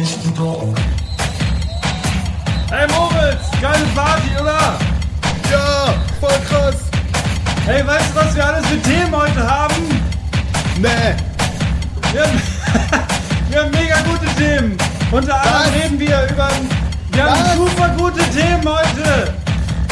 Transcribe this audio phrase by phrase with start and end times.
[0.00, 0.06] Hey
[2.88, 4.78] Moritz, geile Party, oder?
[5.50, 6.76] Ja, voll krass.
[7.66, 9.74] Hey, weißt du, was wir alles für Themen heute haben?
[10.78, 11.14] Nee.
[12.12, 12.40] Wir haben,
[13.50, 14.78] wir haben mega gute Themen.
[15.10, 15.82] Unter anderem Was?
[15.82, 16.48] reden wir über.
[17.12, 17.56] Wir haben Was?
[17.56, 19.34] super gute Themen heute.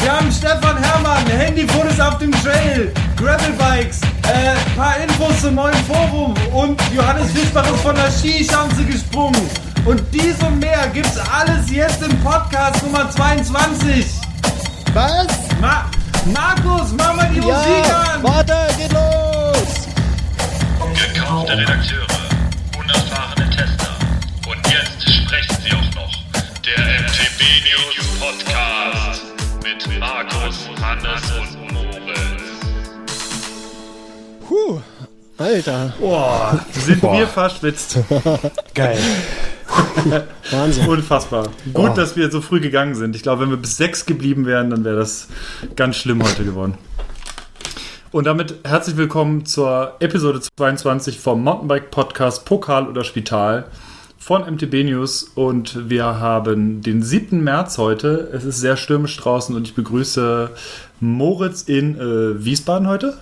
[0.01, 6.33] Wir haben Stefan Herrmann, Handyfotos auf dem Trail, Gravelbikes, äh, paar Infos zum neuen Forum
[6.51, 9.68] und Johannes Fischbach ist von der Skischanze gesprungen.
[9.89, 14.05] Und dies und mehr gibt's alles jetzt im Podcast Nummer 22.
[14.93, 15.25] Was?
[15.59, 15.89] Ma
[16.31, 18.21] Markus, mach mal die Musik Ja, an!
[18.21, 19.87] warte, geht los.
[20.93, 22.05] Gekaufte Redakteure,
[22.79, 23.89] unerfahrene Tester.
[24.47, 26.11] Und jetzt sprechen sie auch noch.
[26.63, 29.23] Der MTB News Podcast
[29.63, 32.43] mit Markus, Hannes und Moritz.
[34.47, 34.79] Puh,
[35.39, 37.17] Alter, Boah, sind Boah.
[37.17, 37.97] wir verschwitzt.
[38.75, 38.99] geil.
[40.51, 40.87] Wahnsinn.
[40.87, 41.49] Unfassbar.
[41.73, 43.15] Gut, dass wir so früh gegangen sind.
[43.15, 45.27] Ich glaube, wenn wir bis sechs geblieben wären, dann wäre das
[45.75, 46.77] ganz schlimm heute geworden.
[48.11, 53.65] Und damit herzlich willkommen zur Episode 22 vom Mountainbike Podcast Pokal oder Spital
[54.17, 55.23] von MTB News.
[55.35, 57.43] Und wir haben den 7.
[57.43, 58.29] März heute.
[58.33, 60.49] Es ist sehr stürmisch draußen und ich begrüße
[60.99, 63.17] Moritz in äh, Wiesbaden heute.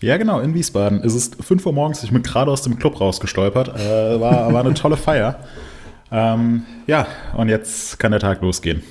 [0.00, 1.02] Ja, genau, in Wiesbaden.
[1.02, 3.68] Es ist 5 Uhr morgens, ich bin gerade aus dem Club rausgestolpert.
[3.68, 5.40] Äh, war, war eine tolle Feier.
[6.12, 8.82] Ähm, ja, und jetzt kann der Tag losgehen.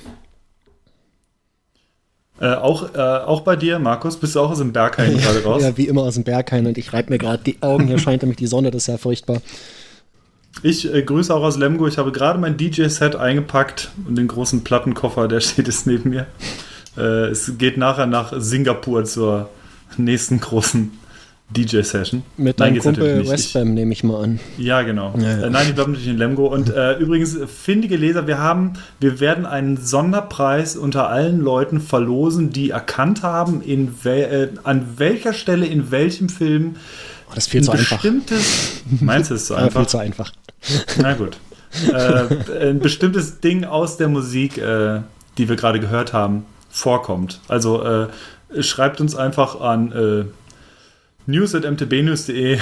[2.40, 5.62] Äh, auch, äh, auch bei dir, Markus, bist du auch aus dem Bergheim gerade raus?
[5.62, 7.88] Ja, wie immer aus dem Berghain und ich reibe mir gerade die Augen.
[7.88, 9.40] Hier scheint nämlich die Sonne, das ist ja furchtbar.
[10.62, 11.88] Ich äh, grüße auch aus Lemgo.
[11.88, 16.26] Ich habe gerade mein DJ-Set eingepackt und den großen Plattenkoffer, der steht jetzt neben mir.
[16.96, 19.48] Äh, es geht nachher nach Singapur zur
[19.98, 20.90] nächsten großen
[21.50, 22.22] DJ-Session.
[22.36, 23.26] Mit Nein, deinem geht's Kumpel.
[23.28, 24.40] Westbam nehme ich mal an.
[24.58, 25.14] Ja, genau.
[25.18, 25.46] Ja, ja.
[25.46, 26.46] Äh, nein, ich bleibe natürlich in Lemgo.
[26.46, 32.50] Und äh, übrigens, findige Leser, wir haben, wir werden einen Sonderpreis unter allen Leuten verlosen,
[32.50, 36.76] die erkannt haben, in wel, äh, an welcher Stelle in welchem Film
[37.30, 37.96] Oh, das ist viel ein zu einfach.
[37.96, 38.82] bestimmtes.
[39.00, 39.80] Meinst du es so Ja, einfach?
[39.80, 40.32] viel zu einfach.
[41.00, 41.36] Na gut.
[41.92, 45.00] äh, ein bestimmtes Ding aus der Musik, äh,
[45.36, 47.40] die wir gerade gehört haben, vorkommt.
[47.48, 48.08] Also äh,
[48.60, 50.24] schreibt uns einfach an äh,
[51.26, 52.58] news.mtbnews.de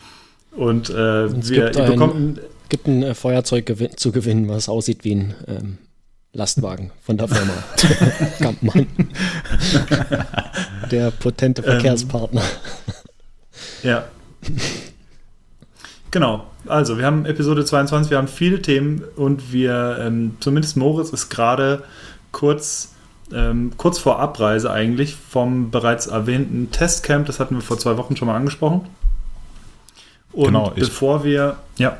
[0.52, 2.40] und äh, Es wir gibt ihr ein- bekommt
[2.70, 5.78] Gibt ein äh, Feuerzeug gewin zu gewinnen, was aussieht wie ein ähm,
[6.32, 7.52] Lastwagen von der Firma
[8.40, 8.86] Kampmann.
[10.90, 12.42] der potente Ähm, Verkehrspartner.
[13.82, 14.04] Ja.
[16.10, 16.46] Genau.
[16.66, 21.28] Also, wir haben Episode 22, wir haben viele Themen und wir, ähm, zumindest Moritz ist
[21.28, 21.82] gerade
[22.32, 22.93] kurz,
[23.32, 27.26] ähm, kurz vor Abreise eigentlich vom bereits erwähnten Testcamp.
[27.26, 28.82] Das hatten wir vor zwei Wochen schon mal angesprochen.
[30.32, 31.96] Und Genau, ich- bevor wir, ja,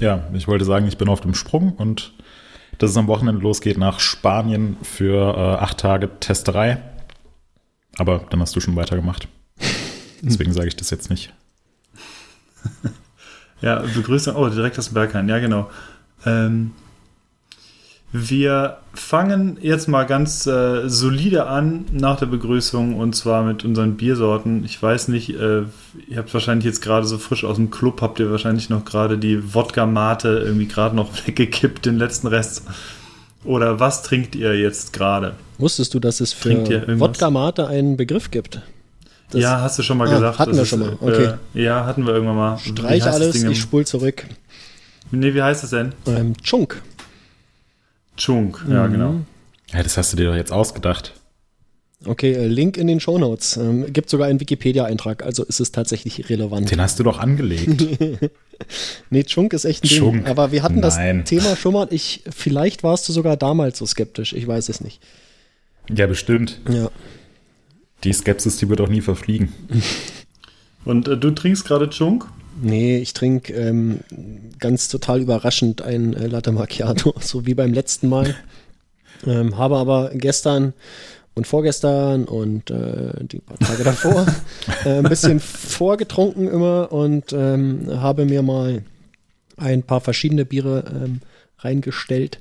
[0.00, 2.12] Ja, ich wollte sagen, ich bin auf dem Sprung und
[2.78, 6.78] dass es am Wochenende losgeht nach Spanien für äh, acht Tage Testerei.
[7.96, 9.28] Aber dann hast du schon weitergemacht.
[10.22, 11.32] Deswegen sage ich das jetzt nicht.
[13.60, 14.34] Ja, Begrüßung.
[14.36, 15.28] Oh, direkt aus dem Berghain.
[15.28, 15.70] Ja, genau.
[16.26, 16.72] Ähm,
[18.16, 23.96] wir fangen jetzt mal ganz äh, solide an nach der Begrüßung und zwar mit unseren
[23.96, 24.64] Biersorten.
[24.64, 25.62] Ich weiß nicht, äh,
[26.08, 29.18] ihr habt wahrscheinlich jetzt gerade so frisch aus dem Club, habt ihr wahrscheinlich noch gerade
[29.18, 32.62] die Wodka-Mate irgendwie gerade noch weggekippt, den letzten Rest.
[33.42, 35.32] Oder was trinkt ihr jetzt gerade?
[35.58, 37.00] Wusstest du, dass es für Trinkt ihr irgendwas?
[37.00, 38.62] Wodka Mate einen Begriff gibt?
[39.30, 40.38] Das- ja, hast du schon mal Ah, gesagt.
[40.38, 41.34] hatten das wir ist, schon mal, äh, okay.
[41.54, 42.58] ja, hatten wir irgendwann mal.
[42.58, 44.24] Streich alles, ich spul zurück.
[45.10, 45.92] Nee, wie heißt das denn?
[46.06, 46.80] Ähm, Chunk.
[48.16, 48.92] Chunk, ja, Mhm.
[48.92, 49.14] genau.
[49.72, 51.14] Ja, das hast du dir doch jetzt ausgedacht.
[52.06, 53.56] Okay, äh, Link in den Shownotes.
[53.56, 56.70] Ähm, gibt sogar einen Wikipedia-Eintrag, also ist es tatsächlich relevant.
[56.70, 57.82] Den hast du doch angelegt.
[59.10, 59.98] Nee, Chunk ist echt ein Ding.
[59.98, 60.28] Chunk.
[60.28, 61.18] Aber wir hatten Nein.
[61.22, 61.88] das Thema schon mal.
[61.90, 64.32] Ich, vielleicht warst du sogar damals so skeptisch.
[64.32, 65.02] Ich weiß es nicht.
[65.92, 66.60] ja, bestimmt.
[66.70, 66.88] Ja.
[68.04, 69.52] Die Skepsis, die wird auch nie verfliegen.
[70.84, 72.26] Und äh, du trinkst gerade Chunk?
[72.60, 74.00] Nee, ich trinke ähm,
[74.58, 78.34] ganz total überraschend ein äh, Latte Macchiato, so wie beim letzten Mal.
[79.26, 80.74] Ähm, habe aber gestern
[81.34, 84.26] und vorgestern und äh, die paar Tage davor
[84.84, 88.84] äh, ein bisschen vorgetrunken immer und ähm, habe mir mal
[89.56, 91.20] ein paar verschiedene Biere ähm,
[91.58, 92.40] reingestellt.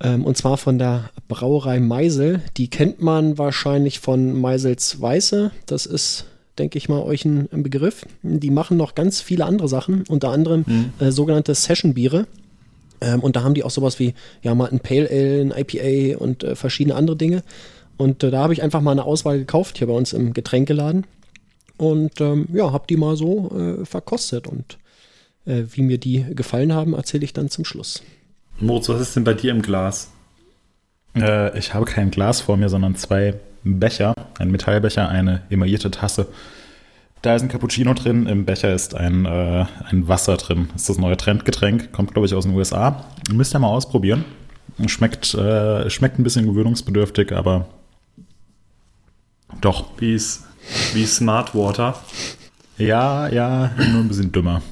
[0.00, 2.42] Ähm, und zwar von der Brauerei Meisel.
[2.56, 5.50] Die kennt man wahrscheinlich von Meisels Weiße.
[5.66, 6.26] Das ist,
[6.58, 8.04] denke ich mal, euch ein, ein Begriff.
[8.22, 10.64] Die machen noch ganz viele andere Sachen, unter anderem
[10.98, 12.26] äh, sogenannte Session-Biere.
[13.00, 16.18] Ähm, und da haben die auch sowas wie, ja, mal ein Pale Ale, ein IPA
[16.18, 17.42] und äh, verschiedene andere Dinge.
[17.96, 21.06] Und äh, da habe ich einfach mal eine Auswahl gekauft, hier bei uns im Getränkeladen.
[21.76, 24.46] Und ähm, ja, habe die mal so äh, verkostet.
[24.46, 24.78] Und
[25.46, 28.02] Äh, wie mir die gefallen haben, erzähle ich dann zum Schluss.
[28.60, 30.10] Moritz, was ist denn bei dir im Glas?
[31.14, 33.34] Äh, ich habe kein Glas vor mir, sondern zwei
[33.78, 34.14] Becher.
[34.38, 36.28] Ein Metallbecher, eine emaillierte Tasse.
[37.22, 40.68] Da ist ein Cappuccino drin, im Becher ist ein, äh, ein Wasser drin.
[40.72, 43.04] Das ist das neue Trendgetränk, kommt, glaube ich, aus den USA.
[43.32, 44.24] Müsst ihr mal ausprobieren.
[44.86, 47.66] Schmeckt, äh, schmeckt ein bisschen gewöhnungsbedürftig, aber
[49.60, 49.86] doch.
[49.98, 50.44] Wie ist
[50.92, 51.98] wie Smart Water?
[52.76, 54.62] Ja, ja, nur ein bisschen dümmer.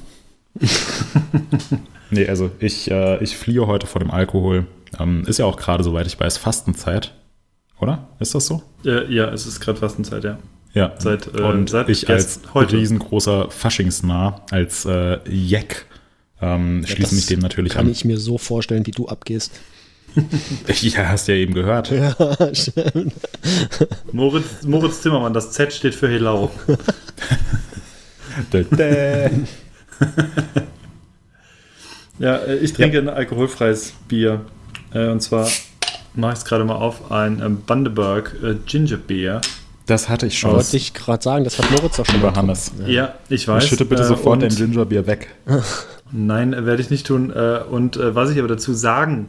[2.11, 4.67] nee, also ich, äh, ich fliehe heute vor dem Alkohol.
[5.01, 7.13] Ähm, ist ja auch gerade, soweit ich weiß, Fastenzeit.
[7.81, 8.09] Oder?
[8.21, 8.63] Ist das so?
[8.85, 10.39] Äh, ja, es ist gerade Fastenzeit, ja.
[10.73, 12.77] Ja, Seit, äh, und seit ich als heute.
[12.77, 15.87] riesengroßer Faschingsnah, als äh, Jack,
[16.41, 17.93] ähm, Ja, schließe mich dem natürlich Kann an.
[17.93, 19.53] ich mir so vorstellen, wie du abgehst.
[20.81, 21.91] ja, hast ja eben gehört.
[21.91, 22.15] Ja,
[22.55, 23.13] stimmt.
[24.13, 26.51] Moritz, Moritz Zimmermann, das Z steht für Helau.
[32.19, 34.45] Ja, äh, ich trinke ein alkoholfreies Bier.
[34.93, 35.49] Äh, Und zwar
[36.17, 39.41] mache ich es gerade mal auf, ein ähm, Bundaberg äh, Ginger Beer.
[39.87, 40.51] Das hatte ich schon.
[40.53, 42.73] Wollte ich gerade sagen, das hat Moritz auch schon mal Hannes.
[42.87, 43.69] Ja, ich weiß.
[43.69, 45.29] Schütte bitte Äh, sofort und- dein Gingerbier weg.
[46.13, 47.31] Nein, äh, werde ich nicht tun.
[47.31, 49.29] Äh, Und äh, was ich aber dazu sagen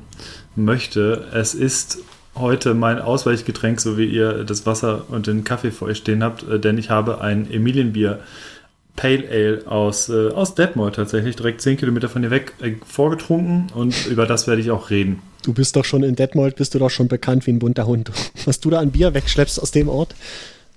[0.55, 1.99] möchte, es ist
[2.35, 6.47] heute mein Ausweichgetränk, so wie ihr das Wasser und den Kaffee vor euch stehen habt,
[6.47, 8.19] äh, denn ich habe ein Emilienbier
[8.95, 13.67] Pale Ale aus, äh, aus Detmold tatsächlich, direkt 10 Kilometer von hier weg, äh, vorgetrunken
[13.75, 15.21] und über das werde ich auch reden.
[15.43, 18.11] Du bist doch schon in Detmold, bist du doch schon bekannt wie ein bunter Hund.
[18.45, 20.15] Was du da an Bier wegschleppst aus dem Ort.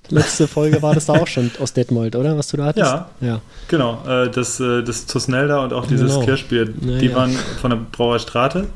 [0.09, 2.37] Letzte Folge war das da auch schon aus Detmold, oder?
[2.37, 2.85] Was du da hattest?
[2.91, 3.11] Ja.
[3.21, 3.41] Ja.
[3.69, 6.25] Genau, äh, das, äh, das Tusnelda und auch dieses Genau.
[6.25, 7.15] Kirschbier, die ja.
[7.15, 7.31] waren
[7.61, 8.67] von der Brauer Strate.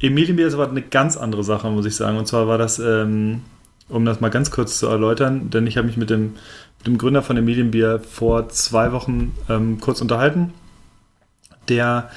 [0.00, 2.18] Emilienbier ist aber eine ganz andere Sache, muss ich sagen.
[2.18, 3.42] Und zwar war das, ähm,
[3.88, 6.34] um das mal ganz kurz zu erläutern, denn ich habe mich mit dem,
[6.78, 10.52] mit dem Gründer von Emilienbier vor zwei Wochen ähm, kurz unterhalten.
[11.68, 12.10] Der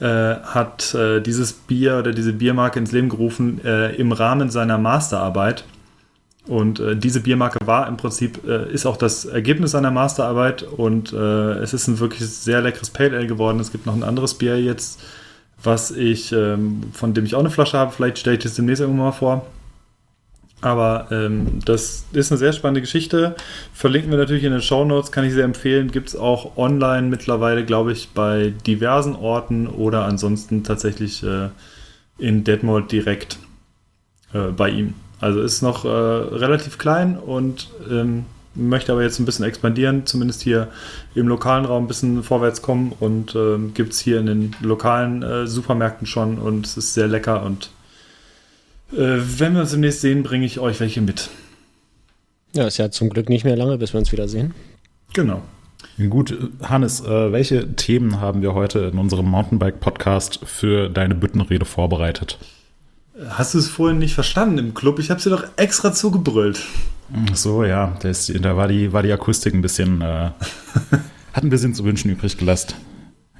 [0.00, 4.78] äh, hat äh, dieses Bier oder diese Biermarke ins Leben gerufen äh, im Rahmen seiner
[4.78, 5.64] Masterarbeit.
[6.46, 11.12] Und äh, diese Biermarke war im Prinzip, äh, ist auch das Ergebnis seiner Masterarbeit und
[11.12, 13.60] es ist ein wirklich sehr leckeres Pale Ale geworden.
[13.60, 15.00] Es gibt noch ein anderes Bier jetzt,
[15.62, 17.92] was ich, ähm, von dem ich auch eine Flasche habe.
[17.92, 19.46] Vielleicht stelle ich das demnächst irgendwann mal vor.
[20.60, 23.36] Aber ähm, das ist eine sehr spannende Geschichte.
[23.72, 25.92] Verlinken wir natürlich in den Show Notes, kann ich sehr empfehlen.
[25.92, 31.50] Gibt es auch online mittlerweile, glaube ich, bei diversen Orten oder ansonsten tatsächlich äh,
[32.18, 33.38] in Detmold direkt
[34.32, 34.94] äh, bei ihm.
[35.20, 38.24] Also ist noch äh, relativ klein und ähm,
[38.54, 40.68] möchte aber jetzt ein bisschen expandieren, zumindest hier
[41.14, 45.22] im lokalen Raum ein bisschen vorwärts kommen und ähm, gibt es hier in den lokalen
[45.22, 47.77] äh, Supermärkten schon und es ist sehr lecker und äh,
[48.90, 51.28] wenn wir uns demnächst sehen, bringe ich euch welche mit.
[52.54, 54.54] Ja, ist ja zum Glück nicht mehr lange, bis wir uns wiedersehen.
[55.12, 55.42] Genau.
[56.08, 62.38] Gut, Hannes, äh, welche Themen haben wir heute in unserem Mountainbike-Podcast für deine Büttenrede vorbereitet?
[63.30, 64.98] Hast du es vorhin nicht verstanden im Club?
[65.00, 66.64] Ich habe sie doch extra zugebrüllt.
[67.30, 70.30] Ach so, ja, das, da war die, war die Akustik ein bisschen, äh,
[71.32, 72.74] hat ein bisschen zu wünschen übrig gelassen.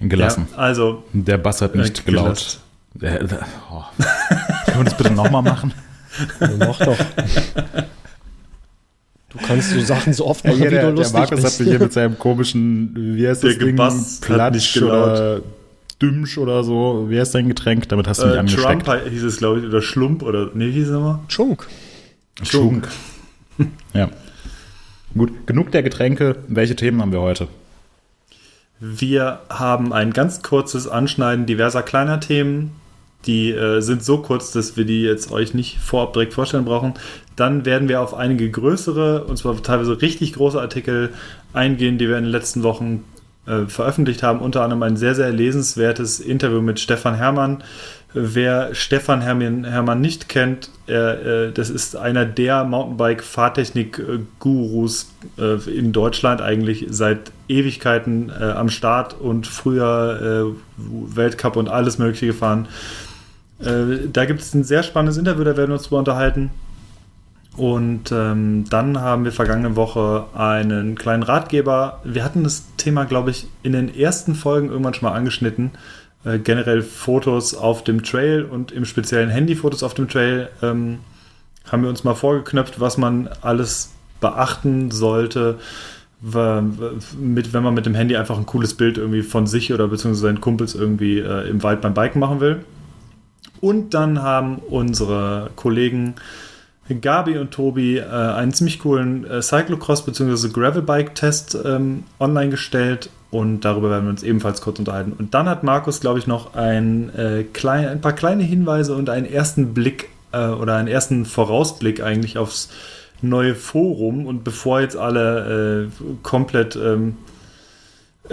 [0.00, 0.48] Gelassen.
[0.52, 2.58] Ja, also, Der Bass hat nicht Äh, gelaut.
[2.94, 3.82] Der, oh.
[4.68, 5.72] Können wir das bitte nochmal machen?
[6.40, 6.96] Ja, mach doch.
[9.30, 11.54] Du kannst so Sachen so oft machen, Ja, wie der, du der lustig Markus bist.
[11.54, 13.76] hat mich hier mit seinem komischen, wie heißt Der das Ding?
[14.22, 15.42] Platsch oder
[16.00, 17.06] Dümsch oder so.
[17.08, 17.88] Wie heißt dein Getränk?
[17.88, 18.84] Damit hast du mich äh, angesteckt.
[18.86, 21.18] Trump hieß es, glaube ich, oder Schlump oder, nee, wie hieß es nochmal?
[21.28, 21.66] Schunk.
[22.42, 22.88] Schunk.
[23.92, 24.08] ja.
[25.14, 26.36] Gut, genug der Getränke.
[26.48, 27.48] Welche Themen haben wir heute?
[28.80, 32.72] Wir haben ein ganz kurzes Anschneiden diverser kleiner Themen.
[33.28, 36.94] Die äh, sind so kurz, dass wir die jetzt euch nicht vorab direkt vorstellen brauchen.
[37.36, 41.10] Dann werden wir auf einige größere, und zwar teilweise richtig große Artikel
[41.52, 43.04] eingehen, die wir in den letzten Wochen
[43.46, 44.40] äh, veröffentlicht haben.
[44.40, 47.62] Unter anderem ein sehr, sehr lesenswertes Interview mit Stefan Herrmann.
[48.14, 55.92] Wer Stefan Herrmann, Herrmann nicht kennt, er, äh, das ist einer der Mountainbike-Fahrtechnik-Gurus äh, in
[55.92, 60.50] Deutschland eigentlich seit Ewigkeiten äh, am Start und früher äh,
[61.14, 62.68] Weltcup und alles Mögliche gefahren.
[63.60, 66.50] Äh, da gibt es ein sehr spannendes Interview, da werden wir uns drüber unterhalten.
[67.56, 72.00] Und ähm, dann haben wir vergangene Woche einen kleinen Ratgeber.
[72.04, 75.72] Wir hatten das Thema, glaube ich, in den ersten Folgen irgendwann schon mal angeschnitten.
[76.24, 81.00] Äh, generell Fotos auf dem Trail und im speziellen Handyfotos auf dem Trail ähm,
[81.70, 85.58] haben wir uns mal vorgeknöpft, was man alles beachten sollte,
[86.20, 90.22] mit, wenn man mit dem Handy einfach ein cooles Bild irgendwie von sich oder beziehungsweise
[90.22, 92.64] seinen Kumpels irgendwie äh, im Wald beim Biken machen will.
[93.60, 96.14] Und dann haben unsere Kollegen
[97.00, 100.48] Gabi und Tobi äh, einen ziemlich coolen äh, Cyclocross bzw.
[100.48, 105.12] Gravelbike-Test ähm, online gestellt und darüber werden wir uns ebenfalls kurz unterhalten.
[105.12, 109.10] Und dann hat Markus, glaube ich, noch ein, äh, klein, ein paar kleine Hinweise und
[109.10, 112.70] einen ersten Blick äh, oder einen ersten Vorausblick eigentlich aufs
[113.20, 114.24] neue Forum.
[114.26, 117.27] Und bevor jetzt alle äh, komplett ähm, äh,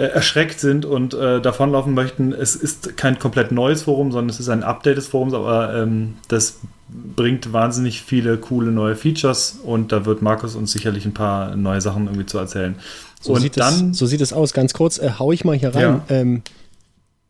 [0.02, 4.48] erschreckt sind und äh, davonlaufen möchten, es ist kein komplett neues Forum, sondern es ist
[4.48, 10.04] ein Update des Forums, aber ähm, das bringt wahnsinnig viele coole neue Features und da
[10.04, 12.76] wird Markus uns sicherlich ein paar neue Sachen irgendwie zu erzählen.
[13.20, 14.52] So, und sieht, dann, es, so sieht es aus.
[14.52, 15.82] Ganz kurz, äh, hau ich mal hier rein.
[15.82, 16.04] Ja.
[16.08, 16.42] Ähm,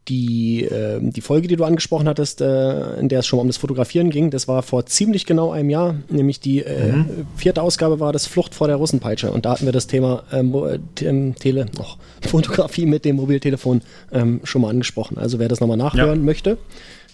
[0.09, 3.57] die, äh, die Folge, die du angesprochen hattest, äh, in der es schon um das
[3.57, 7.27] Fotografieren ging, das war vor ziemlich genau einem Jahr, nämlich die äh, Mhm.
[7.37, 10.55] vierte Ausgabe war das Flucht vor der Russenpeitsche und da hatten wir das Thema ähm,
[10.55, 11.85] äh, T- Tele, oh,
[12.29, 13.83] Fotografie mit dem Mobiltelefon
[14.13, 15.19] ähm, schon mal angesprochen.
[15.19, 16.59] Also wer das nochmal nachhören möchte,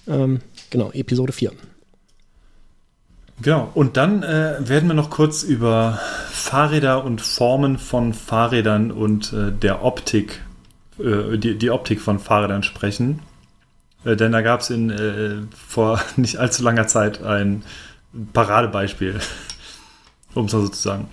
[0.07, 1.53] ähm, genau, Episode 4.
[3.41, 5.99] Genau, und dann äh, werden wir noch kurz über
[6.31, 10.43] Fahrräder und Formen von Fahrrädern und äh, der Optik,
[10.99, 13.21] äh, die, die Optik von Fahrrädern sprechen.
[14.05, 17.63] Äh, denn da gab es in äh, vor nicht allzu langer Zeit ein
[18.33, 19.21] Paradebeispiel,
[20.35, 21.09] um es mal so zu sagen.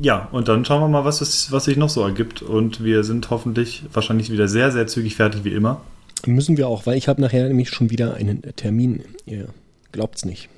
[0.00, 2.42] Ja, und dann schauen wir mal, was, es, was sich noch so ergibt.
[2.42, 5.82] Und wir sind hoffentlich wahrscheinlich wieder sehr, sehr zügig fertig wie immer.
[6.26, 9.04] Müssen wir auch, weil ich habe nachher nämlich schon wieder einen Termin.
[9.26, 9.48] Ihr
[9.92, 10.48] glaubt's nicht.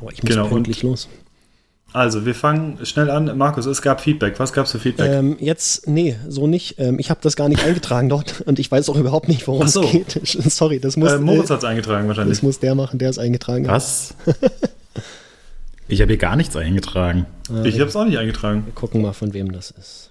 [0.00, 1.08] Aber ich muss Genau, pünktlich los.
[1.94, 3.38] Also, wir fangen schnell an.
[3.38, 4.40] Markus, es gab Feedback.
[4.40, 5.12] Was gab es für Feedback?
[5.12, 6.80] Ähm, jetzt, nee, so nicht.
[6.80, 9.62] Ähm, ich habe das gar nicht eingetragen dort und ich weiß auch überhaupt nicht, worum
[9.62, 9.84] Ach so.
[9.84, 10.20] es geht.
[10.26, 12.38] Sorry, das muss, äh, Moritz äh, hat es eingetragen wahrscheinlich.
[12.38, 13.76] das muss der machen, der es eingetragen hat.
[13.76, 14.16] Was?
[15.86, 17.26] ich habe hier gar nichts eingetragen.
[17.62, 18.64] Ich habe es auch nicht eingetragen.
[18.66, 20.10] Wir gucken mal, von wem das ist.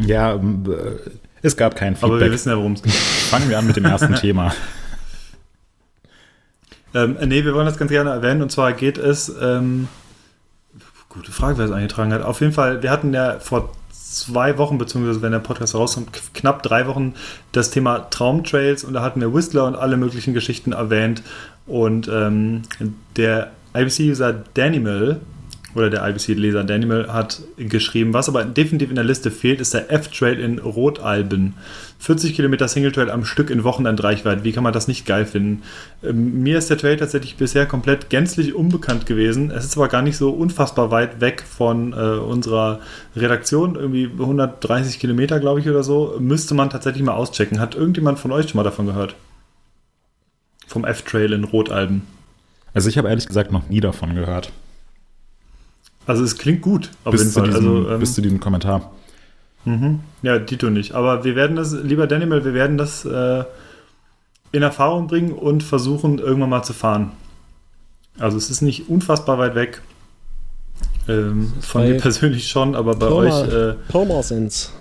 [0.00, 1.08] Ja, ähm, äh,
[1.42, 2.32] es gab kein Aber wir Feedback.
[2.32, 2.92] wissen ja, worum es geht.
[3.30, 4.52] Fangen wir an mit dem ersten Thema.
[6.94, 8.42] Ähm, nee, wir wollen das ganz gerne erwähnen.
[8.42, 9.86] Und zwar geht es, ähm,
[11.14, 12.22] gute Frage, wer es eingetragen hat.
[12.22, 16.62] Auf jeden Fall, wir hatten ja vor zwei Wochen, beziehungsweise wenn der Podcast rauskommt, knapp
[16.62, 17.14] drei Wochen
[17.52, 21.22] das Thema Traumtrails und da hatten wir Whistler und alle möglichen Geschichten erwähnt.
[21.66, 22.62] Und ähm,
[23.16, 25.20] der IBC-User Danimal
[25.74, 29.90] oder der IBC-Leser Danimal hat geschrieben, was aber definitiv in der Liste fehlt, ist der
[29.90, 31.54] F-Trail in Rotalben.
[32.04, 34.44] 40 Kilometer Singletrail am Stück in Wochenendreichweite.
[34.44, 35.62] Wie kann man das nicht geil finden?
[36.02, 39.50] Ähm, mir ist der Trail tatsächlich bisher komplett gänzlich unbekannt gewesen.
[39.50, 42.80] Es ist aber gar nicht so unfassbar weit weg von äh, unserer
[43.16, 43.76] Redaktion.
[43.76, 46.16] Irgendwie 130 Kilometer, glaube ich, oder so.
[46.20, 47.58] Müsste man tatsächlich mal auschecken.
[47.58, 49.14] Hat irgendjemand von euch schon mal davon gehört?
[50.66, 52.02] Vom F-Trail in Rotalben.
[52.74, 54.52] Also ich habe ehrlich gesagt noch nie davon gehört.
[56.06, 57.46] Also es klingt gut, auf bis, jeden Fall.
[57.46, 58.92] diesem, also, ähm, bis zu diesem Kommentar.
[59.64, 60.00] Mhm.
[60.22, 60.92] Ja, Dito nicht.
[60.92, 63.44] Aber wir werden das, lieber Daniel, wir werden das äh,
[64.52, 67.12] in Erfahrung bringen und versuchen, irgendwann mal zu fahren.
[68.18, 69.80] Also es ist nicht unfassbar weit weg.
[71.08, 74.72] Ähm, von mir persönlich schon, aber bei euch äh, Pirmasens.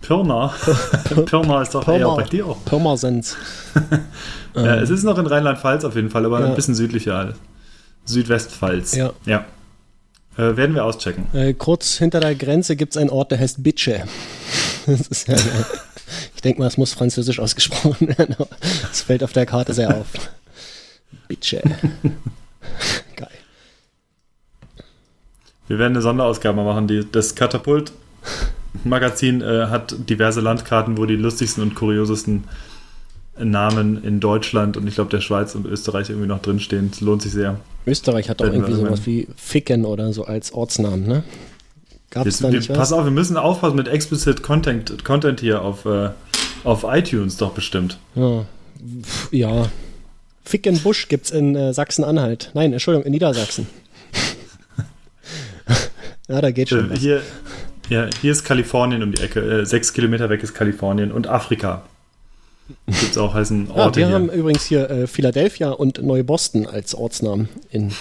[0.00, 0.54] Pirna.
[1.26, 2.14] Pirna ist doch eher Pirma.
[2.14, 2.64] bei dir auch.
[2.64, 3.36] Pirmasens.
[4.54, 6.46] Ja, es ist noch in Rheinland-Pfalz auf jeden Fall, aber Ja.
[6.46, 7.34] ein bisschen südlicher.
[8.06, 8.96] Südwestpfalz.
[8.96, 9.12] Ja.
[9.24, 9.44] ja.
[10.38, 11.26] Äh, werden wir auschecken.
[11.34, 14.04] Äh, kurz hinter der Grenze gibt es einen Ort, der heißt Bitche.
[14.86, 15.36] Das ist ja,
[16.34, 18.36] ich denke mal, es muss französisch ausgesprochen werden.
[18.90, 20.06] Es fällt auf der Karte sehr auf.
[21.26, 21.60] Bitche.
[23.16, 23.28] Geil.
[25.66, 26.88] Wir werden eine Sonderausgabe machen.
[26.88, 32.44] Die, das Katapult-Magazin äh, hat diverse Landkarten, wo die lustigsten und kuriosesten
[33.44, 36.90] Namen in Deutschland und ich glaube der Schweiz und Österreich irgendwie noch drinstehen.
[36.92, 37.58] Es lohnt sich sehr.
[37.86, 41.22] Österreich hat doch wir irgendwie sowas wie Ficken oder so als Ortsnamen, ne?
[42.10, 42.92] Gab es Wir, da wir, nicht pass was?
[42.92, 46.10] auf, wir müssen aufpassen mit explicit Content, Content hier auf, äh,
[46.64, 47.98] auf iTunes doch bestimmt.
[48.14, 48.44] Ja.
[49.30, 49.66] Ja.
[50.44, 52.50] Fickenbusch gibt es in äh, Sachsen-Anhalt.
[52.54, 53.66] Nein, Entschuldigung, in Niedersachsen.
[56.28, 56.98] ja, da geht schon Äh, was.
[56.98, 57.22] hier,
[57.90, 59.40] ja, hier ist Kalifornien um die Ecke.
[59.40, 61.82] Äh, sechs Kilometer weg ist Kalifornien und Afrika.
[62.86, 64.14] Gibt es auch heißen Orte wir hier.
[64.14, 67.92] haben übrigens hier äh, Philadelphia und Neuboston als Ortsnamen in,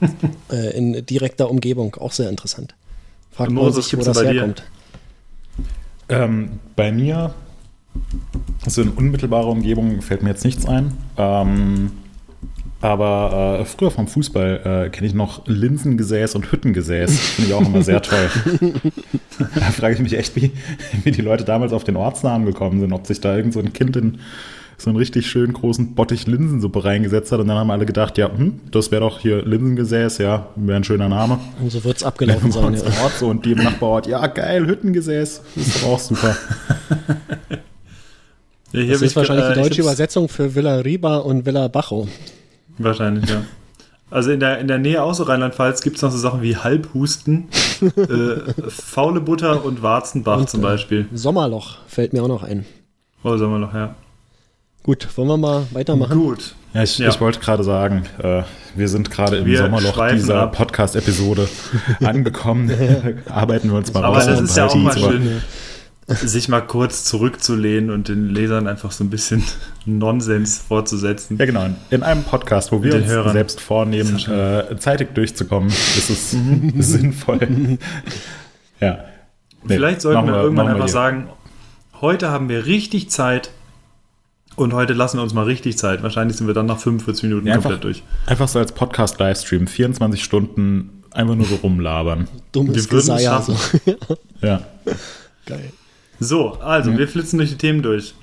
[0.50, 1.94] äh, in direkter Umgebung.
[1.96, 2.74] Auch sehr interessant.
[3.30, 4.64] Fragt man sich, wo das herkommt.
[6.08, 7.34] Ähm, bei mir,
[8.64, 10.92] also in unmittelbarer Umgebung fällt mir jetzt nichts ein.
[11.16, 11.92] Ähm,
[12.82, 17.18] aber äh, früher vom Fußball äh, kenne ich noch Linsengesäß und Hüttengesäß.
[17.18, 18.28] Finde ich auch immer sehr toll.
[19.38, 20.50] da frage ich mich echt, wie,
[21.04, 22.92] wie die Leute damals auf den Ortsnamen gekommen sind.
[22.92, 24.18] Ob sich da irgend so ein Kind in
[24.78, 27.38] so einen richtig schönen großen Bottich Linsensuppe reingesetzt hat.
[27.38, 30.84] Und dann haben alle gedacht, ja, hm, das wäre doch hier Linsengesäß, ja, wäre ein
[30.84, 31.38] schöner Name.
[31.60, 32.74] Und so wird es abgelaufen sein.
[32.74, 32.82] Ja.
[33.04, 36.36] Ort so und die im Nachbarort, ja geil, Hüttengesäß, ist doch auch super.
[38.72, 41.44] Ja, hier Das ist ich, wahrscheinlich äh, die ich deutsche Übersetzung für Villa Riba und
[41.44, 42.08] Villa Bajo.
[42.78, 43.42] Wahrscheinlich, ja.
[44.10, 47.48] Also in der, in der Nähe außer Rheinland-Pfalz gibt es noch so Sachen wie Halbhusten,
[47.96, 51.08] äh, faule Butter und Warzenbach Und, zum äh, Beispiel.
[51.14, 52.66] Sommerloch fällt mir auch noch ein.
[53.24, 53.94] Oh, noch, ja.
[54.82, 56.18] Gut, wollen wir mal weitermachen?
[56.18, 56.54] Gut.
[56.74, 57.08] Ja, ich, Ja.
[57.08, 58.42] ich wollte gerade sagen, äh,
[58.74, 60.48] wir sind gerade im Wir Sommerloch dieser.
[60.48, 61.48] Podcast-Episode
[62.04, 62.70] angekommen.
[63.28, 64.26] Arbeiten wir uns mal Aber raus.
[64.26, 65.40] das aus ist ja auch mal schön,
[66.08, 69.42] sich mal kurz zurückzulehnen und den Lesern einfach so ein bisschen
[69.86, 71.38] Nonsens vorzusetzen.
[71.38, 71.66] Ja, genau.
[71.90, 73.32] In einem Podcast, wo wir Den uns Hörern.
[73.32, 76.30] selbst vornehmen, äh, zeitig durchzukommen, ist es
[76.78, 77.78] sinnvoll.
[78.80, 79.04] ja.
[79.64, 80.92] Nee, Vielleicht sollten machen wir irgendwann einfach hier.
[80.92, 81.28] sagen,
[82.00, 83.50] heute haben wir richtig Zeit
[84.56, 86.02] und heute lassen wir uns mal richtig Zeit.
[86.02, 88.02] Wahrscheinlich sind wir dann nach 45 Minuten Ja, komplett einfach, durch.
[88.26, 92.26] einfach so als Podcast-Livestream, 24 Stunden einfach nur so rumlabern.
[92.50, 93.30] Dummes Wir würden es Geseier.
[93.30, 93.54] schaffen.
[94.08, 94.16] So.
[94.46, 94.62] Ja.
[95.46, 95.72] Geil.
[96.22, 98.14] So, also wir flitzen durch die Themen durch.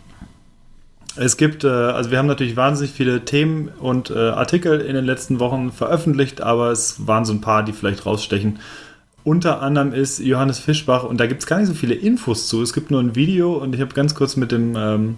[1.17, 5.03] Es gibt, äh, also wir haben natürlich wahnsinnig viele Themen und äh, Artikel in den
[5.03, 8.59] letzten Wochen veröffentlicht, aber es waren so ein paar, die vielleicht rausstechen.
[9.25, 12.61] Unter anderem ist Johannes Fischbach und da gibt es gar nicht so viele Infos zu.
[12.61, 15.17] Es gibt nur ein Video und ich habe ganz kurz mit dem, ähm,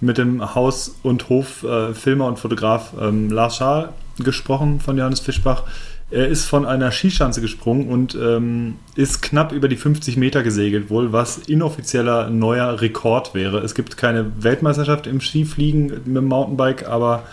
[0.00, 5.64] mit dem Haus- und Hof-Filmer und Fotograf ähm, Lars Schaal gesprochen von Johannes Fischbach.
[6.10, 10.88] Er ist von einer Skischanze gesprungen und ähm, ist knapp über die 50 Meter gesegelt,
[10.88, 13.58] wohl was inoffizieller neuer Rekord wäre.
[13.58, 17.24] Es gibt keine Weltmeisterschaft im Skifliegen mit dem Mountainbike, aber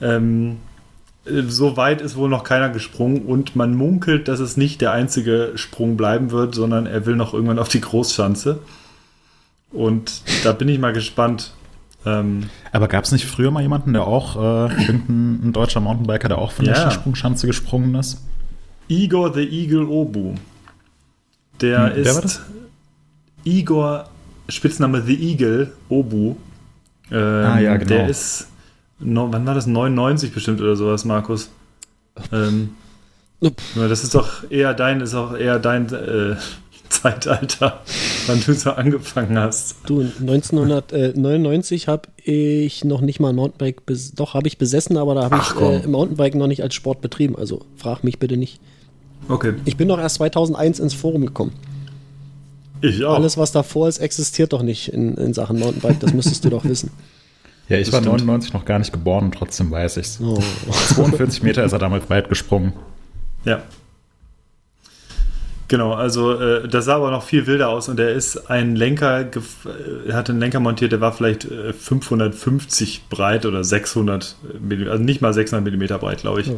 [0.00, 0.56] ähm,
[1.26, 5.52] so weit ist wohl noch keiner gesprungen und man munkelt, dass es nicht der einzige
[5.56, 8.60] Sprung bleiben wird, sondern er will noch irgendwann auf die Großschanze.
[9.70, 11.52] Und da bin ich mal gespannt.
[12.06, 16.28] Ähm, Aber gab es nicht früher mal jemanden, der auch, äh, irgendein ein deutscher Mountainbiker,
[16.28, 16.90] der auch von der Ja.
[16.90, 18.22] Skisprungschanze gesprungen ist?
[18.88, 20.34] Igor the Eagle Obu.
[21.60, 22.40] Der Hm, wer ist war das?
[23.44, 24.08] Igor,
[24.48, 26.36] Spitzname The Eagle Obu.
[27.10, 27.88] Ähm, Ah, ja, genau.
[27.88, 28.48] Der ist,
[28.98, 29.66] no, wann war das?
[29.66, 31.50] 99 bestimmt oder sowas, Markus.
[32.32, 32.70] Ähm,
[33.74, 36.36] das ist doch eher dein, ist auch eher dein äh,
[36.88, 37.80] Zeitalter,
[38.26, 39.76] wann du so angefangen hast.
[39.86, 45.14] Du, 1999 habe ich noch nicht mal ein Mountainbike, bes doch habe ich besessen, aber
[45.14, 47.36] da habe ich äh, Mountainbike noch nicht als Sport betrieben.
[47.36, 48.60] Also frag mich bitte nicht.
[49.28, 49.54] Okay.
[49.64, 51.52] Ich bin doch erst 2001 ins Forum gekommen.
[52.80, 53.14] Ich auch.
[53.14, 56.00] Alles, was davor ist, existiert doch nicht in, in Sachen Mountainbike.
[56.00, 56.90] Das müsstest du doch wissen.
[57.66, 58.18] Ja, ich Das war stimmt.
[58.26, 60.20] 99 noch gar nicht geboren und trotzdem weiß ich's.
[60.20, 60.38] Oh.
[60.94, 62.74] 42 Meter ist er damals weit gesprungen.
[63.46, 63.62] Ja.
[65.74, 69.22] Genau, also äh, das sah aber noch viel wilder aus und er ist ein Lenker,
[69.22, 69.26] äh,
[70.06, 75.02] er hatte einen Lenker montiert, der war vielleicht äh, 550 breit oder 600 Millimeter, also
[75.02, 76.46] nicht mal 600 Millimeter breit, glaube ich.
[76.46, 76.54] Ja.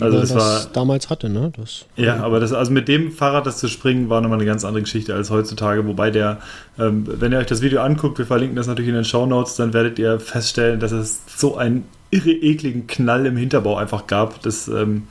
[0.00, 1.50] Also das man war, damals hatte, ne?
[1.56, 4.66] Das, ja, aber das, also mit dem Fahrrad das zu springen, war nochmal eine ganz
[4.66, 5.86] andere Geschichte als heutzutage.
[5.86, 6.42] Wobei der,
[6.78, 9.56] ähm, wenn ihr euch das Video anguckt, wir verlinken das natürlich in den Show Notes,
[9.56, 14.42] dann werdet ihr feststellen, dass es so einen irre ekligen Knall im Hinterbau einfach gab.
[14.42, 15.04] Das ähm,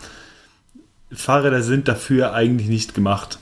[1.11, 3.39] Fahrräder sind dafür eigentlich nicht gemacht.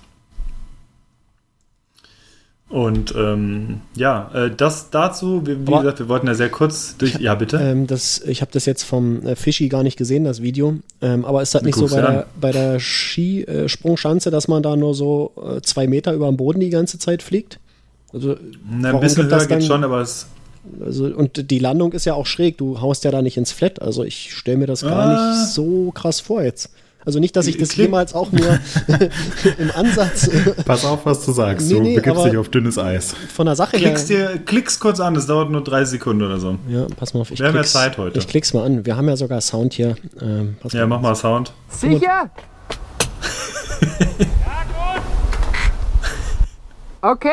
[2.68, 7.16] Und ähm, ja, äh, das dazu, wie, wie gesagt, wir wollten ja sehr kurz durch.
[7.20, 7.58] Ja, bitte.
[7.58, 10.78] Ähm, das, ich habe das jetzt vom äh, Fischi gar nicht gesehen, das Video.
[11.00, 14.64] Ähm, aber ist das nicht so Guck's bei dir der, bei der Skisprungschanze, dass man
[14.64, 17.60] da nur so äh, zwei Meter über dem Boden die ganze Zeit fliegt?
[18.12, 18.36] Also,
[18.68, 20.28] Na, ein bisschen höher geht schon, aber es
[20.84, 22.58] also, und die Landung ist ja auch schräg.
[22.58, 23.82] Du haust ja da nicht ins Flat.
[23.82, 25.32] Also ich stelle mir das gar Ah.
[25.32, 26.72] nicht so krass vor jetzt.
[27.06, 28.60] Also nicht, dass ich das jemals auch nur
[29.60, 31.68] im Ansatz äh, Pass auf, was du sagst.
[31.68, 33.14] Nee, du nee, begibst aber- dich auf dünnes Eis.
[33.34, 33.90] von der Sache her.
[33.90, 36.58] klickst dir, klickst kurz an, das dauert nur drei Sekunden oder so.
[36.68, 37.30] Ja, pass mal auf.
[37.32, 38.18] Ich Wir haben ja klick's- Zeit heute.
[38.20, 38.86] Ich klick's mal an.
[38.86, 39.96] Wir haben ja sogar Sound hier.
[40.20, 41.54] Ähm, pass Ja, mach mal Sound.
[41.70, 42.30] Sicher?
[47.02, 47.30] Okay.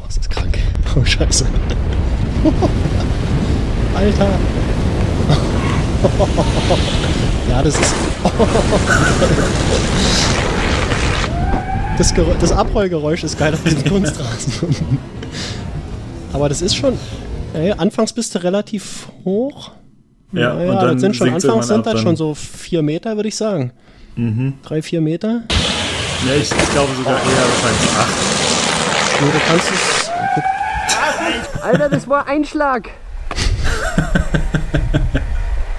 [0.00, 0.58] Oh, ist das krank.
[0.94, 1.46] Oh, scheiße.
[3.94, 4.28] Alter.
[7.50, 7.94] ja, das ist...
[11.98, 14.52] das, das Abrollgeräusch ist geil auf diesem Kunstrasen.
[16.32, 16.98] Aber das ist schon...
[17.54, 19.72] Ey, anfangs bist du relativ hoch.
[20.32, 23.28] Ja, Naja, und dann das sind schon, anfangs sind das schon so vier Meter, würde
[23.28, 23.72] ich sagen.
[24.62, 25.42] Drei, vier Meter.
[26.26, 28.12] Ja, ich, ich glaube sogar eher wahrscheinlich acht.
[29.20, 30.10] Nee, du kannst es...
[31.62, 32.90] Alter, das war Einschlag.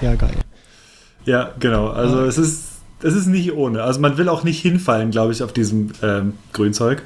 [0.00, 0.34] Ja, geil.
[1.24, 1.88] Ja, genau.
[1.88, 2.64] Also es ist
[3.02, 3.82] es ist nicht ohne.
[3.82, 7.02] Also man will auch nicht hinfallen, glaube ich, auf diesem ähm, Grünzeug,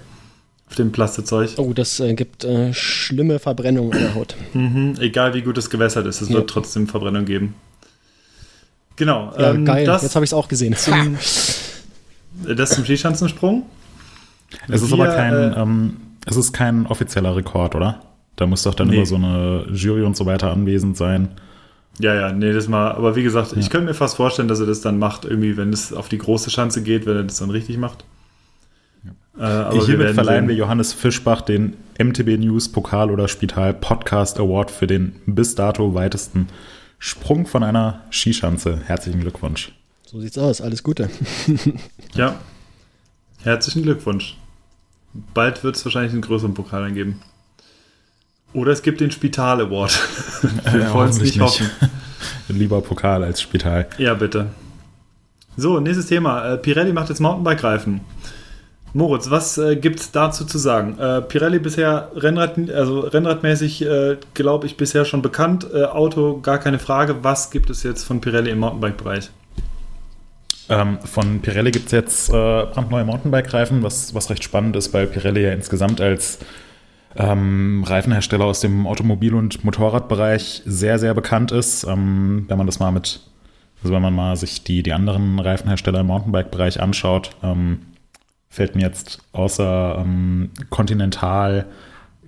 [0.68, 1.50] auf dem Plastezeug.
[1.56, 4.36] Oh, das äh, gibt äh, schlimme Verbrennungen an der Haut.
[4.54, 6.36] Mhm, egal wie gut es gewässert ist, es Ja.
[6.36, 7.54] wird trotzdem Verbrennung geben.
[8.96, 9.32] Genau.
[9.38, 9.84] Ja, ähm, geil.
[9.86, 10.74] Das, Jetzt habe ich es auch gesehen.
[12.56, 13.64] das zum Skischanzensprung.
[14.68, 15.96] Es ist Wir, aber kein, äh, ähm,
[16.26, 18.02] es ist kein offizieller Rekord, oder?
[18.36, 18.96] Da muss doch dann Nee.
[18.96, 21.28] immer so eine Jury und so weiter anwesend sein.
[22.00, 22.92] Ja, ja, nee, das mal.
[22.92, 25.72] Aber wie gesagt, ich könnte mir fast vorstellen, dass er das dann macht, irgendwie, wenn
[25.72, 28.04] es auf die große Schanze geht, wenn er das dann richtig macht.
[29.38, 30.48] Äh, aber wir Hiermit werden verleihen sehen.
[30.48, 35.94] wir Johannes Fischbach den MTB News Pokal oder Spital Podcast Award für den bis dato
[35.94, 36.48] weitesten
[36.98, 38.80] Sprung von einer Skischanze.
[38.84, 39.72] Herzlichen Glückwunsch.
[40.04, 40.60] So sieht's aus.
[40.60, 41.10] Alles Gute.
[42.14, 42.36] Ja.
[43.42, 44.36] Herzlichen Glückwunsch.
[45.34, 47.20] Bald wird es wahrscheinlich einen größeren Pokal dann geben.
[48.52, 49.98] Oder es gibt den Spital Award.
[50.72, 51.70] wir Ja, wollen es nicht hoffen.
[52.48, 53.86] Lieber Pokal als Spital.
[53.98, 54.46] Ja, bitte.
[55.56, 56.54] So, nächstes Thema.
[56.54, 58.00] Äh, Pirelli macht jetzt Mountainbike-Reifen.
[58.94, 60.98] Moritz, was äh, gibt es dazu zu sagen?
[60.98, 65.66] Äh, Pirelli bisher Rennrad, also Rennradmäßig, äh, glaube ich, bisher schon bekannt.
[65.72, 67.16] Äh, Auto, gar keine Frage.
[67.22, 69.30] Was gibt es jetzt von Pirelli im Mountainbike-Bereich?
[70.70, 75.06] Ähm, von Pirelli gibt es jetzt äh, brandneue Mountainbike-Reifen, was, was recht spannend ist, weil
[75.06, 76.38] Pirelli ja insgesamt als
[77.16, 81.84] ähm, Reifenhersteller aus dem Automobil- und Motorradbereich sehr, sehr bekannt ist.
[81.84, 83.20] Ähm, wenn man das mal mit,
[83.82, 87.80] also wenn man mal sich die, die anderen Reifenhersteller im Mountainbike-Bereich anschaut, ähm,
[88.50, 91.66] fällt mir jetzt außer ähm, Continental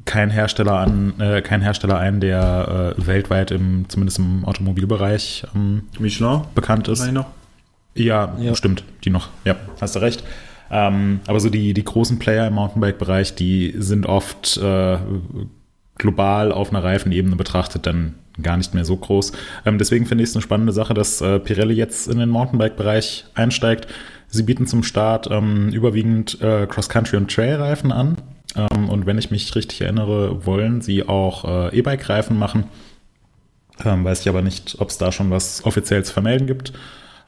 [0.07, 5.85] kein Hersteller an, äh, kein Hersteller ein, der äh, weltweit im, zumindest im Automobilbereich ähm,
[5.99, 6.41] Michelin?
[6.55, 7.11] bekannt ist.
[7.13, 7.27] Noch?
[7.95, 8.55] Ja, Ja.
[8.55, 9.29] stimmt, die noch.
[9.45, 10.25] Ja, hast du recht.
[10.71, 14.99] Ähm, aber so die, die großen Player im Mountainbike-Bereich, die sind oft äh,
[15.97, 19.33] global auf einer Reifenebene betrachtet dann gar nicht mehr so groß.
[19.67, 23.27] Ähm, deswegen finde ich es eine spannende Sache, dass äh, Pirelli jetzt in den Mountainbike-Bereich
[23.35, 23.87] einsteigt.
[24.29, 28.17] Sie bieten zum Start ähm, überwiegend äh, Cross-Country- und Trail-Reifen an.
[28.57, 32.65] Ähm, und wenn ich mich richtig erinnere, wollen sie auch äh, E-Bike-Reifen machen.
[33.85, 36.73] Ähm, weiß ich aber nicht, ob es da schon was offiziell zu vermelden gibt.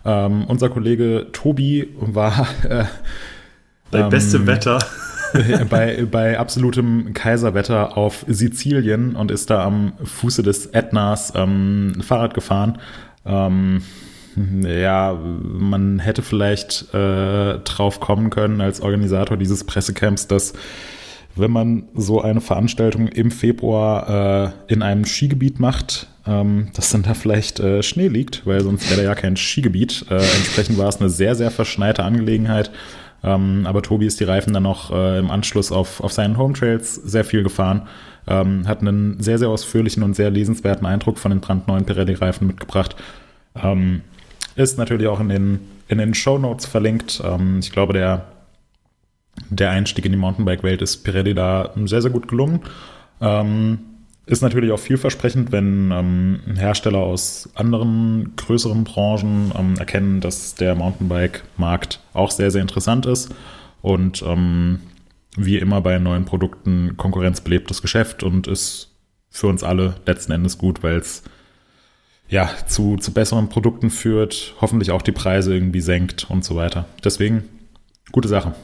[0.05, 2.85] Ähm, unser Kollege Tobi war äh,
[3.93, 4.81] Bei Ähm, bestem Wetter.
[5.71, 12.35] bei, bei absolutem Kaiserwetter auf Sizilien und ist da am Fuße des Ätnas ähm, Fahrrad
[12.35, 12.79] gefahren.
[13.25, 13.83] Ähm,
[14.37, 20.55] ja, man hätte vielleicht äh, drauf kommen können als Organisator dieses Pressecamps, dass
[21.35, 27.03] wenn man so eine Veranstaltung im Februar äh, in einem Skigebiet macht, ähm, dass dann
[27.03, 30.07] da vielleicht äh, Schnee liegt, weil sonst wäre da ja kein Skigebiet.
[30.11, 32.71] Äh, entsprechend war es eine sehr, sehr verschneite Angelegenheit.
[33.25, 36.55] Ähm, aber Tobi ist die Reifen dann noch äh, im Anschluss auf, auf seinen Home
[36.55, 37.83] Trails sehr viel gefahren.
[38.27, 42.97] Ähm, hat einen sehr, sehr ausführlichen und sehr lesenswerten Eindruck von den brandneuen Pirelli-Reifen mitgebracht.
[43.55, 44.03] Ähm,
[44.55, 47.23] ist natürlich auch in den, in den Show Notes verlinkt.
[47.25, 48.27] Ähm, ich glaube, der,
[49.51, 52.61] der Einstieg in die Mountainbike-Welt ist Pirelli da sehr, sehr gut gelungen.
[53.21, 53.79] Ähm,
[54.27, 60.75] ist natürlich auch vielversprechend, wenn ähm, Hersteller aus anderen größeren Branchen ähm, erkennen, dass der
[60.75, 63.35] Mountainbike-Markt auch sehr, sehr interessant ist.
[63.81, 64.81] Und ähm,
[65.37, 68.91] wie immer bei neuen Produkten Konkurrenz belebt das Geschäft und ist
[69.31, 71.23] für uns alle letzten Endes gut, weil es
[72.29, 76.87] ja zu, zu besseren Produkten führt, hoffentlich auch die Preise irgendwie senkt und so weiter.
[77.03, 77.45] Deswegen
[78.13, 78.55] gute Sache.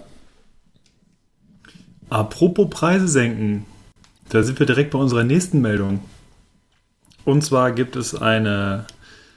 [2.11, 3.66] Apropos Preise senken,
[4.30, 6.00] da sind wir direkt bei unserer nächsten Meldung.
[7.24, 8.86] Und zwar gibt es eine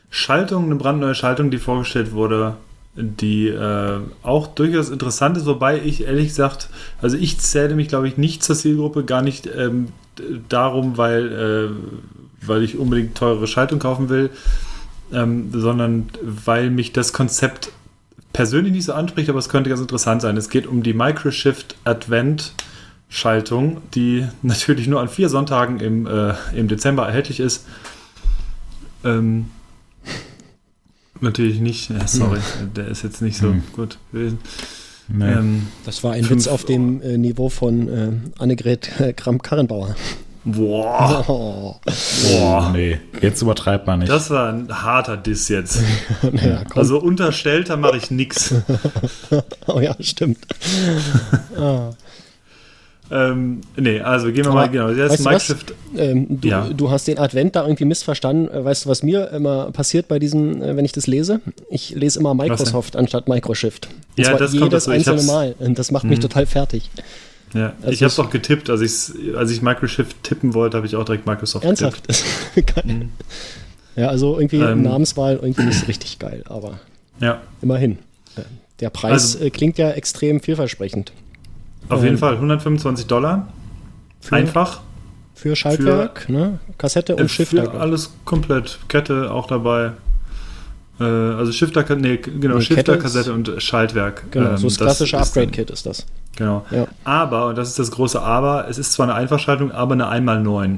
[0.09, 2.55] Schaltung, eine brandneue Schaltung, die vorgestellt wurde,
[2.95, 6.69] die äh, auch durchaus interessant ist, wobei ich ehrlich gesagt,
[7.01, 9.89] also ich zähle mich, glaube ich, nicht zur Zielgruppe, gar nicht ähm,
[10.49, 14.29] darum, weil, äh, weil ich unbedingt teure Schaltung kaufen will,
[15.13, 17.71] ähm, sondern weil mich das Konzept
[18.33, 20.35] persönlich nicht so anspricht, aber es könnte ganz interessant sein.
[20.37, 22.53] Es geht um die Microshift Advent
[23.13, 27.65] Schaltung, die natürlich nur an vier Sonntagen im, äh, im Dezember erhältlich ist.
[29.03, 29.49] Ähm,
[31.19, 32.39] natürlich nicht, ja, sorry,
[32.75, 33.63] der ist jetzt nicht so Hm.
[33.75, 34.39] gut gewesen.
[35.07, 35.25] Nee.
[35.33, 39.95] Ähm, Das war ein Fünf- Witz auf dem äh, Niveau von äh, Annegret äh, Kramp-Karrenbauer.
[40.45, 41.75] boah, Oh.
[42.31, 42.69] boah.
[42.71, 44.09] nee, jetzt übertreibt man nicht.
[44.11, 45.81] Das war ein harter Diss jetzt.
[46.31, 46.63] Naja.
[46.75, 48.53] Also unterstellter mache ich nix.
[49.67, 50.39] oh ja, stimmt.
[51.57, 51.89] ah.
[53.11, 54.87] Ähm, nee, also gehen wir Aber mal, genau.
[54.93, 55.49] Das weißt was?
[55.49, 55.73] Microshift.
[55.97, 56.69] Ähm, du, Ja.
[56.69, 58.49] du hast den Advent da irgendwie missverstanden.
[58.49, 61.41] Äh, Weißt du, was mir immer passiert bei diesem, äh, wenn ich das lese?
[61.69, 63.87] Ich lese immer Microsoft anstatt Microshift.
[64.17, 64.91] Und Ja, das kommt jedes dazu.
[64.91, 65.55] Ich einzelne Mal.
[65.59, 66.21] Und das macht mich Mhm.
[66.23, 66.89] total fertig.
[67.53, 70.87] Ja, Also ich habe es- doch getippt, als, ich's, als ich Microshift tippen wollte, habe
[70.87, 72.07] ich auch direkt Microsoft Ernsthaft?
[72.55, 73.09] geil.
[73.97, 74.83] Ja, also irgendwie Ähm.
[74.83, 77.21] Namenswahl irgendwie nicht richtig geil, aber getippt.
[77.21, 77.97] Ja, immerhin.
[78.37, 78.41] Äh,
[78.79, 81.11] Der Preis Also- klingt ja extrem vielversprechend.
[81.89, 82.05] Auf Ähm.
[82.05, 83.47] jeden Fall 125 Dollar.
[84.19, 84.81] Für, Einfach.
[85.33, 86.59] für Schaltwerk, ne?
[86.77, 87.71] Kassette Äh, und Shifter.
[87.71, 88.79] Für alles komplett.
[88.87, 89.93] Kette auch dabei.
[90.99, 94.31] Äh, also Shifter, nee, genau, Nee, Shifter, Kette Kassette und Schaltwerk.
[94.31, 96.05] Genau, Ähm, so das klassische Upgrade-Kit ist das.
[96.35, 96.65] Genau.
[96.69, 96.87] Ja.
[97.03, 100.77] Aber, und das ist das große Aber, es ist zwar eine Einfachschaltung, aber eine 1x9.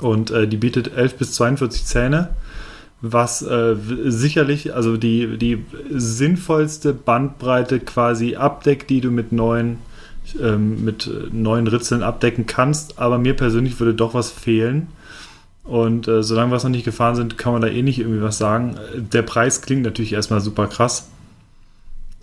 [0.00, 2.28] Und äh, die bietet 11 bis 42 Zähne,
[3.00, 9.78] was äh, sicherlich also die, die sinnvollste Bandbreite quasi abdeckt, die du mit neuen,
[10.42, 12.98] ähm, mit äh, neuen Ritzeln abdecken kannst.
[12.98, 14.88] Aber mir persönlich würde doch was fehlen.
[15.62, 18.22] Und äh, solange wir es noch nicht gefahren sind, kann man da eh nicht irgendwie
[18.22, 18.76] was sagen.
[18.96, 21.08] Der Preis klingt natürlich erstmal super krass.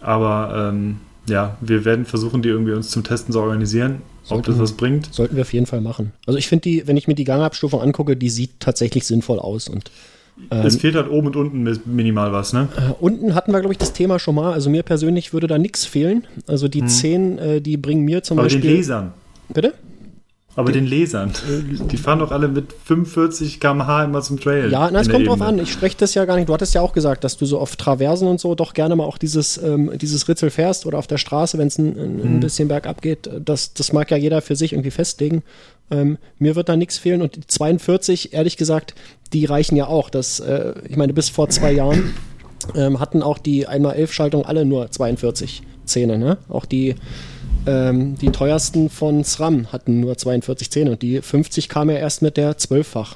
[0.02, 0.98] Aber ähm,
[1.30, 4.74] ja, wir werden versuchen, die irgendwie uns zum Testen zu organisieren, ob Sollten- das was
[4.74, 5.14] bringt.
[5.14, 6.12] Sollten wir auf jeden Fall machen.
[6.26, 9.68] Also ich finde die, wenn ich mir die Gangabstufung angucke, die sieht tatsächlich sinnvoll aus.
[9.70, 9.90] Und
[10.50, 12.68] es fehlt halt oben und unten minimal was, ne?
[12.78, 14.54] äh, unten hatten wir, glaube ich, das Thema schon mal.
[14.54, 16.26] Also mir persönlich würde da nichts fehlen.
[16.48, 18.40] Also die 10, äh, die bringen mir zum Hm.
[18.42, 18.76] Aber den Beispiel.
[18.76, 19.14] Lesern.
[19.54, 19.74] Bitte?
[20.58, 21.34] Aber den Lesern.
[21.92, 24.72] Die fahren doch alle mit 45 km/h immer zum Trail.
[24.72, 25.60] Ja, na, es kommt drauf an.
[25.60, 26.48] Ich spreche das ja gar nicht.
[26.48, 29.04] Du hattest ja auch gesagt, dass du so auf Traversen und so doch gerne mal
[29.04, 32.24] auch dieses, ähm, dieses Ritzel fährst oder auf der Straße, wenn es ein, ein, Mhm.
[32.36, 33.30] ein bisschen bergab geht.
[33.44, 35.44] Das, das mag ja jeder für sich irgendwie festlegen.
[35.92, 37.22] Ähm, mir wird da nichts fehlen.
[37.22, 38.96] Und die 42, ehrlich gesagt,
[39.34, 40.10] die reichen ja auch.
[40.10, 42.14] Das, äh, ich meine, bis vor zwei Jahren
[42.76, 46.18] ähm, hatten auch die 1x11-Schaltung alle nur 42 Zähne.
[46.18, 46.38] Ne?
[46.50, 46.96] Auch die,
[47.68, 50.92] ähm, die teuersten von SRAM hatten nur 42 Zähne.
[50.92, 53.16] Und die 50 kam ja erst mit der 12-fach.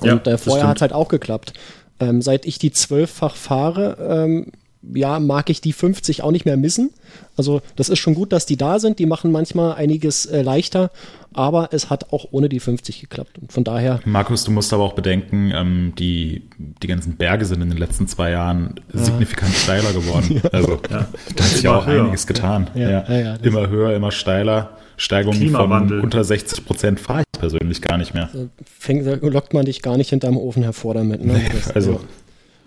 [0.00, 1.54] Und Ja, äh, vorher hat es halt auch geklappt.
[1.98, 4.52] Ähm, seit ich die zwölffach fahre, ähm,
[4.94, 6.90] ja, mag ich die 50 auch nicht mehr missen.
[7.36, 8.98] Also das ist schon gut, dass die da sind.
[8.98, 10.90] Die machen manchmal einiges äh, leichter,
[11.34, 13.38] aber es hat auch ohne die 50 geklappt.
[13.40, 17.60] Und von daher, Markus, du musst aber auch bedenken, ähm, die, die ganzen Berge sind
[17.62, 20.40] in den letzten zwei Jahren signifikant steiler geworden.
[20.52, 22.02] Also da hat sich ja auch höher.
[22.04, 22.70] einiges getan.
[22.74, 24.76] Ja, Ja, ja, ja, immer höher, immer steiler.
[24.96, 28.30] Steigerungen von unter 60 Prozent fahre ich persönlich gar nicht mehr.
[28.34, 31.22] äh, fängt, lockt man dich gar nicht hinterm Ofen hervor damit.
[31.24, 31.42] Ne?
[31.52, 32.00] Das, Also ja.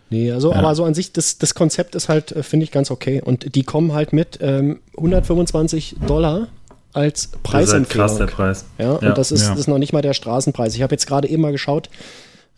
[0.10, 0.58] Nee, also, Ja.
[0.58, 3.22] aber so an sich, das, das Konzept ist halt, äh, finde ich, ganz okay.
[3.24, 6.48] Und die kommen halt mit ähm, 125 Dollar
[6.94, 8.08] als Das ist halt Preisempfehlung.
[8.08, 8.66] krass, der Preis.
[8.80, 9.10] Ja, Ja.
[9.10, 9.50] und das ist, Ja.
[9.52, 10.74] das ist noch nicht mal der Straßenpreis.
[10.76, 11.90] Ich habe jetzt gerade eben mal geschaut.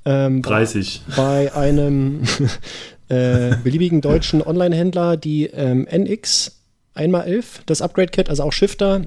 [0.05, 1.01] Ähm, 30.
[1.15, 2.21] bei einem
[3.09, 6.55] äh, beliebigen deutschen Online-Händler die ähm, NX
[6.95, 9.01] 1x11, das Upgrade-Kit, also auch Shifter,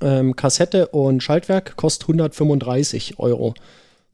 [0.00, 3.54] ähm, Kassette und Schaltwerk, kostet 135 Euro.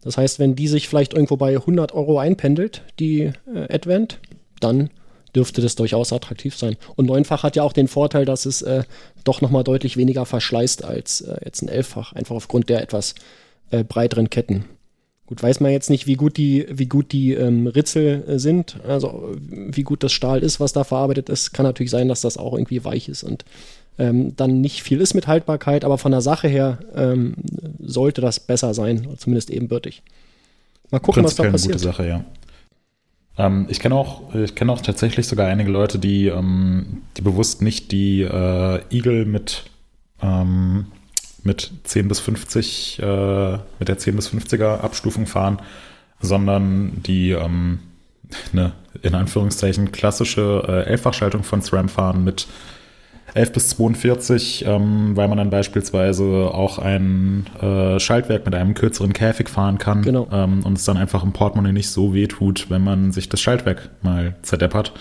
[0.07, 4.21] Das heißt, wenn die sich vielleicht irgendwo bei 100 Euro einpendelt, die äh, Advent,
[4.61, 4.91] dann
[5.35, 6.77] dürfte das durchaus attraktiv sein.
[6.95, 8.85] Und neunfach hat ja auch den Vorteil, dass es äh,
[9.25, 13.17] doch nochmal deutlich weniger verschleißt als äh, jetzt ein elffach, einfach aufgrund der etwas
[13.73, 14.65] äh, breiteren Ketten.
[15.27, 18.79] Gut, weiß man jetzt nicht, wie gut die, wie gut die ähm, Ritzel äh, sind,
[18.87, 21.53] also wie gut das Stahl ist, was da verarbeitet ist.
[21.53, 23.45] Kann natürlich sein, dass das auch irgendwie weich ist und
[23.99, 27.35] ähm, dann nicht viel ist mit Haltbarkeit, aber von der Sache her ähm,
[27.79, 30.03] sollte das besser sein, zumindest ebenbürtig.
[30.91, 31.73] Mal gucken, was da prinzipiell eine passiert.
[31.75, 32.25] gute Sache, ja.
[33.39, 37.63] Ähm, ich kenne auch, ich kenne auch tatsächlich sogar einige Leute, die, ähm, die bewusst
[37.63, 39.65] nicht die äh, Eagle mit,
[40.23, 40.87] ähm,
[41.43, 45.61] mit 10 bis 50, äh, mit der 10 bis 50er Abstufung fahren,
[46.21, 47.81] sondern die ähm,
[48.53, 52.47] eine in Anführungszeichen klassische äh, Elffachschaltung von SRAM fahren mit
[53.37, 59.13] 11 bis 42, ähm, weil man dann beispielsweise auch ein äh, Schaltwerk mit einem kürzeren
[59.13, 60.27] Käfig fahren kann Genau.
[60.33, 63.41] ähm, und es dann einfach im Portemonnaie nicht so weh tut, wenn man sich das
[63.41, 64.93] Schaltwerk mal zerdeppert.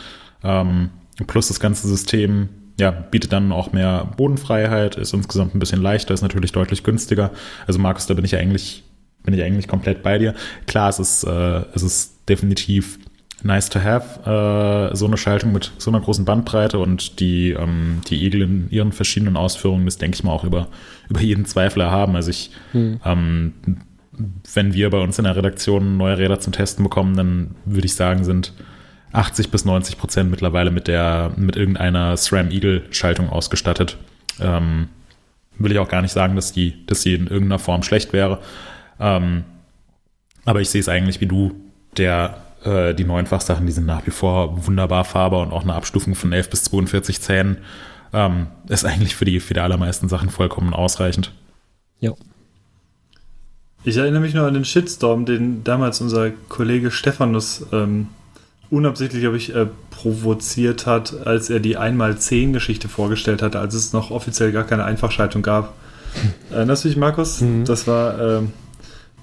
[0.43, 0.89] Ähm,
[1.27, 6.13] plus das ganze System ja, bietet dann auch mehr Bodenfreiheit, ist insgesamt ein bisschen leichter,
[6.13, 7.31] ist natürlich deutlich günstiger.
[7.67, 8.83] Also Markus, da bin ich eigentlich,
[9.23, 10.33] bin ich eigentlich komplett bei dir.
[10.67, 12.99] Klar, es ist, äh, es ist definitiv
[13.45, 18.01] nice to have, äh, so eine Schaltung mit so einer großen Bandbreite und die, ähm,
[18.09, 20.67] die Eagle in ihren verschiedenen Ausführungen, das denke ich mal auch über,
[21.09, 22.15] über jeden Zweifel erhaben.
[22.15, 23.53] Also ich, ähm,
[24.53, 27.95] wenn wir bei uns in der Redaktion neue Räder zum Testen bekommen, dann würde ich
[27.95, 28.53] sagen, sind
[29.11, 33.97] 80 bis 90 Prozent mittlerweile mit der, mit irgendeiner SRAM Eagle Schaltung ausgestattet.
[34.39, 34.89] Ähm,
[35.57, 38.39] will ich auch gar nicht sagen, dass die, dass sie in irgendeiner Form schlecht wäre.
[38.99, 39.43] Ähm,
[40.45, 41.53] aber ich sehe es eigentlich wie du,
[41.97, 46.15] der, äh, die Neunfach-Sachen, die sind nach wie vor wunderbar fahrbar und auch eine Abstufung
[46.15, 47.57] von 11 bis 42 Zähnen
[48.13, 51.31] ähm, ist eigentlich für die, für die allermeisten Sachen vollkommen ausreichend.
[51.99, 52.13] Ja.
[53.83, 58.07] Ich erinnere mich nur an den Shitstorm, den damals unser Kollege Stephanus ähm,
[58.71, 64.11] unabsichtlich, glaube ich, äh, provoziert hat, als er die 1x10-Geschichte vorgestellt hatte, als es noch
[64.11, 65.73] offiziell gar keine Einfachschaltung gab.
[66.49, 67.43] Erinnerst du dich, Markus?
[67.65, 68.19] Das war.
[68.19, 68.53] Ähm,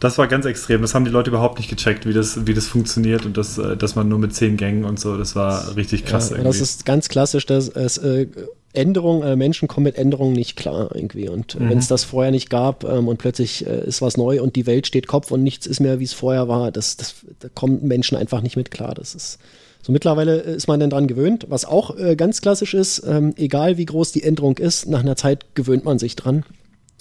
[0.02, 0.82] das war ganz extrem.
[0.82, 3.76] Das haben die Leute überhaupt nicht gecheckt, wie das, wie das funktioniert und das, äh,
[3.76, 6.48] dass man nur mit 10 Gängen und so, das war richtig krass ja, irgendwie.
[6.48, 8.26] das ist ganz klassisch, dass es äh,
[8.72, 11.28] Änderungen, äh, Menschen kommen mit Änderungen nicht klar irgendwie.
[11.28, 11.70] Und Mhm.
[11.70, 14.66] wenn es das vorher nicht gab ähm, und plötzlich äh, ist was neu und die
[14.66, 17.86] Welt steht Kopf und nichts ist mehr, wie es vorher war, das, das, da kommen
[17.86, 18.94] Menschen einfach nicht mit klar.
[18.94, 19.38] Das ist
[19.84, 21.46] so mittlerweile ist man dann dran gewöhnt.
[21.48, 25.16] Was auch äh, ganz klassisch ist, ähm, egal wie groß die Änderung ist, nach einer
[25.16, 26.44] Zeit gewöhnt man sich dran.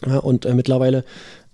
[0.06, 1.04] Ja, und äh, mittlerweile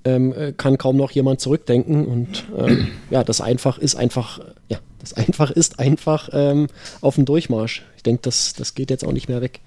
[0.07, 2.05] ähm, äh, kann kaum noch jemand zurückdenken.
[2.05, 4.39] Und ähm, ja, das einfach ist einfach,
[4.69, 6.67] ja, das einfach ist einfach ähm,
[7.01, 7.83] auf dem Durchmarsch.
[7.97, 9.59] Ich denke, das, das geht jetzt auch nicht mehr weg.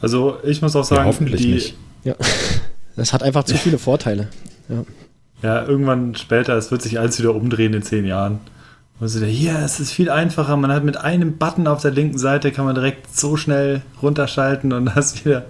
[0.00, 1.76] Also ich muss auch sagen, Ja, hoffentlich die, nicht.
[2.04, 2.14] Ja,
[2.96, 4.28] das hat einfach zu viele Vorteile.
[4.68, 4.84] Ja.
[5.42, 8.40] Ja, irgendwann später, es wird sich alles wieder umdrehen in zehn Jahren.
[8.98, 10.56] Und so, hier, es ist viel einfacher.
[10.56, 14.72] Man hat mit einem Button auf der linken Seite kann man direkt so schnell runterschalten
[14.72, 15.44] und das wieder.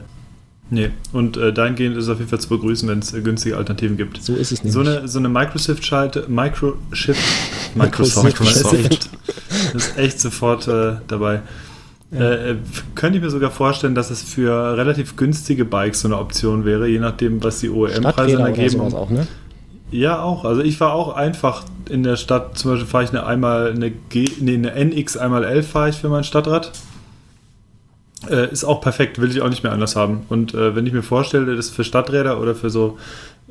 [0.71, 3.57] Nee, und äh, dahingehend ist es auf jeden Fall zu begrüßen, wenn es äh, günstige
[3.57, 4.23] Alternativen gibt.
[4.23, 4.99] So ist es So nämlich.
[5.01, 7.21] eine, so eine Microshift-Schalte, Microshift,
[7.75, 8.25] Microsoft.
[8.41, 9.11] Microsoft,
[9.75, 11.43] ist echt sofort äh, dabei.
[12.13, 12.57] Äh, äh,
[12.95, 16.87] könnte ich mir sogar vorstellen, dass es für relativ günstige Bikes so eine Option wäre,
[16.89, 18.71] je nachdem, was die OEM-Preise oder ergeben.
[18.71, 19.27] sowas auch, ne?
[19.91, 20.45] Ja, auch.
[20.45, 23.91] Also ich war auch einfach in der Stadt, zum Beispiel fahre ich eine einmal eine
[23.91, 26.73] G, nee, eine NX einmal 11 fahre ich für mein Stadtrad.
[28.31, 30.25] Äh, ist auch perfekt, will ich auch nicht mehr anders haben.
[30.29, 32.99] Und äh, wenn ich mir vorstelle, das für Stadträder oder für so,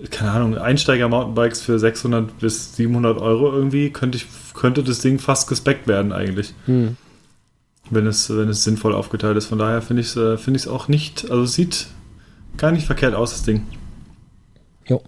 [0.10, 5.48] keine Ahnung, Einsteiger-Mountainbikes für 600 bis 700 Euro irgendwie, könnte, ich, könnte das Ding fast
[5.48, 6.54] gespeckt werden eigentlich.
[6.66, 6.98] Hm.
[7.90, 9.48] Wenn es, wenn es sinnvoll aufgeteilt ist.
[9.48, 11.88] Von daher finde ich es äh, ich's auch nicht, also es sieht
[12.58, 13.68] gar nicht verkehrt aus, das Ding.
[14.88, 15.02] Jo.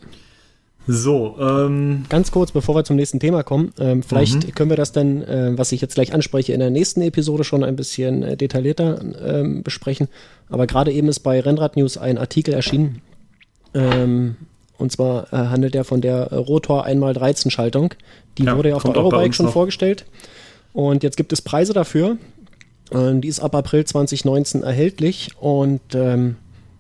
[0.88, 4.56] So, ähm, Ganz kurz, bevor wir zum nächsten Thema kommen, ähm, vielleicht Mhm.
[4.56, 7.64] können wir das dann, äh, was ich jetzt gleich anspreche, in der nächsten Episode schon
[7.64, 10.08] ein bisschen äh, detaillierter ähm, besprechen.
[10.50, 13.02] Aber gerade eben ist bei Rennrad News ein Artikel erschienen.
[13.74, 14.36] Ähm,
[14.78, 17.94] und zwar äh, handelt er von der Rotor 1x13 Schaltung.
[18.38, 19.54] Die Ja, wurde ja auf der Eurobike schon noch.
[19.54, 20.06] vorgestellt.
[20.74, 22.18] Und jetzt gibt es Preise dafür.
[22.94, 25.30] Die ist ab April 2019 erhältlich.
[25.40, 26.36] Und ähm,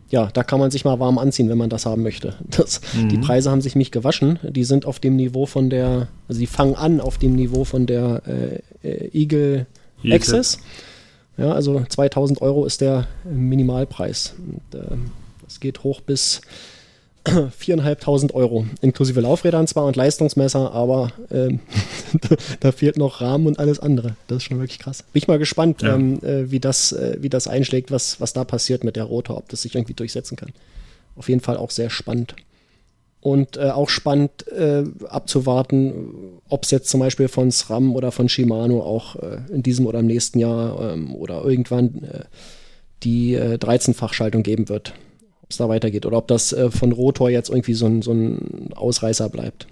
[0.10, 2.36] ja, da kann man sich mal warm anziehen, wenn man das haben möchte.
[2.50, 4.40] Das, Die Preise haben sich nicht gewaschen.
[4.44, 7.86] Die sind auf dem Niveau von der, also die fangen an auf dem Niveau von
[7.86, 9.66] der äh, äh, Eagle
[10.04, 10.16] Eagle.
[10.16, 10.60] Access.
[11.38, 14.36] Ja, also 2000 Euro ist der Minimalpreis.
[14.38, 15.12] Und, ähm,
[15.44, 16.42] das geht hoch bis
[17.60, 21.60] 4.500 Euro, inklusive Laufrädern zwar und Leistungsmesser, aber ähm,
[22.60, 24.16] da fehlt noch Rahmen und alles andere.
[24.28, 25.04] Das ist schon wirklich krass.
[25.12, 25.96] Bin ich mal gespannt, Ja.
[25.96, 29.38] ähm, äh, wie, das, äh, wie das einschlägt, was, was da passiert mit der Rotor,
[29.38, 30.52] ob das sich irgendwie durchsetzen kann.
[31.16, 32.36] Auf jeden Fall auch sehr spannend.
[33.22, 38.30] Und äh, auch spannend äh, abzuwarten, ob es jetzt zum Beispiel von SRAM oder von
[38.30, 42.26] Shimano auch äh, in diesem oder im nächsten Jahr ähm, oder irgendwann äh,
[43.02, 44.94] die äh, 13-Fachschaltung geben wird.
[45.46, 48.12] Ob es da weitergeht oder ob das äh, von Rotor jetzt irgendwie so ein, so
[48.12, 49.68] ein Ausreißer bleibt.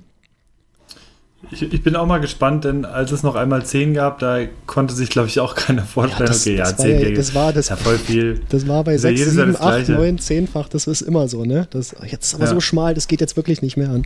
[1.52, 4.94] Ich, ich bin auch mal gespannt, denn als es noch einmal 10 gab, da konnte
[4.94, 7.36] sich, glaube ich, auch keiner vorstellen, das- okay, ja, das war 10 ja- Gänge, das
[7.36, 8.40] war das- ja voll viel.
[8.50, 9.92] Das war bei Ist ja 6, jedes Jahr 7, das 8, Gleiche.
[9.94, 11.68] 9, 10-fach, das ist immer so, ne?
[11.72, 12.50] Das, jetzt ist aber Ja.
[12.52, 14.06] so schmal, das geht jetzt wirklich nicht mehr an.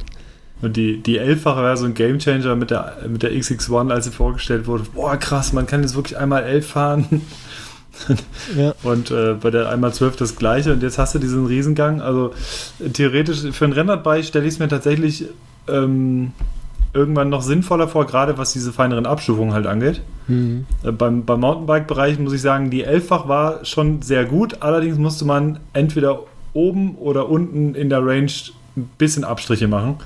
[0.62, 4.12] Und die, die 11-fache war so ein Gamechanger mit der, mit der XX1, als sie
[4.12, 4.86] vorgestellt wurde.
[4.96, 7.22] Boah, krass, man kann jetzt wirklich einmal 11 fahren.
[8.58, 8.74] Ja.
[8.84, 10.74] Und äh, bei der einmal 12 das gleiche.
[10.74, 12.02] Und jetzt hast du diesen Riesengang.
[12.02, 12.34] Also
[12.94, 15.26] theoretisch für ein Rennradbike stelle ich es mir tatsächlich
[15.68, 16.32] ähm,
[16.94, 20.02] irgendwann noch sinnvoller vor, gerade was diese feineren Abstufungen halt angeht.
[20.28, 20.66] Mhm.
[20.84, 24.62] Äh, Beim, beim Mountainbike-Bereich muss ich sagen, die 11-fach war schon sehr gut.
[24.62, 26.22] Allerdings musste man entweder
[26.54, 28.32] oben oder unten in der Range
[28.76, 29.98] ein bisschen Abstriche machen.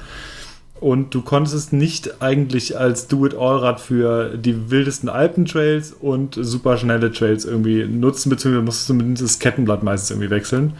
[0.81, 7.11] Und du konntest es nicht eigentlich als Do-it-all-Rad für die wildesten Alpentrails und super schnelle
[7.11, 10.73] Trails irgendwie nutzen, beziehungsweise musstest du zumindest das Kettenblatt meistens irgendwie wechseln.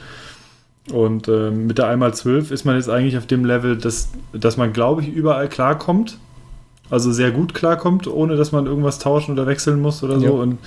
[0.92, 4.74] Und ähm, mit der 1x12 ist man jetzt eigentlich auf dem Level, dass, dass man,
[4.74, 6.18] glaube ich, überall klarkommt.
[6.90, 10.26] Also sehr gut klarkommt, ohne dass man irgendwas tauschen oder wechseln muss oder so.
[10.26, 10.32] Ja.
[10.32, 10.58] Und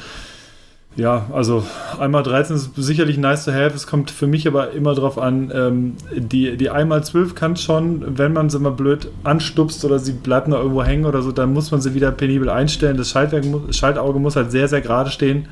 [0.96, 1.64] ja, also
[1.98, 3.74] einmal 13 ist sicherlich nice to have.
[3.74, 8.16] Es kommt für mich aber immer drauf an, ähm, die, die einmal 12 kann schon,
[8.18, 11.52] wenn man sie mal blöd anstupst oder sie bleibt noch irgendwo hängen oder so, dann
[11.52, 12.96] muss man sie wieder penibel einstellen.
[12.96, 15.48] Das Schaltwerk, Schaltauge muss halt sehr, sehr gerade stehen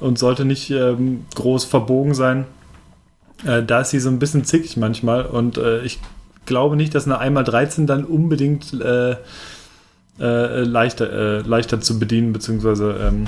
[0.00, 2.46] und sollte nicht ähm, groß verbogen sein.
[3.44, 6.00] Äh, da ist sie so ein bisschen zickig manchmal und äh, ich
[6.44, 9.16] glaube nicht, dass eine einmal 13 dann unbedingt äh,
[10.18, 13.26] äh, leichter, äh, leichter zu bedienen, ähm,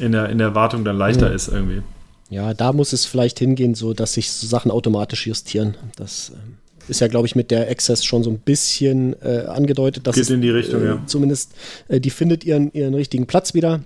[0.00, 1.34] in, der, in der Wartung dann leichter Mhm.
[1.34, 1.82] ist irgendwie.
[2.30, 5.76] Ja, da muss es vielleicht hingehen, so dass sich so Sachen automatisch justieren.
[5.96, 6.56] Das ähm,
[6.88, 10.24] ist ja, glaube ich, mit der Access schon so ein bisschen äh, angedeutet, dass Geht
[10.24, 11.02] es, in die Richtung, äh, ja.
[11.06, 11.52] zumindest
[11.88, 13.80] äh, die findet ihren, ihren richtigen Platz wieder,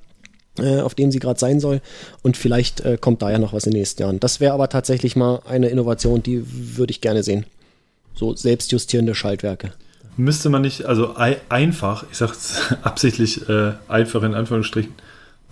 [0.59, 1.81] äh, auf dem sie gerade sein soll.
[2.23, 4.21] Und vielleicht äh, kommt da ja noch was in den nächsten Jahren.
[4.21, 6.45] Das wäre aber tatsächlich mal eine Innovation, die
[6.77, 7.47] würde ich gerne sehen.
[8.15, 9.73] So selbstjustierende Schaltwerke.
[10.17, 12.33] Müsste man nicht, also ei, einfach, ich sage
[12.83, 14.93] absichtlich äh, einfach in Anführungsstrichen,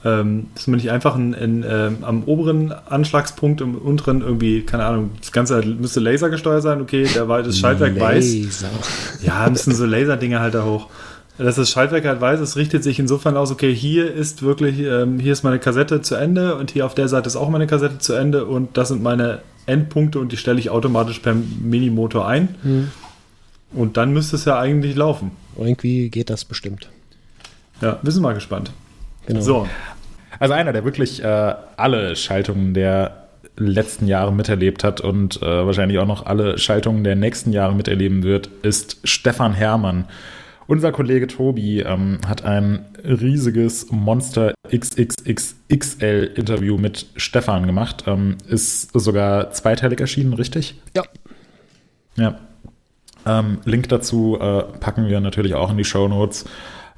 [0.04, 4.84] ähm, müsste man nicht einfach ein, ein, ähm, am oberen Anschlagspunkt, im unteren irgendwie, keine
[4.84, 8.68] Ahnung, das Ganze müsste lasergesteuert sein, okay, der, war- das Schaltwerk weiß, Laser.
[9.22, 10.88] Ja, müssen so Laserdinger halt da hoch.
[11.38, 15.18] Dass das Schaltwerk halt weiß, es richtet sich insofern aus, okay, hier ist wirklich, ähm,
[15.18, 17.98] hier ist meine Kassette zu Ende und hier auf der Seite ist auch meine Kassette
[17.98, 22.90] zu Ende und das sind meine Endpunkte und die stelle ich automatisch per Minimotor ein.
[23.72, 25.30] Und dann müsste es ja eigentlich laufen.
[25.56, 26.88] Irgendwie geht das bestimmt.
[27.80, 28.70] Ja, wir sind mal gespannt.
[29.26, 29.40] Genau.
[29.40, 29.68] So,
[30.42, 36.00] Also einer, der wirklich äh, alle Schaltungen der letzten Jahre miterlebt hat und äh, wahrscheinlich
[36.00, 40.06] auch noch alle Schaltungen der nächsten Jahre miterleben wird, ist Stefan Herrmann.
[40.66, 48.02] Unser Kollege Tobi ähm, hat ein riesiges Monster XXXXL Interview mit Stefan gemacht.
[48.08, 50.74] Ähm, ist sogar zweiteilig erschienen, richtig?
[50.96, 51.04] Ja.
[52.16, 52.40] Ja.
[53.24, 56.46] Ähm, Link dazu äh, packen wir natürlich auch in die Show Notes.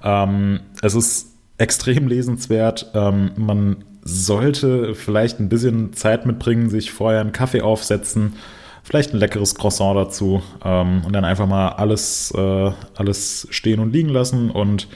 [0.03, 2.91] Ähm, es ist extrem lesenswert.
[2.95, 8.35] Ähm, man sollte vielleicht ein bisschen Zeit mitbringen, sich vorher einen Kaffee aufsetzen,
[8.83, 13.93] vielleicht ein leckeres Croissant dazu ähm, und dann einfach mal alles, äh, alles stehen und
[13.93, 14.89] liegen lassen und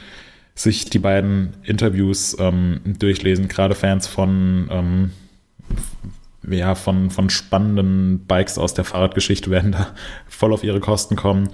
[0.54, 3.48] sich die beiden Interviews ähm, durchlesen.
[3.48, 5.10] Gerade Fans von ähm,
[6.50, 9.88] ja, von, von spannenden Bikes aus der Fahrradgeschichte werden da
[10.28, 11.50] voll auf ihre Kosten kommen.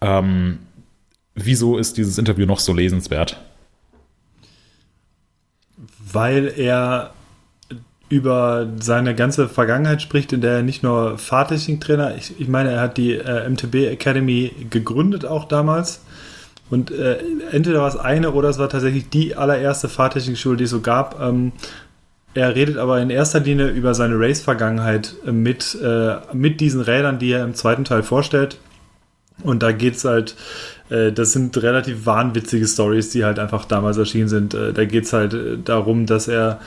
[0.00, 0.58] Ähm,
[1.34, 3.40] wieso ist dieses Interview noch so lesenswert?
[6.12, 7.10] Weil er
[8.08, 12.80] über seine ganze Vergangenheit spricht, in der er nicht nur Fahrtechniktrainer, ich, ich meine, er
[12.80, 16.02] hat die äh, MTB Academy gegründet auch damals.
[16.68, 17.18] Und äh,
[17.50, 21.20] entweder war es eine oder es war tatsächlich die allererste Fahrtechnikschule, die es so gab.
[21.22, 21.52] Ähm,
[22.34, 27.32] er redet aber in erster Linie über seine Race-Vergangenheit mit, äh, mit diesen Rädern, die
[27.32, 28.58] er im zweiten Teil vorstellt.
[29.42, 30.36] Und da geht es halt,
[31.12, 34.54] das sind relativ wahnwitzige Stories, die halt einfach damals erschienen sind.
[34.54, 36.60] Äh, da geht es halt äh, darum, dass er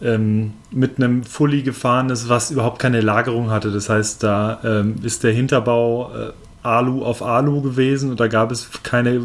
[0.00, 3.72] ähm, mit einem Fully gefahren ist, was überhaupt keine Lagerung hatte.
[3.72, 8.50] Das heißt, da ähm, ist der Hinterbau äh, Alu auf Alu gewesen und da gab
[8.50, 9.22] es keine,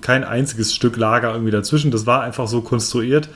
[0.00, 1.90] kein einziges Stück Lager irgendwie dazwischen.
[1.90, 3.28] Das war einfach so konstruiert.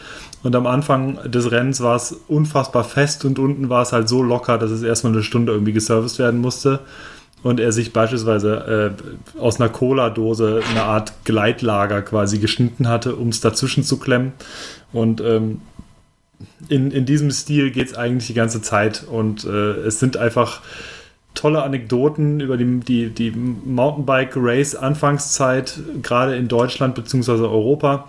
[0.43, 4.23] Und am Anfang des Rennens war es unfassbar fest und unten war es halt so
[4.23, 6.81] locker, dass es erstmal eine Stunde irgendwie geserviced werden musste
[7.45, 8.97] und er sich beispielsweise
[9.37, 14.33] äh, aus einer Cola-Dose eine Art Gleitlager quasi geschnitten hatte, um es dazwischen zu klemmen.
[14.93, 15.61] Und ähm,
[16.69, 20.63] in, in diesem Stil geht es eigentlich die ganze Zeit und äh, es sind einfach
[21.35, 27.33] tolle Anekdoten über die, die, die Mountainbike-Race-Anfangszeit, gerade in Deutschland bzw.
[27.43, 28.09] Europa.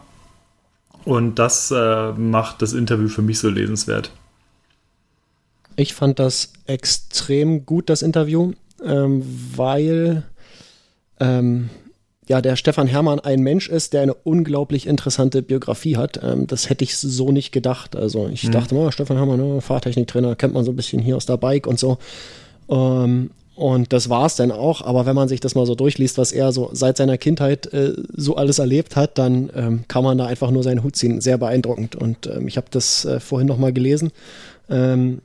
[1.03, 4.11] Und das äh, macht das Interview für mich so lesenswert.
[5.75, 8.53] Ich fand das extrem gut, das Interview
[8.86, 9.23] ähm,
[9.55, 10.23] weil
[11.19, 11.69] ähm,
[12.27, 16.19] ja der Stefan Hermann ein Mensch ist, der eine unglaublich interessante Biografie hat.
[16.23, 17.95] Ähm, das hätte ich so nicht gedacht.
[17.95, 18.51] Also ich mhm.
[18.51, 21.67] dachte mal, Stefan Hermann, ne, Fahrtechniktrainer, kennt man so ein bisschen hier aus der Bike
[21.67, 21.97] und so.
[22.69, 24.81] Ähm, und das war es dann auch.
[24.81, 27.93] Aber wenn man sich das mal so durchliest, was er so seit seiner Kindheit äh,
[28.13, 31.21] so alles erlebt hat, dann ähm, kann man da einfach nur seinen Hut ziehen.
[31.21, 31.95] Sehr beeindruckend.
[31.95, 34.11] Und ähm, ich habe das äh, vorhin noch mal gelesen.
[34.69, 35.21] Ähm,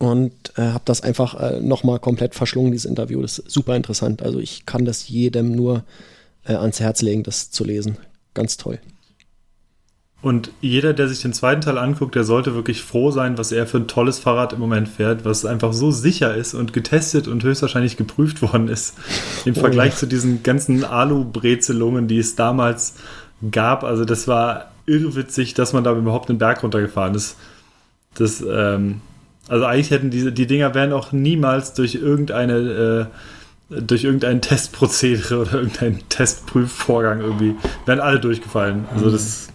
[0.00, 3.20] und äh, habe das einfach äh, nochmal komplett verschlungen, dieses Interview.
[3.20, 4.22] Das ist super interessant.
[4.22, 5.84] Also ich kann das jedem nur
[6.46, 7.98] äh, ans Herz legen, das zu lesen.
[8.32, 8.80] Ganz toll.
[10.22, 13.66] Und jeder, der sich den zweiten Teil anguckt, der sollte wirklich froh sein, was er
[13.66, 17.44] für ein tolles Fahrrad im Moment fährt, was einfach so sicher ist und getestet und
[17.44, 18.94] höchstwahrscheinlich geprüft worden ist.
[19.44, 22.94] Im oh, Vergleich zu diesen ganzen Alu-Brezelungen, die es damals
[23.50, 23.84] gab.
[23.84, 27.36] Also das war irrwitzig, dass man da überhaupt den Berg runtergefahren ist.
[28.14, 29.02] Das, ähm,
[29.50, 33.08] also eigentlich hätten diese, die Dinger wären auch niemals durch irgendeine,
[33.70, 38.84] äh, durch irgendein Testprozedere oder irgendeinen Testprüfvorgang irgendwie, wären alle durchgefallen.
[38.94, 39.52] Also das ist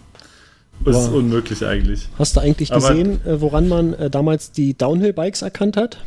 [0.84, 1.12] wow.
[1.14, 2.08] unmöglich eigentlich.
[2.18, 5.98] Hast du eigentlich gesehen, Aber, äh, woran man äh, damals die Downhill-Bikes erkannt hat?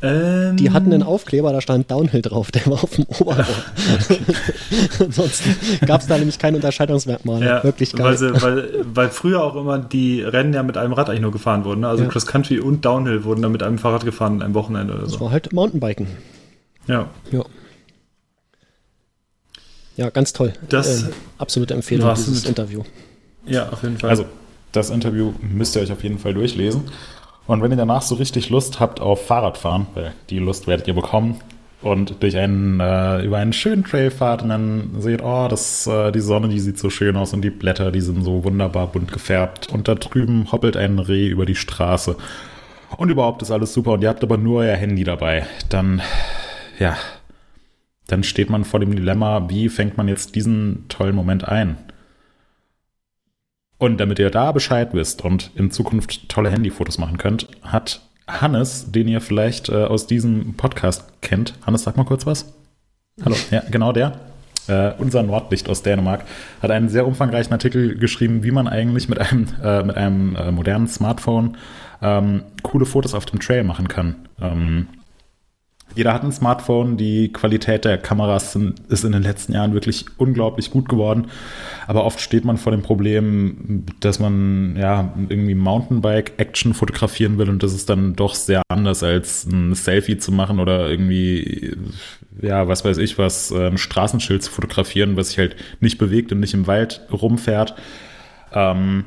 [0.00, 3.36] Ähm, die hatten einen Aufkleber, da stand Downhill drauf, der war auf dem Oberrohr.
[5.00, 7.42] Ansonsten gab es da nämlich kein Unterscheidungsmerkmal.
[7.42, 8.06] Ja, wirklich geil.
[8.06, 11.32] Weil, sie, weil, weil, früher auch immer die Rennen ja mit einem Rad eigentlich nur
[11.32, 11.80] gefahren wurden.
[11.80, 11.88] Ne?
[11.88, 12.08] Also ja.
[12.08, 15.12] Cross Country und Downhill wurden dann mit einem Fahrrad gefahren einem Wochenende oder so.
[15.12, 16.06] Das war halt Mountainbiken.
[16.86, 17.08] Ja.
[17.32, 17.44] Ja,
[19.96, 20.52] ja ganz toll.
[20.68, 22.84] Das ähm, absolute Empfehlung, dieses Interview.
[23.46, 24.10] Ja, auf jeden Fall.
[24.10, 24.26] Also,
[24.70, 26.84] das Interview müsst ihr euch auf jeden Fall durchlesen.
[27.48, 30.94] Und wenn ihr danach so richtig Lust habt auf Fahrradfahren, weil die Lust werdet ihr
[30.94, 31.40] bekommen,
[31.80, 36.10] und durch einen, äh, über einen schönen Trail fahrt und dann seht, oh, das, äh,
[36.10, 39.12] die Sonne, die sieht so schön aus und die Blätter, die sind so wunderbar bunt
[39.12, 39.68] gefärbt.
[39.72, 42.16] Und da drüben hoppelt ein Reh über die Straße.
[42.96, 45.46] Und überhaupt ist alles super und ihr habt aber nur euer Handy dabei.
[45.68, 46.02] Dann,
[46.80, 46.96] ja,
[48.08, 51.76] dann steht man vor dem Dilemma, wie fängt man jetzt diesen tollen Moment ein?
[53.78, 58.90] Und damit ihr da Bescheid wisst und in Zukunft tolle Handyfotos machen könnt, hat Hannes,
[58.90, 61.54] den ihr vielleicht äh, aus diesem Podcast kennt.
[61.64, 62.52] Hannes, sag mal kurz was.
[63.24, 64.18] Hallo, ja, genau der.
[64.66, 66.24] Äh, unser Nordlicht aus Dänemark
[66.60, 70.50] hat einen sehr umfangreichen Artikel geschrieben, wie man eigentlich mit einem, äh, mit einem äh,
[70.50, 71.56] modernen Smartphone
[72.02, 74.16] ähm, coole Fotos auf dem Trail machen kann.
[74.40, 74.88] Ähm,
[75.94, 80.04] Jeder hat ein Smartphone, die Qualität der Kameras sind, ist in den letzten Jahren wirklich
[80.16, 81.26] unglaublich gut geworden.
[81.86, 87.62] Aber oft steht man vor dem Problem, dass man ja irgendwie Mountainbike-Action fotografieren will und
[87.62, 91.76] das ist dann doch sehr anders als ein Selfie zu machen oder irgendwie,
[92.40, 96.40] ja, was weiß ich, was, ein Straßenschild zu fotografieren, was sich halt nicht bewegt und
[96.40, 97.74] nicht im Wald rumfährt.
[98.52, 99.04] Ähm,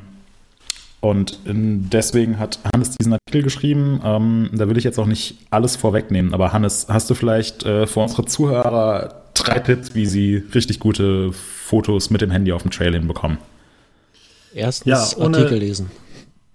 [1.02, 4.00] und deswegen hat Hannes diesen Artikel geschrieben.
[4.04, 6.32] Ähm, da will ich jetzt auch nicht alles vorwegnehmen.
[6.32, 11.32] Aber Hannes, hast du vielleicht äh, für unsere Zuhörer drei Tipps, wie sie richtig gute
[11.32, 13.38] Fotos mit dem Handy auf dem Trail hinbekommen?
[14.54, 14.86] Erstens
[15.16, 15.90] Ja, ohne- Artikel lesen.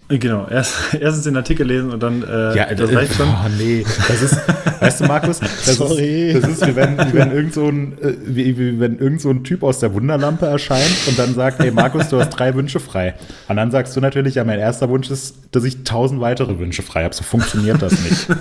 [0.09, 3.27] Genau, erst, erstens den Artikel lesen und dann äh, Ja, das reicht schon.
[3.27, 3.85] Oh, nee.
[4.07, 4.37] Das ist,
[4.79, 6.31] weißt du, Markus, das Sorry.
[6.31, 9.19] ist, das ist wie wenn, wie wenn irgend so ein, äh, wie, wie wenn irgend
[9.19, 12.55] so ein Typ aus der Wunderlampe erscheint und dann sagt, hey Markus, du hast drei
[12.55, 13.15] Wünsche frei.
[13.49, 16.83] Und dann sagst du natürlich, ja, mein erster Wunsch ist, dass ich tausend weitere Wünsche
[16.83, 17.13] frei habe.
[17.13, 18.27] So funktioniert das nicht.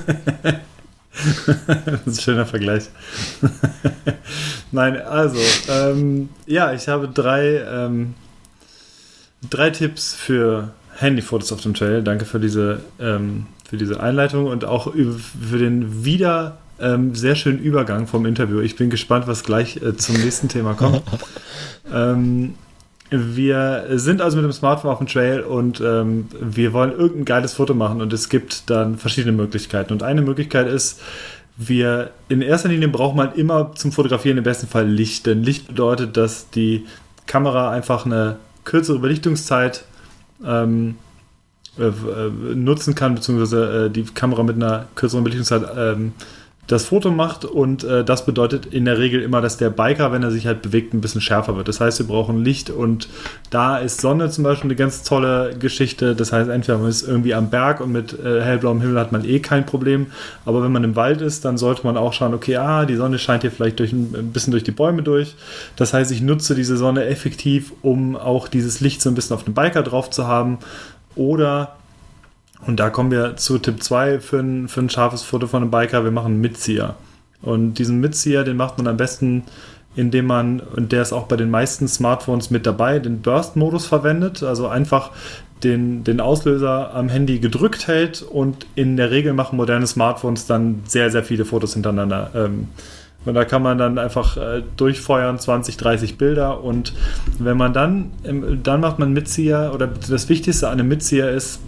[1.16, 2.90] Das ist ein schöner Vergleich.
[4.70, 5.38] Nein, also,
[5.70, 8.14] ähm, ja, ich habe drei, ähm,
[9.48, 12.03] drei Tipps für Handyfotos auf dem Trail.
[12.03, 17.59] Danke für diese, ähm, für diese Einleitung und auch für den wieder ähm, sehr schönen
[17.59, 18.61] Übergang vom Interview.
[18.61, 21.03] Ich bin gespannt, was gleich äh, zum nächsten Thema kommt.
[21.92, 22.55] ähm,
[23.11, 27.55] wir sind also mit dem Smartphone auf dem Trail und ähm, wir wollen irgendein geiles
[27.55, 29.92] Foto machen und es gibt dann verschiedene Möglichkeiten.
[29.92, 31.01] Und eine Möglichkeit ist,
[31.57, 35.26] wir in erster Linie braucht man immer zum Fotografieren im besten Fall Licht.
[35.26, 36.84] Denn Licht bedeutet, dass die
[37.26, 39.84] Kamera einfach eine kürzere Belichtungszeit
[40.45, 40.97] ähm,
[41.78, 46.12] äh, äh, nutzen kann, beziehungsweise äh, die Kamera mit einer kürzeren Belichtungszeit ähm,
[46.66, 50.22] das Foto macht und äh, das bedeutet in der Regel immer, dass der Biker, wenn
[50.22, 51.68] er sich halt bewegt, ein bisschen schärfer wird.
[51.68, 53.08] Das heißt, wir brauchen Licht und
[53.50, 56.16] da ist Sonne zum Beispiel eine ganz tolle Geschichte.
[56.16, 59.24] Das heißt, entweder man ist irgendwie am Berg und mit äh, hellblauem Himmel hat man
[59.24, 60.06] eh kein Problem,
[60.44, 63.18] aber wenn man im Wald ist, dann sollte man auch schauen, okay, ah, die Sonne
[63.18, 65.36] scheint hier vielleicht durch ein, bisschen durch die Bäume durch.
[65.76, 69.44] Das heißt, ich nutze diese Sonne effektiv, um auch dieses Licht so ein bisschen auf
[69.44, 70.58] den Biker drauf zu haben
[71.14, 71.76] oder
[72.64, 75.70] und da kommen wir zu Tipp 2 für ein, für ein scharfes Foto von einem
[75.70, 76.04] Biker.
[76.04, 76.94] Wir machen einen Mitzieher.
[77.42, 79.44] Und diesen Mitzieher, den macht man am besten,
[79.94, 84.42] indem man, und der ist auch bei den meisten Smartphones mit dabei, den Burst-Modus verwendet.
[84.42, 85.11] Also einfach
[85.62, 90.82] den, den Auslöser am Handy gedrückt hält und in der Regel machen moderne Smartphones dann
[90.86, 92.30] sehr, sehr viele Fotos hintereinander.
[92.34, 92.68] Ähm,
[93.24, 96.62] und da kann man dann einfach äh, durchfeuern, 20, 30 Bilder.
[96.62, 96.94] Und
[97.38, 101.61] wenn man dann, ähm, dann macht man Mitzieher, oder das Wichtigste an einem Mitzieher ist,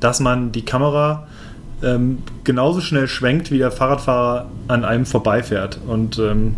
[0.00, 1.26] dass man die Kamera
[1.82, 5.78] ähm, genauso schnell schwenkt, wie der Fahrradfahrer an einem vorbeifährt.
[5.86, 6.56] Und ähm,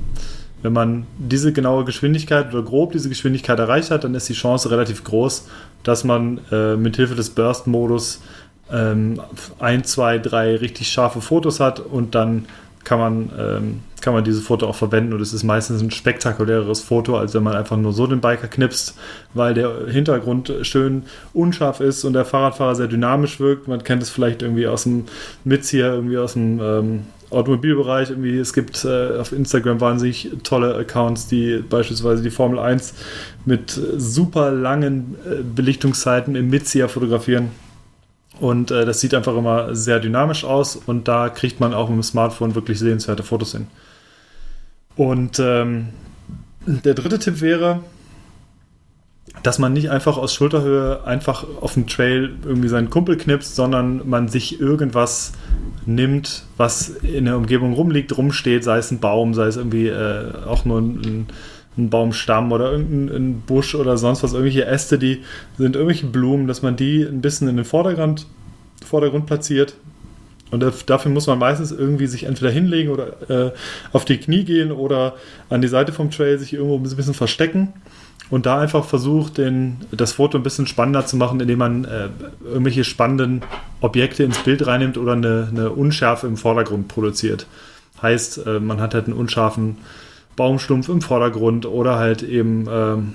[0.62, 4.70] wenn man diese genaue Geschwindigkeit oder grob diese Geschwindigkeit erreicht hat, dann ist die Chance
[4.70, 5.48] relativ groß,
[5.82, 8.20] dass man äh, mit Hilfe des Burst-Modus
[8.72, 9.20] ähm,
[9.58, 12.46] ein, zwei, drei richtig scharfe Fotos hat und dann
[12.88, 16.80] kann man, ähm, kann man diese Foto auch verwenden und es ist meistens ein spektakuläres
[16.80, 18.96] Foto, als wenn man einfach nur so den Biker knipst,
[19.34, 21.02] weil der Hintergrund schön
[21.34, 23.68] unscharf ist und der Fahrradfahrer sehr dynamisch wirkt.
[23.68, 25.04] Man kennt es vielleicht irgendwie aus dem
[25.44, 28.08] Mitzieher, irgendwie aus dem ähm, Automobilbereich.
[28.08, 32.94] Irgendwie, es gibt äh, auf Instagram wahnsinnig tolle Accounts, die beispielsweise die Formel 1
[33.44, 37.50] mit super langen äh, Belichtungszeiten im Mitzieher fotografieren.
[38.40, 41.96] Und äh, das sieht einfach immer sehr dynamisch aus und da kriegt man auch mit
[41.96, 43.66] dem Smartphone wirklich sehenswerte Fotos hin.
[44.96, 45.88] Und ähm,
[46.66, 47.80] der dritte Tipp wäre,
[49.42, 54.08] dass man nicht einfach aus Schulterhöhe einfach auf dem Trail irgendwie seinen Kumpel knipst, sondern
[54.08, 55.32] man sich irgendwas
[55.86, 60.32] nimmt, was in der Umgebung rumliegt, rumsteht, sei es ein Baum, sei es irgendwie äh,
[60.46, 61.26] auch nur ein, ein
[61.90, 65.22] Baumstamm oder irgendein ein Busch oder sonst was, irgendwelche Äste, die
[65.56, 68.26] sind irgendwelche Blumen, dass man die ein bisschen in den Vordergrund,
[68.84, 69.74] Vordergrund platziert.
[70.50, 73.52] Und daf- dafür muss man meistens irgendwie sich entweder hinlegen oder äh,
[73.92, 75.14] auf die Knie gehen oder
[75.50, 77.74] an die Seite vom Trail sich irgendwo ein bisschen verstecken
[78.30, 82.08] und da einfach versucht, den, das Foto ein bisschen spannender zu machen, indem man äh,
[82.44, 83.42] irgendwelche spannenden
[83.80, 87.46] Objekte ins Bild reinnimmt oder eine, eine Unschärfe im Vordergrund produziert.
[88.00, 89.76] Heißt, äh, man hat halt einen unscharfen
[90.38, 93.14] Baumstumpf im Vordergrund oder halt eben ähm,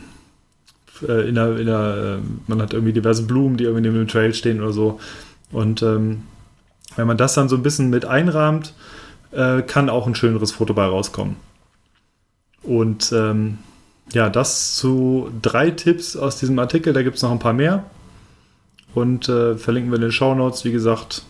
[1.07, 4.07] äh, in der, in der, äh, man hat irgendwie diverse Blumen, die irgendwie neben dem
[4.07, 4.99] Trail stehen oder so.
[5.51, 6.23] Und ähm,
[6.95, 8.73] wenn man das dann so ein bisschen mit einrahmt,
[9.31, 11.37] äh, kann auch ein schöneres Foto bei rauskommen.
[12.61, 13.59] Und ähm,
[14.11, 16.93] ja, das zu drei Tipps aus diesem Artikel.
[16.93, 17.85] Da gibt es noch ein paar mehr.
[18.93, 20.65] Und äh, verlinken wir in den Show Notes.
[20.65, 21.23] Wie gesagt,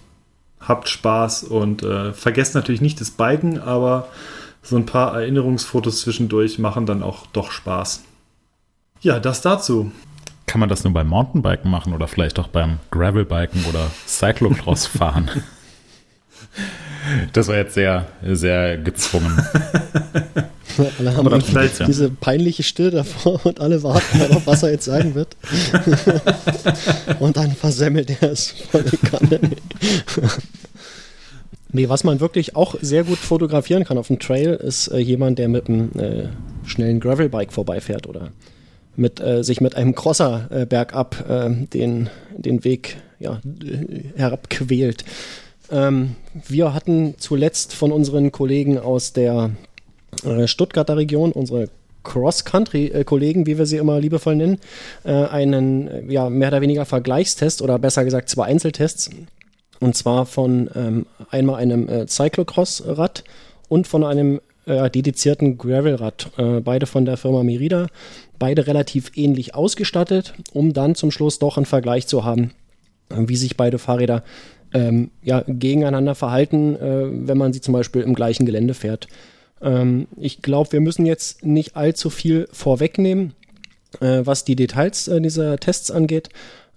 [0.59, 4.07] habt Spaß und äh, vergesst natürlich nicht das Biken, aber
[4.63, 8.03] so ein paar Erinnerungsfotos zwischendurch machen dann auch doch Spaß.
[9.01, 9.91] Ja, das dazu.
[10.47, 15.29] Kann man das nur beim Mountainbiken machen oder vielleicht auch beim Gravelbiken oder Cyclocross fahren?
[17.33, 19.37] Das war jetzt sehr, sehr gezwungen.
[20.99, 21.85] Alle haben vielleicht- ja.
[21.85, 25.35] diese peinliche Stille davor und alle warten darauf, was er jetzt sagen wird.
[27.19, 29.39] und dann versemmelt er es volle Kanne.
[31.73, 35.39] Nee, was man wirklich auch sehr gut fotografieren kann auf dem Trail, ist äh, jemand,
[35.39, 36.29] der mit einem äh,
[36.65, 38.31] schnellen Gravelbike vorbeifährt oder
[38.95, 45.03] mit, äh, sich mit einem Crosser äh, bergab äh, den, den Weg ja, äh, herabquält.
[45.71, 46.15] Ähm,
[46.47, 49.51] wir hatten zuletzt von unseren Kollegen aus der
[50.23, 51.69] äh, Stuttgarter Region, unsere
[52.03, 54.59] Cross-Country-Kollegen, wie wir sie immer liebevoll nennen,
[55.03, 59.09] äh, einen äh, ja, mehr oder weniger Vergleichstest oder besser gesagt zwei Einzeltests.
[59.83, 63.25] Und zwar von ähm, einmal einem äh, Cyclocross-Rad
[63.67, 66.31] und von einem äh, dedizierten Gravel-Rad.
[66.37, 67.87] Äh, beide von der Firma Merida.
[68.39, 72.51] Beide relativ ähnlich ausgestattet, um dann zum Schluss doch einen Vergleich zu haben,
[73.09, 74.23] äh, wie sich beide Fahrräder
[74.73, 79.09] ähm, ja, gegeneinander verhalten, äh, wenn man sie zum Beispiel im gleichen Gelände fährt.
[79.61, 83.33] Ähm, ich glaube, wir müssen jetzt nicht allzu viel vorwegnehmen,
[83.99, 86.29] äh, was die Details äh, dieser Tests angeht.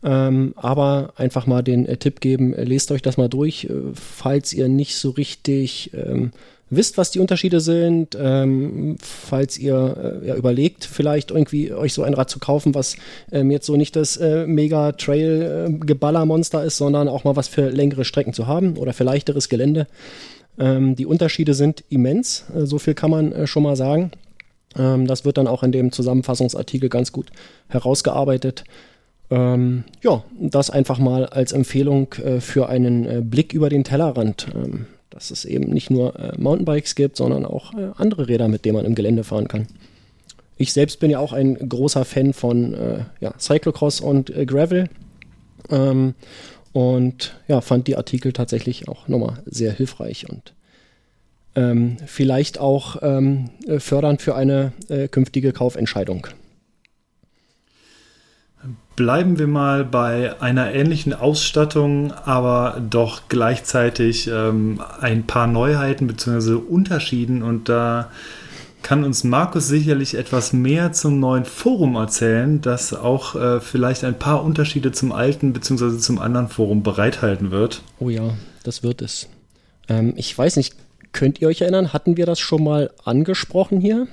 [0.06, 3.70] Ähm, aber einfach mal den äh, Tipp geben, äh, lest euch das mal durch, äh,
[3.94, 6.30] falls ihr nicht so richtig ähm,
[6.70, 12.04] wisst, was die Unterschiede sind, ähm, falls ihr äh, ja, überlegt, vielleicht irgendwie euch so
[12.04, 12.94] ein Rad zu kaufen, was
[13.32, 17.68] ähm, jetzt so nicht das äh, mega Trail äh, ist, sondern auch mal was für
[17.70, 19.88] längere Strecken zu haben oder für leichteres Gelände.
[20.56, 24.12] Ähm, die Unterschiede sind immens, so viel kann man schon mal sagen.
[24.78, 27.30] Ähm, das wird dann auch in dem Zusammenfassungsartikel ganz gut
[27.68, 28.62] herausgearbeitet.
[29.30, 34.48] Ähm, ja, das einfach mal als Empfehlung äh, für einen äh, Blick über den Tellerrand.
[34.54, 38.66] Ähm, dass es eben nicht nur äh, Mountainbikes gibt, sondern auch äh, andere Räder, mit
[38.66, 39.66] denen man im Gelände fahren kann.
[40.58, 44.90] Ich selbst bin ja auch ein großer Fan von äh, ja, Cyclocross und äh, Gravel.
[45.70, 46.14] Ähm,
[46.74, 50.52] und ja, fand die Artikel tatsächlich auch nochmal sehr hilfreich und
[51.54, 54.72] ähm, vielleicht auch ähm, äh, fördernd für eine
[55.10, 56.26] künftige Kaufentscheidung.
[58.96, 66.54] Bleiben wir mal bei einer ähnlichen Ausstattung, aber doch gleichzeitig ähm, ein paar Neuheiten bzw.
[66.54, 67.42] Unterschieden.
[67.42, 68.10] Und da
[68.82, 74.18] kann uns Markus sicherlich etwas mehr zum neuen Forum erzählen, das auch äh, vielleicht ein
[74.18, 75.98] paar Unterschiede zum alten bzw.
[75.98, 77.82] zum anderen Forum bereithalten wird.
[77.98, 79.28] Oh ja, das wird es.
[79.88, 80.74] Ähm, ich weiß nicht,
[81.12, 84.06] könnt ihr euch erinnern, hatten wir das schon mal angesprochen hier?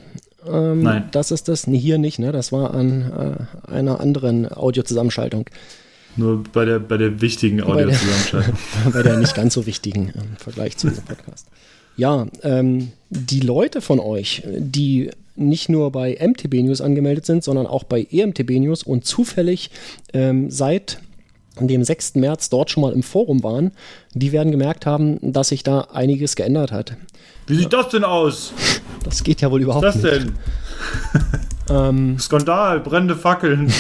[0.47, 1.09] Ähm, Nein.
[1.11, 2.31] Das ist das, nee, hier nicht, ne?
[2.31, 5.45] Das war an äh, einer anderen Audiozusammenschaltung.
[6.15, 8.55] Nur bei der, bei der wichtigen Audiozusammenschaltung.
[8.93, 11.47] bei der nicht ganz so wichtigen ähm, im Vergleich zu diesem Podcast.
[11.95, 17.67] Ja, ähm, die Leute von euch, die nicht nur bei MTB News angemeldet sind, sondern
[17.67, 19.71] auch bei EMTB News und zufällig
[20.13, 20.99] ähm, seit
[21.59, 22.15] dem 6.
[22.15, 23.71] März dort schon mal im Forum waren,
[24.13, 26.95] die werden gemerkt haben, dass sich da einiges geändert hat.
[27.47, 28.53] Wie sieht das denn aus?
[29.03, 30.07] Das geht ja wohl überhaupt Was nicht.
[30.07, 30.35] denn?
[31.69, 33.71] Ähm, Skandal, brennende Fackeln.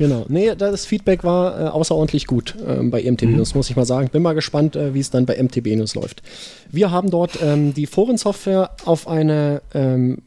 [0.00, 0.24] Genau.
[0.30, 4.08] Nee, das Feedback war äh, außerordentlich gut ähm, bei MTB News, muss ich mal sagen.
[4.08, 6.22] Bin mal gespannt, äh, wie es dann bei MTB News läuft.
[6.72, 10.22] Wir haben dort ähm, die Forensoftware auf eine, ähm,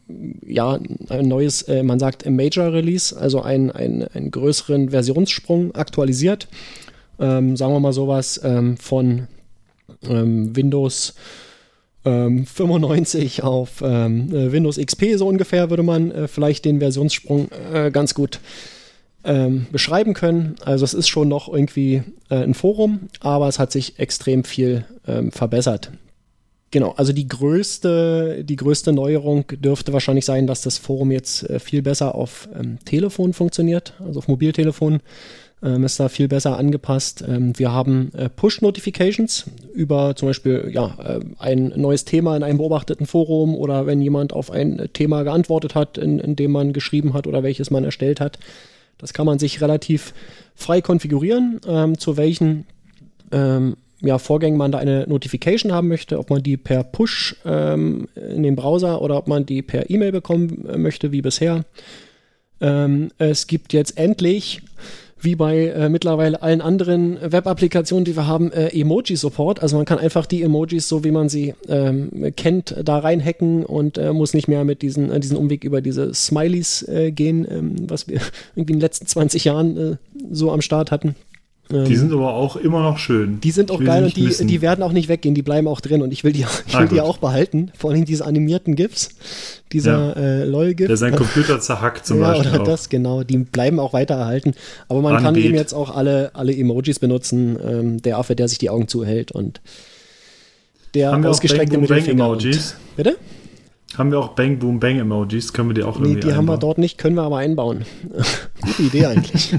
[0.46, 0.78] ja,
[1.10, 6.48] ein neues, äh, man sagt Major Release, also einen, einen, einen größeren Versionssprung aktualisiert.
[7.20, 9.28] Ähm, sagen wir mal sowas ähm, von
[10.08, 11.16] ähm, Windows
[12.06, 17.50] ähm, 95 auf ähm, äh, Windows XP so ungefähr würde man äh, vielleicht den Versionssprung
[17.74, 18.40] äh, ganz gut
[19.24, 20.56] ähm, beschreiben können.
[20.66, 24.86] Also es ist schon noch irgendwie äh, ein Forum, aber es hat sich extrem viel
[25.08, 25.92] ähm, verbessert.
[26.72, 31.60] Genau, also die größte, die größte Neuerung dürfte wahrscheinlich sein, dass das Forum jetzt äh,
[31.60, 35.00] viel besser auf ähm, Telefon funktioniert, also auf Mobiltelefon
[35.64, 37.24] ähm, ist da viel besser angepasst.
[37.28, 42.58] Ähm, wir haben äh, Push-Notifications über zum Beispiel ja, äh, ein neues Thema in einem
[42.58, 47.14] beobachteten Forum oder wenn jemand auf ein Thema geantwortet hat, in, in dem man geschrieben
[47.14, 48.40] hat oder welches man erstellt hat.
[48.98, 50.14] Das kann man sich relativ
[50.56, 52.66] frei konfigurieren, ähm, zu welchen
[53.32, 58.08] ähm, ja, Vorgängen man da eine Notification haben möchte, ob man die per Push ähm,
[58.16, 61.66] in den Browser oder ob man die per E-Mail bekommen äh, möchte, wie bisher.
[62.60, 64.62] Ähm, es gibt jetzt endlich,
[65.24, 69.62] wie bei äh, mittlerweile allen anderen Web-Applikationen, die wir haben, äh, Emoji-Support.
[69.62, 73.98] Also man kann einfach die Emojis, so wie man sie ähm, kennt, da reinhacken und
[73.98, 77.76] äh, muss nicht mehr mit diesen, äh, diesen Umweg über diese Smileys äh, gehen, ähm,
[77.88, 78.20] was wir
[78.56, 79.96] irgendwie in den letzten 20 Jahren äh,
[80.32, 81.16] so am Start hatten.
[81.72, 83.40] Die sind aber auch immer noch schön.
[83.42, 84.48] Die sind auch geil und die, missen.
[84.48, 86.82] die werden auch nicht weggehen, die bleiben auch drin und ich will die, ich Ah,
[86.82, 87.04] will die gut.
[87.06, 87.72] auch behalten.
[87.78, 89.10] Vor allem diese animierten GIFs,
[89.72, 90.88] dieser äh, LOL-GIF.
[90.88, 92.66] Der sein Computer zerhackt zum ja, Beispiel oder auch.
[92.66, 93.24] das, genau.
[93.24, 94.54] Die bleiben auch weiter erhalten.
[94.88, 95.46] Aber man kann Anbeet.
[95.46, 99.32] eben jetzt auch alle, alle Emojis benutzen, ähm, der Affe, der sich die Augen zuhält
[99.32, 99.62] und
[100.94, 102.26] der Haben ausgestreckte Mittelfinger.
[102.26, 102.76] Emojis?
[102.98, 103.18] Bitte?
[103.98, 105.54] Haben wir auch Bang Boom Bang Emojis?
[105.54, 106.60] Können wir die auch Nee, irgendwie die haben wir einbauen?
[106.60, 107.86] dort nicht, können wir aber einbauen.
[108.62, 109.56] Gute Idee eigentlich.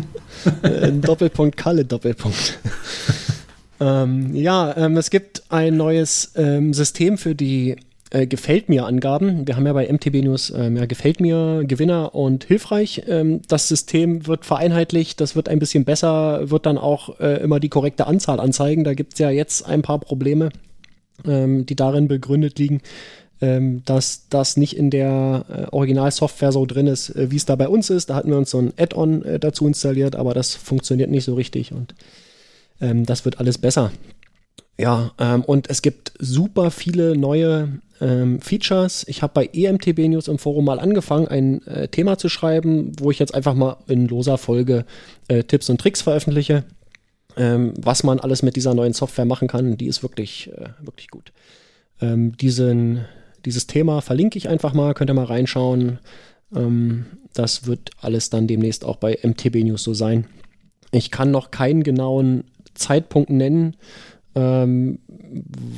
[0.62, 2.58] Äh, Doppelpunkt Kalle, Doppelpunkt.
[3.80, 7.76] ähm, ja, ähm, es gibt ein neues ähm, System für die
[8.10, 9.46] äh, Gefällt mir Angaben.
[9.46, 13.02] Wir haben ja bei MTB News ähm, ja, Gefällt mir, Gewinner und hilfreich.
[13.08, 17.60] Ähm, das System wird vereinheitlicht, das wird ein bisschen besser, wird dann auch äh, immer
[17.60, 18.84] die korrekte Anzahl anzeigen.
[18.84, 20.50] Da gibt es ja jetzt ein paar Probleme,
[21.26, 22.82] ähm, die darin begründet liegen,
[23.84, 27.68] dass das nicht in der äh, Originalsoftware so drin ist, äh, wie es da bei
[27.68, 28.10] uns ist.
[28.10, 31.34] Da hatten wir uns so ein Add-on äh, dazu installiert, aber das funktioniert nicht so
[31.34, 31.94] richtig und
[32.80, 33.92] ähm, das wird alles besser.
[34.78, 39.04] Ja, ähm, und es gibt super viele neue ähm, Features.
[39.06, 43.10] Ich habe bei EMTB News im Forum mal angefangen, ein äh, Thema zu schreiben, wo
[43.10, 44.84] ich jetzt einfach mal in loser Folge
[45.28, 46.64] äh, Tipps und Tricks veröffentliche,
[47.36, 49.76] ähm, was man alles mit dieser neuen Software machen kann.
[49.76, 51.32] Die ist wirklich, äh, wirklich gut.
[52.00, 53.04] Ähm, diesen,
[53.44, 55.98] dieses Thema verlinke ich einfach mal, könnt ihr mal reinschauen.
[56.54, 60.26] Ähm, das wird alles dann demnächst auch bei MTB News so sein.
[60.92, 63.76] Ich kann noch keinen genauen Zeitpunkt nennen,
[64.36, 64.98] ähm,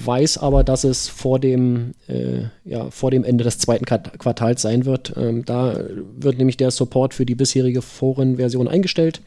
[0.05, 4.63] weiß aber, dass es vor dem, äh, ja, vor dem Ende des zweiten Quart- Quartals
[4.63, 5.15] sein wird.
[5.17, 5.79] Ähm, da
[6.17, 9.21] wird nämlich der Support für die bisherige Foren-Version eingestellt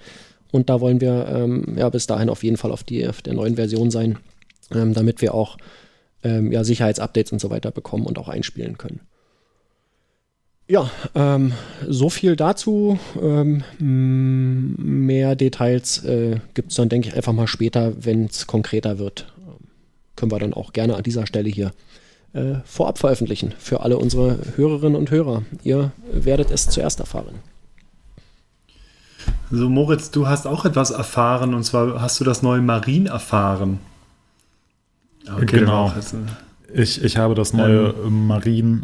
[0.52, 3.34] und da wollen wir ähm, ja, bis dahin auf jeden Fall auf, die, auf der
[3.34, 4.18] neuen Version sein,
[4.74, 5.58] ähm, damit wir auch
[6.24, 9.02] ähm, ja, Sicherheitsupdates und so weiter bekommen und auch einspielen können.
[10.68, 11.54] Ja, ähm,
[11.88, 13.00] so viel dazu.
[13.20, 19.00] Ähm, mehr Details äh, gibt es dann, denke ich, einfach mal später, wenn es konkreter
[19.00, 19.34] wird.
[20.16, 21.72] Können wir dann auch gerne an dieser Stelle hier
[22.34, 25.42] äh, vorab veröffentlichen für alle unsere Hörerinnen und Hörer.
[25.64, 27.40] Ihr werdet es zuerst erfahren.
[29.50, 33.80] So, Moritz, du hast auch etwas erfahren und zwar hast du das neue Marin erfahren.
[35.36, 35.94] Okay, Genau.
[36.74, 38.82] Ich, ich habe das neue Marine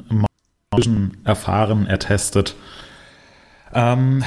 [0.76, 2.56] Vision erfahren, ertestet.
[3.78, 4.24] Ähm,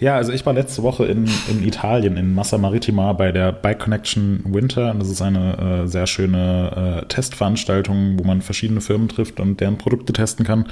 [0.00, 3.78] ja, also ich war letzte Woche in, in Italien, in Massa Marittima bei der Bike
[3.78, 4.90] Connection Winter.
[4.90, 9.60] Und das ist eine äh, sehr schöne äh, Testveranstaltung, wo man verschiedene Firmen trifft und
[9.60, 10.66] deren Produkte testen kann.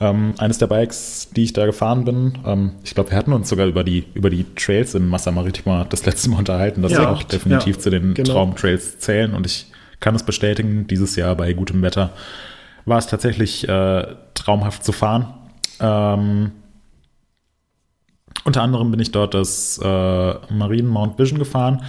[0.00, 3.48] Ähm, eines der Bikes, die ich da gefahren bin, ähm, ich glaube, wir hatten uns
[3.48, 7.00] sogar über die, über die Trails in Massa Marittima das letzte Mal unterhalten, dass Ja,
[7.00, 7.82] sie auch definitiv ja.
[7.82, 8.32] zu den Genau.
[8.32, 9.34] Traumtrails zählen.
[9.34, 9.66] Und ich
[10.00, 12.10] kann es bestätigen, dieses Jahr bei gutem Wetter
[12.84, 15.34] war es tatsächlich äh, traumhaft zu fahren.
[15.80, 16.52] Ähm,
[18.44, 21.82] unter anderem bin ich dort das äh, Marine Mount Vision gefahren.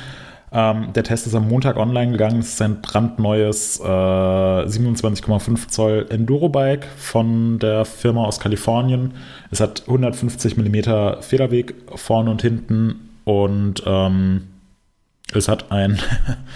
[0.52, 2.40] Ähm, der Test ist am Montag online gegangen.
[2.40, 9.14] Es ist ein brandneues äh, 27,5 Zoll Enduro-Bike von der Firma aus Kalifornien.
[9.52, 14.48] Es hat 150 mm Federweg vorne und hinten und ähm,
[15.34, 16.00] es hat ein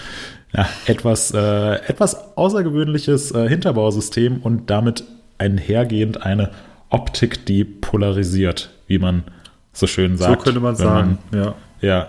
[0.55, 5.03] ja, etwas, äh, etwas außergewöhnliches äh, Hinterbausystem und damit
[5.37, 6.51] einhergehend eine
[6.89, 9.23] Optik, die polarisiert, wie man
[9.71, 10.43] so schön so sagt.
[10.43, 11.17] könnte man sagen.
[11.33, 11.55] ja.
[11.81, 12.07] ja,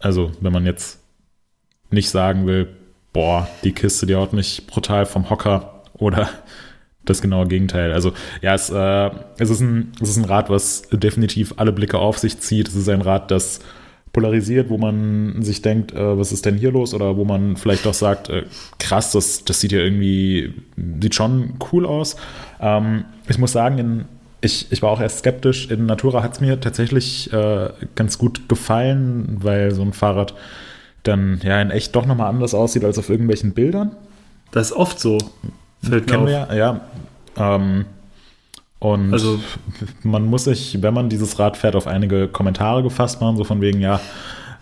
[0.00, 1.00] also wenn man jetzt
[1.90, 2.68] nicht sagen will,
[3.12, 6.30] boah, die Kiste, die haut mich brutal vom Hocker oder
[7.04, 7.92] das genaue Gegenteil.
[7.92, 11.98] Also ja, es, äh, es, ist ein, es ist ein Rad, was definitiv alle Blicke
[11.98, 12.68] auf sich zieht.
[12.68, 13.60] Es ist ein Rad, das
[14.12, 16.94] polarisiert, wo man sich denkt, äh, was ist denn hier los?
[16.94, 18.44] Oder wo man vielleicht auch sagt, äh,
[18.78, 20.54] krass, das, das sieht ja irgendwie,
[21.00, 22.16] sieht schon cool aus.
[22.60, 24.04] Ähm, ich muss sagen, in,
[24.42, 25.70] ich, ich war auch erst skeptisch.
[25.70, 30.34] In Natura hat es mir tatsächlich äh, ganz gut gefallen, weil so ein Fahrrad
[31.04, 33.96] dann ja in echt doch nochmal anders aussieht als auf irgendwelchen Bildern.
[34.52, 35.18] Das ist oft so.
[35.82, 36.28] Fällt mir Kennen auf.
[36.28, 36.80] wir ja.
[37.36, 37.56] ja.
[37.56, 37.86] Ähm,
[38.82, 39.38] und Also-
[40.02, 43.60] man muss sich, wenn man dieses Rad fährt, auf einige Kommentare gefasst machen, so von
[43.60, 44.00] wegen, ja,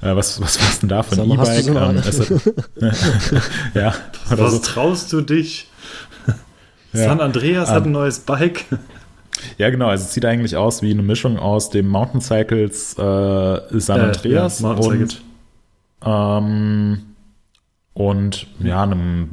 [0.03, 1.65] äh, was, was war's denn da für ein E-Bike?
[1.65, 3.43] so Ähm, hat-
[3.75, 3.95] ja,
[4.29, 4.59] Was so.
[4.59, 5.69] traust du dich?
[6.93, 7.05] Ja.
[7.05, 8.65] San Andreas hat Ähm, ein neues Bike.
[9.59, 9.87] Ja, genau.
[9.87, 14.03] Also es sieht eigentlich aus wie eine Mischung aus dem Mountain Cycles äh, San Äh,
[14.07, 15.23] Andreas ja, Mountain und,
[16.05, 17.03] ähm,
[17.95, 19.31] und ja, einem,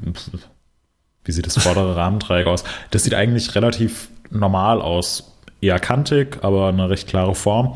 [1.26, 2.64] wie sieht das vordere Rahmenträger aus?
[2.92, 5.34] Das sieht eigentlich relativ normal aus.
[5.60, 7.74] Eher kantig, aber eine recht klare Form.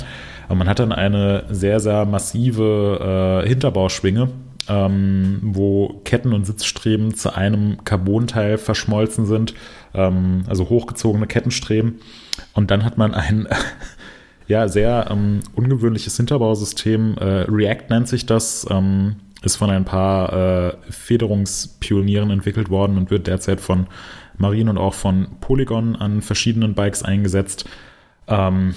[0.47, 4.29] Aber man hat dann eine sehr, sehr massive äh, Hinterbauschwinge,
[4.67, 9.55] ähm, wo Ketten und Sitzstreben zu einem Carbonteil verschmolzen sind,
[9.93, 12.01] ähm, also hochgezogene Kettenstreben.
[12.53, 13.47] Und dann hat man ein
[14.47, 17.17] ja, sehr ähm, ungewöhnliches Hinterbausystem.
[17.17, 18.67] Äh, React nennt sich das.
[18.69, 23.87] Ähm, ist von ein paar äh, Federungspionieren entwickelt worden und wird derzeit von
[24.41, 27.69] Marine und auch von Polygon an verschiedenen Bikes eingesetzt.
[28.27, 28.75] Ähm,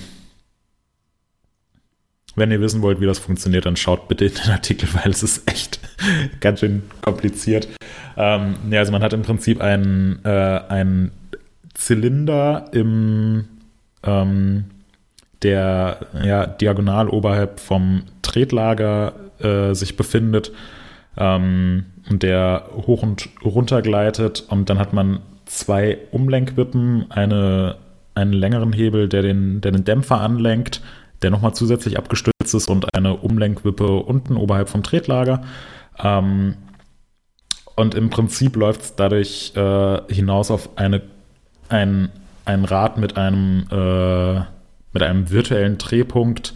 [2.37, 5.23] wenn ihr wissen wollt, wie das funktioniert, dann schaut bitte in den Artikel, weil es
[5.23, 5.81] ist echt,
[6.41, 7.69] ganz schön kompliziert.
[8.17, 11.11] Ähm, ja, also man hat im Prinzip einen, äh, einen
[11.75, 13.47] Zylinder im
[14.05, 14.65] ähm,
[15.45, 20.53] der ja, diagonal oberhalb vom Tretlager äh, sich befindet
[21.17, 24.45] ähm, und der hoch und runter gleitet.
[24.49, 27.77] Und dann hat man zwei Umlenkwippen, eine,
[28.15, 30.83] einen längeren Hebel, der den, der den Dämpfer anlenkt,
[31.23, 35.43] der nochmal zusätzlich abgestützt ist und eine Umlenkwippe unten oberhalb vom Tretlager.
[35.99, 36.57] Ähm,
[37.77, 41.03] und im Prinzip läuft es dadurch äh, hinaus auf eine,
[41.69, 42.11] ein,
[42.45, 44.41] ein Rad mit einem, äh,
[44.93, 46.55] mit einem virtuellen Drehpunkt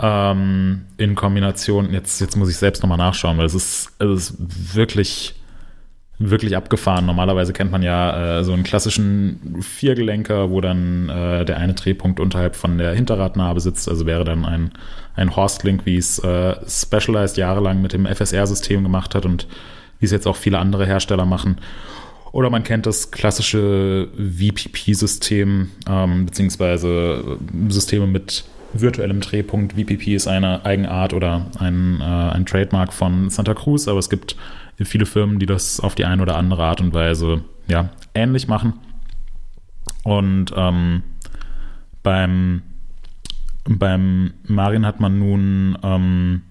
[0.00, 1.92] ähm, in Kombination.
[1.92, 5.34] Jetzt, jetzt muss ich selbst nochmal nachschauen, weil es ist, es ist wirklich,
[6.30, 7.06] wirklich abgefahren.
[7.06, 12.20] Normalerweise kennt man ja äh, so einen klassischen Viergelenker, wo dann äh, der eine Drehpunkt
[12.20, 13.88] unterhalb von der Hinterradnabe sitzt.
[13.88, 14.72] Also wäre dann ein,
[15.16, 19.46] ein Horstlink, wie es äh, Specialized jahrelang mit dem FSR-System gemacht hat und
[20.00, 21.58] wie es jetzt auch viele andere Hersteller machen.
[22.32, 29.74] Oder man kennt das klassische VPP-System, ähm, beziehungsweise Systeme mit virtuellem Drehpunkt.
[29.74, 34.36] VPP ist eine Eigenart oder ein, äh, ein Trademark von Santa Cruz, aber es gibt
[34.78, 38.74] viele Firmen, die das auf die eine oder andere Art und Weise ja, ähnlich machen.
[40.04, 41.02] Und ähm,
[42.02, 42.62] beim,
[43.64, 46.42] beim Marin hat man nun ähm,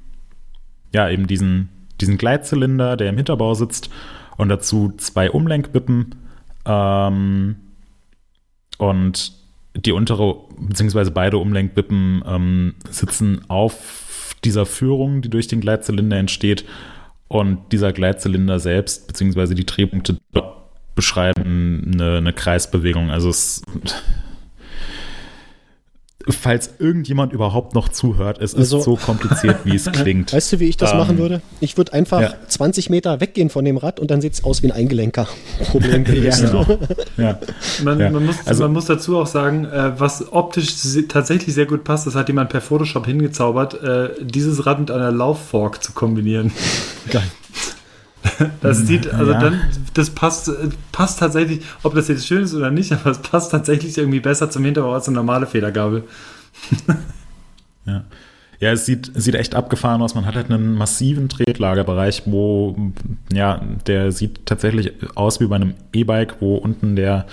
[0.93, 1.69] ja eben diesen
[2.01, 3.89] diesen Gleitzylinder, der im Hinterbau sitzt
[4.37, 6.15] und dazu zwei Umlenkwippen
[6.65, 7.55] ähm,
[8.77, 9.33] und
[9.75, 16.65] die untere, beziehungsweise beide Umlenkwippen ähm, sitzen auf dieser Führung, die durch den Gleitzylinder entsteht
[17.31, 20.17] und dieser Gleitzylinder selbst, beziehungsweise die Drehpunkte
[20.95, 23.09] beschreiben eine, eine Kreisbewegung.
[23.09, 23.61] Also es
[26.31, 30.33] falls irgendjemand überhaupt noch zuhört, es also, ist so kompliziert, wie es klingt.
[30.33, 31.41] Weißt du, wie ich das ähm, machen würde?
[31.59, 32.33] Ich würde einfach ja.
[32.47, 35.27] 20 Meter weggehen von dem Rad und dann sieht es aus wie ein Eingelenker.
[35.71, 36.41] Problem gelöst.
[36.41, 36.79] ja, genau.
[37.17, 37.39] ja.
[37.83, 38.09] Man, ja.
[38.09, 40.75] Man, muss, also, man muss dazu auch sagen, äh, was optisch
[41.07, 45.11] tatsächlich sehr gut passt, das hat jemand per Photoshop hingezaubert, äh, dieses Rad mit einer
[45.11, 46.51] Lauffork zu kombinieren.
[47.09, 47.23] Geil.
[48.61, 49.39] Das sieht, also ja.
[49.39, 49.61] dann,
[49.93, 50.51] das passt,
[50.91, 54.49] passt tatsächlich, ob das jetzt schön ist oder nicht, aber es passt tatsächlich irgendwie besser
[54.49, 56.03] zum Hinterbau als eine normale Federgabel.
[57.85, 58.03] ja.
[58.59, 60.13] Ja, es sieht, sieht echt abgefahren aus.
[60.13, 62.93] Man hat halt einen massiven Tretlagerbereich, wo,
[63.33, 67.25] ja, der sieht tatsächlich aus wie bei einem E-Bike, wo unten der,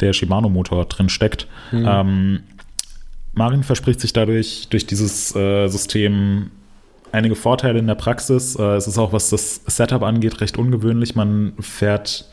[0.00, 1.48] der Shimano-Motor drin steckt.
[1.70, 1.86] Mhm.
[1.86, 2.40] Ähm,
[3.34, 6.50] Marin verspricht sich dadurch, durch dieses äh, System
[7.12, 8.56] einige Vorteile in der Praxis.
[8.56, 11.14] Äh, es ist auch, was das Setup angeht, recht ungewöhnlich.
[11.14, 12.26] Man fährt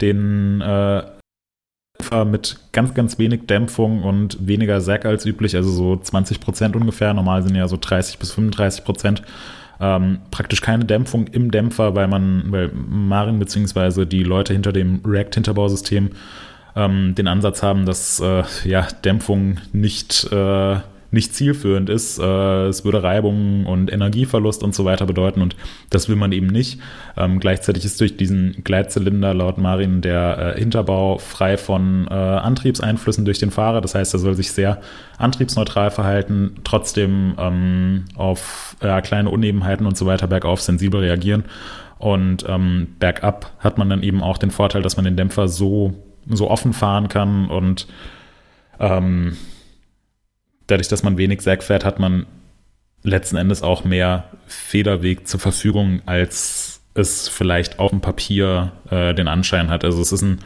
[0.00, 1.02] den äh,
[2.24, 7.12] mit ganz, ganz wenig Dämpfung und weniger Sack als üblich, also so 20 Prozent ungefähr.
[7.12, 9.22] Normal sind ja so 30 bis 35 Prozent.
[9.80, 14.04] Ähm, praktisch keine Dämpfung im Dämpfer, weil man, weil Marin bzw.
[14.04, 16.10] die Leute hinter dem React-Hinterbausystem
[16.76, 20.76] ähm, den Ansatz haben, dass äh, ja, Dämpfung nicht äh,
[21.10, 22.18] nicht zielführend ist.
[22.18, 25.56] Äh, es würde Reibung und Energieverlust und so weiter bedeuten und
[25.90, 26.80] das will man eben nicht.
[27.16, 33.24] Ähm, gleichzeitig ist durch diesen Gleitzylinder laut Marin der äh, Hinterbau frei von äh, Antriebseinflüssen
[33.24, 33.80] durch den Fahrer.
[33.80, 34.80] Das heißt, er soll sich sehr
[35.18, 41.44] antriebsneutral verhalten, trotzdem ähm, auf ja, kleine Unebenheiten und so weiter bergauf sensibel reagieren.
[41.98, 45.92] Und ähm, bergab hat man dann eben auch den Vorteil, dass man den Dämpfer so,
[46.26, 47.86] so offen fahren kann und
[48.78, 49.36] ähm,
[50.70, 52.26] dadurch, dass man wenig Sack fährt, hat man
[53.02, 59.28] letzten Endes auch mehr Federweg zur Verfügung, als es vielleicht auf dem Papier äh, den
[59.28, 59.84] Anschein hat.
[59.84, 60.38] Also es ist ein,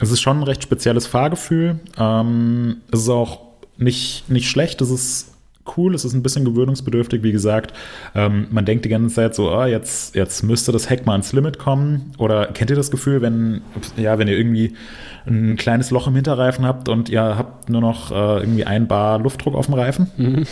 [0.00, 1.80] es ist schon ein recht spezielles Fahrgefühl.
[1.98, 3.40] Ähm, es ist auch
[3.76, 5.34] nicht, nicht schlecht, es ist
[5.76, 7.72] cool, es ist ein bisschen gewöhnungsbedürftig, wie gesagt.
[8.14, 11.32] Ähm, man denkt die ganze Zeit so, oh, jetzt, jetzt müsste das Heck mal ans
[11.32, 12.12] Limit kommen.
[12.18, 13.62] Oder kennt ihr das Gefühl, wenn,
[13.96, 14.74] ja, wenn ihr irgendwie
[15.26, 19.18] ein kleines Loch im Hinterreifen habt und ihr habt nur noch äh, irgendwie ein Bar
[19.18, 20.10] Luftdruck auf dem Reifen?
[20.16, 20.46] Mhm.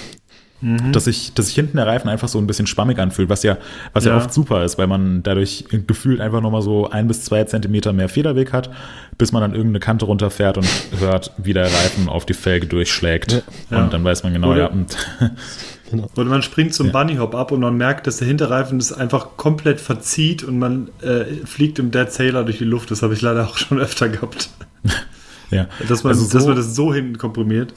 [0.62, 0.92] Mhm.
[0.92, 3.58] Dass, sich, dass sich hinten der Reifen einfach so ein bisschen schwammig anfühlt, was ja,
[3.92, 4.12] was ja.
[4.12, 7.92] ja oft super ist, weil man dadurch gefühlt einfach nochmal so ein bis zwei Zentimeter
[7.92, 8.70] mehr Federweg hat,
[9.18, 10.66] bis man dann irgendeine Kante runterfährt und
[10.98, 13.44] hört, wie der Reifen auf die Felge durchschlägt.
[13.70, 13.84] Ja.
[13.84, 14.66] Und dann weiß man genau, Oder, ja.
[14.68, 14.96] Und
[15.90, 16.08] genau.
[16.16, 16.92] Oder man springt zum ja.
[16.92, 21.24] Bunnyhop ab und man merkt, dass der Hinterreifen das einfach komplett verzieht und man äh,
[21.44, 22.90] fliegt im Dead Sailor durch die Luft.
[22.90, 24.48] Das habe ich leider auch schon öfter gehabt.
[25.50, 25.66] ja.
[25.86, 27.74] Dass man, also so, dass man das so hinten komprimiert.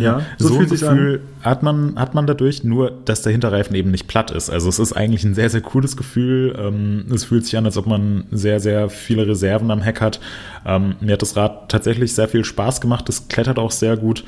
[0.00, 3.90] Ja, so, so ein Gefühl hat man, hat man dadurch, nur dass der Hinterreifen eben
[3.90, 4.50] nicht platt ist.
[4.50, 6.56] Also es ist eigentlich ein sehr, sehr cooles Gefühl.
[6.58, 10.20] Ähm, es fühlt sich an, als ob man sehr, sehr viele Reserven am Heck hat.
[10.66, 13.08] Ähm, mir hat das Rad tatsächlich sehr viel Spaß gemacht.
[13.08, 14.24] Es klettert auch sehr gut.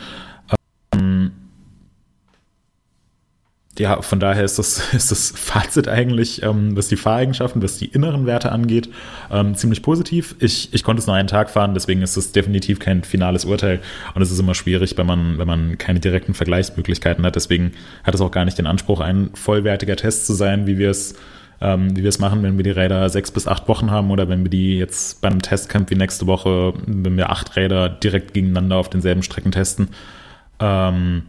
[0.94, 1.32] Ähm,
[3.78, 7.86] ja, von daher ist das, ist das Fazit eigentlich, ähm, was die Fahreigenschaften, was die
[7.86, 8.88] inneren Werte angeht,
[9.30, 10.36] ähm, ziemlich positiv.
[10.40, 13.80] Ich, ich konnte es nur einen Tag fahren, deswegen ist es definitiv kein finales Urteil.
[14.14, 17.36] Und es ist immer schwierig, wenn man, wenn man keine direkten Vergleichsmöglichkeiten hat.
[17.36, 17.72] Deswegen
[18.04, 21.14] hat es auch gar nicht den Anspruch, ein vollwertiger Test zu sein, wie wir es
[21.62, 24.28] ähm, wie wir es machen, wenn wir die Räder sechs bis acht Wochen haben oder
[24.28, 28.34] wenn wir die jetzt bei einem Testcamp wie nächste Woche, wenn wir acht Räder direkt
[28.34, 29.88] gegeneinander auf denselben Strecken testen.
[30.58, 31.22] Ähm,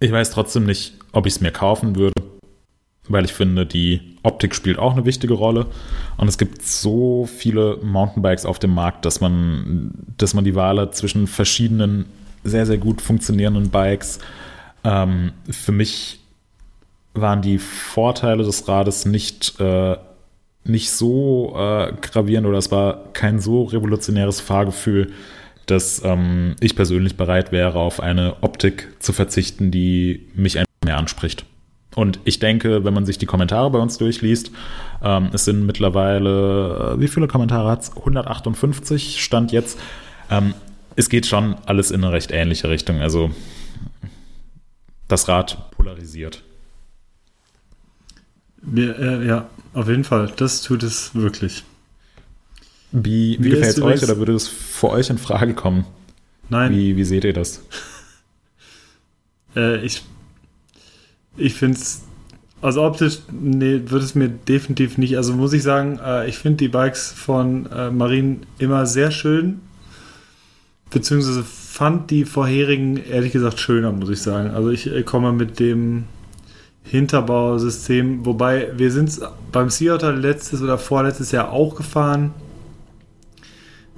[0.00, 2.14] ich weiß trotzdem nicht, ob ich es mir kaufen würde,
[3.08, 5.66] weil ich finde, die Optik spielt auch eine wichtige Rolle.
[6.16, 10.78] Und es gibt so viele Mountainbikes auf dem Markt, dass man, dass man die Wahl
[10.78, 12.06] hat zwischen verschiedenen
[12.44, 14.20] sehr, sehr gut funktionierenden Bikes.
[14.84, 16.20] Ähm, für mich
[17.14, 19.96] waren die Vorteile des Rades nicht, äh,
[20.64, 25.12] nicht so äh, gravierend oder es war kein so revolutionäres Fahrgefühl,
[25.70, 30.96] dass ähm, ich persönlich bereit wäre, auf eine Optik zu verzichten, die mich einfach mehr
[30.96, 31.44] anspricht.
[31.94, 34.50] Und ich denke, wenn man sich die Kommentare bei uns durchliest,
[35.02, 37.96] ähm, es sind mittlerweile, äh, wie viele Kommentare hat es?
[37.96, 39.78] 158 stand jetzt.
[40.30, 40.54] Ähm,
[40.96, 43.00] es geht schon alles in eine recht ähnliche Richtung.
[43.00, 43.30] Also
[45.06, 46.42] das Rad polarisiert.
[48.60, 50.32] Wir, äh, ja, auf jeden Fall.
[50.36, 51.64] Das tut es wirklich.
[52.92, 55.84] Wie, wie, Wie gefällt es euch oder würde es für euch in Frage kommen?
[56.48, 57.62] Nein, Wie, wie seht ihr das?
[59.56, 60.02] äh, ich,
[61.36, 62.02] ich finde es,
[62.62, 65.16] also optisch, nee, wird es mir definitiv nicht.
[65.16, 69.60] Also muss ich sagen, äh, ich finde die Bikes von äh, Marine immer sehr schön.
[70.90, 74.50] Beziehungsweise fand die vorherigen, ehrlich gesagt, schöner, muss ich sagen.
[74.50, 76.04] Also ich äh, komme mit dem
[76.84, 79.20] Hinterbausystem, wobei wir sind
[79.52, 82.32] beim Sea Otter letztes oder vorletztes Jahr auch gefahren.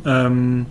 [0.07, 0.67] Ähm,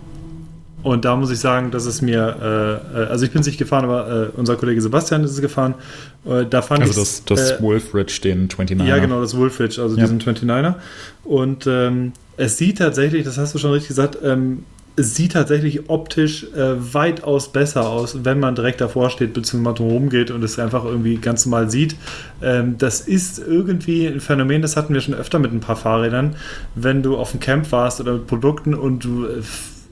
[0.82, 3.58] und da muss ich sagen, dass es mir, äh, äh, also ich bin es nicht
[3.58, 5.74] gefahren, aber äh, unser Kollege Sebastian ist es gefahren.
[6.24, 8.84] Äh, da fand Also das, das äh, Wolfridge, den 29er.
[8.84, 10.02] ja, genau, das Wolfridge, also Ja.
[10.04, 10.74] diesen 29er.
[11.24, 14.64] Und ähm, es sieht tatsächlich, das hast du schon richtig gesagt, ähm,
[14.96, 20.42] sieht tatsächlich optisch äh, weitaus besser aus, wenn man direkt davor steht, beziehungsweise rumgeht und
[20.42, 21.96] es einfach irgendwie ganz normal sieht.
[22.42, 26.36] Ähm, das ist irgendwie ein Phänomen, das hatten wir schon öfter mit ein paar Fahrrädern.
[26.74, 29.42] Wenn du auf dem Camp warst oder mit Produkten und du äh,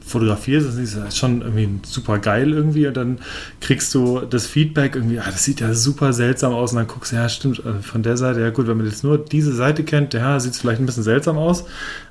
[0.09, 3.19] fotografierst, das ist schon irgendwie super geil irgendwie und dann
[3.61, 7.13] kriegst du das Feedback irgendwie, ah, das sieht ja super seltsam aus und dann guckst
[7.13, 9.85] du, ja stimmt, äh, von der Seite, ja gut, wenn man jetzt nur diese Seite
[9.85, 11.65] kennt, ja, sieht es vielleicht ein bisschen seltsam aus,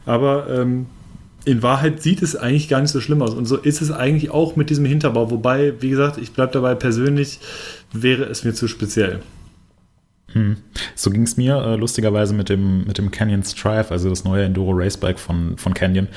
[0.06, 0.86] aber ähm,
[1.48, 4.32] in Wahrheit sieht es eigentlich gar nicht so schlimm aus und so ist es eigentlich
[4.32, 7.40] auch mit diesem Hinterbau, wobei, wie gesagt, ich bleibe dabei, persönlich
[7.94, 9.22] wäre es mir zu speziell.
[10.34, 10.58] Hm.
[10.94, 14.44] So ging es mir äh, lustigerweise mit dem, mit dem Canyon Strive, also das neue
[14.44, 16.10] Enduro Racebike von, von Canyon.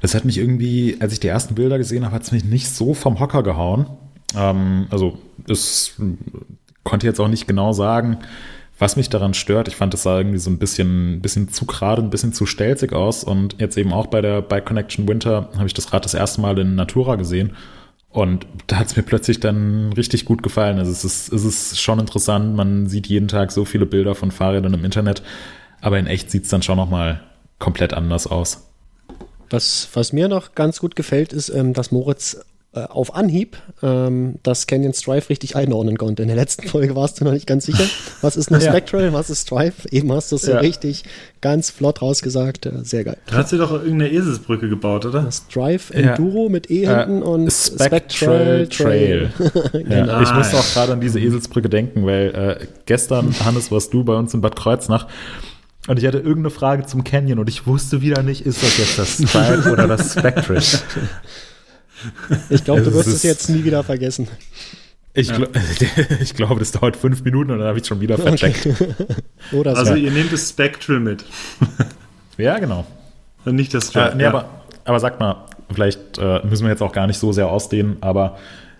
[0.00, 2.68] Das hat mich irgendwie, als ich die ersten Bilder gesehen habe, hat es mich nicht
[2.68, 3.86] so vom Hocker gehauen.
[4.36, 5.16] Ähm, also
[5.48, 5.94] es
[6.82, 8.18] konnte jetzt auch nicht genau sagen,
[8.82, 9.68] was mich daran stört.
[9.68, 12.92] Ich fand, es sah irgendwie so ein bisschen, bisschen zu gerade, ein bisschen zu stelzig
[12.92, 13.22] aus.
[13.22, 16.40] Und jetzt eben auch bei der Bike Connection Winter habe ich das Rad das erste
[16.40, 17.52] Mal in Natura gesehen.
[18.10, 20.78] Und da hat es mir plötzlich dann richtig gut gefallen.
[20.78, 22.56] Also es ist, es ist schon interessant.
[22.56, 25.22] Man sieht jeden Tag so viele Bilder von Fahrrädern im Internet.
[25.80, 27.22] Aber in echt sieht es dann schon nochmal
[27.60, 28.66] komplett anders aus.
[29.48, 32.44] Was, was mir noch ganz gut gefällt, ist, ähm, dass Moritz
[32.74, 36.22] äh, auf Anhieb ähm, das Canyon Strive richtig einordnen konnte.
[36.22, 37.84] In der letzten Folge warst du noch nicht ganz sicher.
[38.22, 38.70] Was ist eine Ja.
[38.70, 39.74] Spectral, was ist Strive?
[39.90, 40.58] Eben hast du es so Ja.
[40.60, 41.04] richtig
[41.42, 42.64] ganz flott rausgesagt.
[42.66, 43.18] Äh, sehr geil.
[43.26, 45.28] Da hat sie doch irgendeine Eselsbrücke gebaut, oder?
[45.30, 46.14] Strive Ja.
[46.14, 49.30] Enduro mit E hinten Äh, und Spectral Trail.
[49.72, 49.94] genau.
[49.94, 53.92] Ja, ich musste Ah, auch gerade an diese Eselsbrücke denken, weil äh, gestern, Hannes, warst
[53.92, 55.08] du bei uns in Bad Kreuznach
[55.88, 58.98] und ich hatte irgendeine Frage zum Canyon und ich wusste wieder nicht, ist das jetzt
[58.98, 60.62] das Stripe oder das Spectral?
[62.50, 64.28] Ich glaube, du Es wirst es jetzt nie wieder vergessen.
[65.14, 65.48] Ich, gl
[66.20, 68.66] ich glaube, das dauert fünf Minuten und dann habe ich schon wieder vercheckt.
[69.50, 69.62] So.
[69.64, 71.24] Also ihr nehmt das Spectral mit,
[72.38, 72.86] Ja, genau.
[73.44, 74.16] und nicht das Äh, Stripe.
[74.16, 74.30] nee, ja.
[74.30, 74.48] aber,
[74.84, 78.38] aber sagt mal, vielleicht äh, müssen wir jetzt auch gar nicht so sehr ausdehnen, aber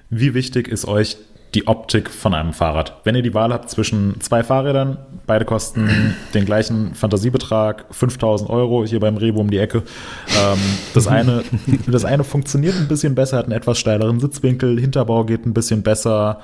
[0.08, 1.16] wie wichtig ist euch
[1.54, 3.00] die Optik von einem Fahrrad?
[3.04, 5.88] Wenn ihr die Wahl habt zwischen zwei Fahrrädern, beide kosten
[6.34, 9.82] den gleichen Fantasiebetrag, 5000 Euro hier beim Revo um die Ecke.
[10.28, 10.58] Ähm,
[10.94, 11.44] das, eine,
[11.86, 15.82] das eine funktioniert ein bisschen besser, hat einen etwas steileren Sitzwinkel, Hinterbau geht ein bisschen
[15.82, 16.40] besser,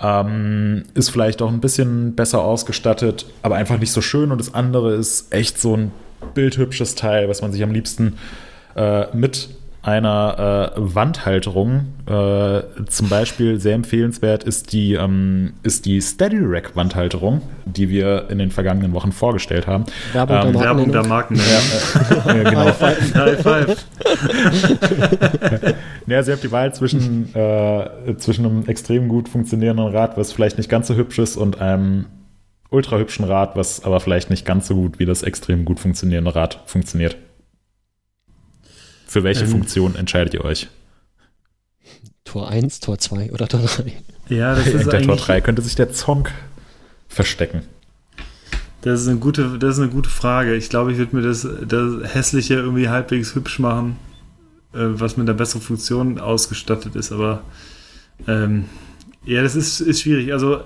[0.00, 4.30] ähm, ist vielleicht auch ein bisschen besser ausgestattet, aber einfach nicht so schön.
[4.32, 5.92] Und das andere ist echt so ein
[6.34, 8.16] bildhübsches Teil, was man sich am liebsten
[8.76, 9.50] äh, mit
[9.82, 16.76] einer äh, Wandhalterung, äh, zum Beispiel sehr empfehlenswert ist die, ähm, ist die Steady Rack
[16.76, 19.84] Wandhalterung, die wir in den vergangenen Wochen vorgestellt haben.
[20.12, 21.06] Werbung ähm, der Werbung der.
[21.06, 21.36] Marken.
[21.36, 22.66] Äh, genau.
[22.66, 23.86] High five.
[26.06, 30.32] Ja, also ihr habt die Wahl zwischen, äh, zwischen einem extrem gut funktionierenden Rad, was
[30.32, 32.06] vielleicht nicht ganz so hübsch ist, und einem
[32.70, 36.34] ultra hübschen Rad, was aber vielleicht nicht ganz so gut wie das extrem gut funktionierende
[36.34, 37.16] Rad funktioniert.
[39.12, 39.50] Für welche Ähm.
[39.50, 40.68] Funktion entscheidet ihr euch?
[42.24, 43.92] Tor 1, Tor 2 oder Tor 3?
[44.30, 46.32] Ja, das ist Hinter Tor eigentlich 3 könnte sich der Zonk
[47.08, 47.60] verstecken.
[48.80, 50.54] Das ist eine gute, das ist eine gute Frage.
[50.54, 53.98] Ich glaube, ich würde mir das, das Hässliche irgendwie halbwegs hübsch machen,
[54.72, 57.12] äh, was mit einer besseren Funktion ausgestattet ist.
[57.12, 57.42] Aber
[58.26, 58.64] ähm,
[59.26, 60.32] ja, das ist, ist schwierig.
[60.32, 60.62] Also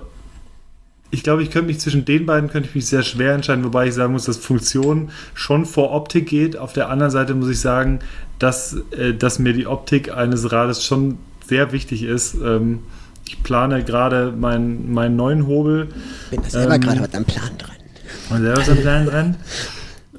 [1.09, 3.87] ich glaube, ich könnte mich zwischen den beiden könnte ich mich sehr schwer entscheiden, wobei
[3.87, 6.57] ich sagen muss, dass Funktion schon vor Optik geht.
[6.57, 7.99] Auf der anderen Seite muss ich sagen,
[8.39, 12.35] dass, äh, dass mir die Optik eines Rades schon sehr wichtig ist.
[12.35, 12.79] Ähm,
[13.25, 15.89] ich plane gerade meinen, meinen neuen Hobel.
[16.29, 17.75] Bin da selber Ähm, gerade mit einem Plan dran.
[18.29, 19.35] Und selber ist ein kleinen dran.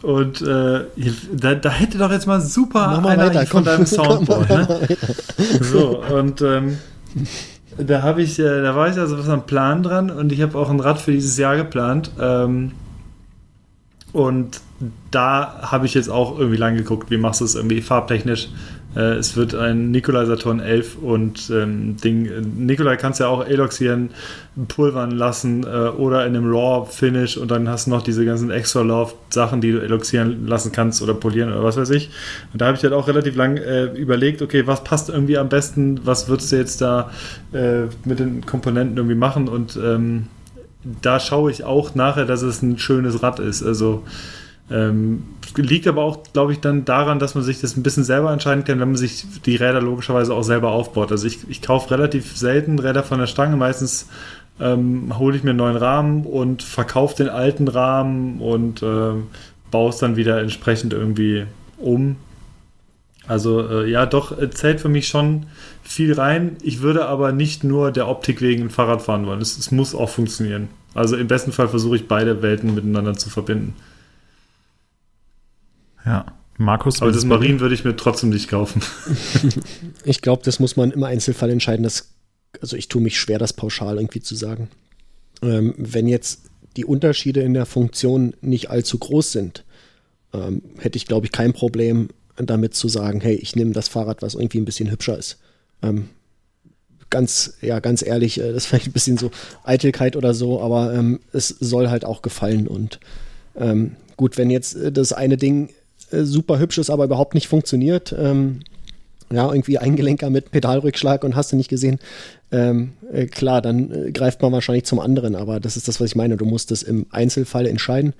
[0.03, 0.85] Und äh,
[1.33, 3.65] da, da hätte doch jetzt mal super mal einer weiter, von komm.
[3.65, 4.49] deinem Soundboard.
[4.49, 4.97] Ne?
[5.61, 6.79] So, und ähm,
[7.79, 10.59] da habe ich, äh, da war ich also was am Plan dran und ich habe
[10.59, 12.11] auch ein Rad für dieses Jahr geplant.
[12.21, 12.73] Ähm,
[14.13, 14.61] und
[15.11, 18.49] da habe ich jetzt auch irgendwie lang geguckt, wie machst du es irgendwie farbtechnisch.
[18.97, 24.11] Äh, es wird ein Nikolai Saturn 11 und ähm, Ding, Nikolai kannst ja auch eloxieren,
[24.69, 28.81] pulvern lassen äh, oder in einem Raw-Finish und dann hast du noch diese ganzen extra
[28.81, 32.11] Love-Sachen, die du eloxieren lassen kannst oder polieren oder was weiß ich.
[32.53, 35.49] Und da habe ich halt auch relativ lang äh, überlegt, okay, was passt irgendwie am
[35.49, 37.11] besten, was würdest du jetzt da
[37.53, 40.25] äh, mit den Komponenten irgendwie machen und ähm,
[41.03, 43.63] da schaue ich auch nachher, dass es ein schönes Rad ist.
[43.63, 44.05] Also
[44.71, 45.25] ähm,
[45.57, 48.65] liegt aber auch, glaube ich, dann daran, dass man sich das ein bisschen selber entscheiden
[48.65, 51.11] kann, wenn man sich die Räder logischerweise auch selber aufbaut.
[51.11, 53.57] Also ich, ich kaufe relativ selten Räder von der Stange.
[53.57, 54.09] Meistens
[54.61, 59.29] ähm, hole ich mir einen neuen Rahmen und verkaufe den alten Rahmen und ähm,
[59.71, 61.47] baue es dann wieder entsprechend irgendwie
[61.79, 62.17] um.
[63.27, 65.47] Also äh, ja, doch, äh, zählt für mich schon
[65.83, 66.57] viel rein.
[66.63, 69.41] Ich würde aber nicht nur der Optik wegen ein Fahrrad fahren wollen.
[69.41, 70.69] Es, es muss auch funktionieren.
[70.95, 73.75] Also im besten Fall versuche ich beide Welten miteinander zu verbinden.
[76.09, 76.27] Ja.
[76.61, 77.25] Markus, Aber das?
[77.25, 78.83] Marine würde ich mir trotzdem nicht kaufen.
[80.05, 81.83] Ich glaube, das muss man im Einzelfall entscheiden.
[81.83, 82.15] Das,
[82.61, 84.69] also ich tue mich schwer, das pauschal irgendwie zu sagen.
[85.43, 86.43] Ähm, wenn jetzt
[86.77, 89.65] die Unterschiede in der Funktion nicht allzu groß sind,
[90.33, 94.23] ähm, hätte ich, glaube ich, kein Problem damit zu sagen, hey, ich nehme das Fahrrad,
[94.23, 95.39] was irgendwie ein bisschen hübscher ist.
[95.83, 96.09] Ähm,
[97.11, 99.31] ganz, ja, ganz ehrlich, äh, das ist vielleicht ein bisschen so
[99.65, 102.67] Eitelkeit oder so, aber ähm, es soll halt auch gefallen.
[102.67, 103.01] Und
[103.57, 105.71] ähm, gut, wenn jetzt äh, das eine Ding
[106.11, 108.61] äh, super hübsch ist, aber überhaupt nicht funktioniert, ähm,
[109.31, 111.99] ja, irgendwie ein Gelenker mit Pedalrückschlag und hast du nicht gesehen,
[112.51, 116.11] ähm, äh, klar, dann äh, greift man wahrscheinlich zum anderen, aber das ist das, was
[116.11, 116.37] ich meine.
[116.37, 118.15] Du musst es im Einzelfall entscheiden.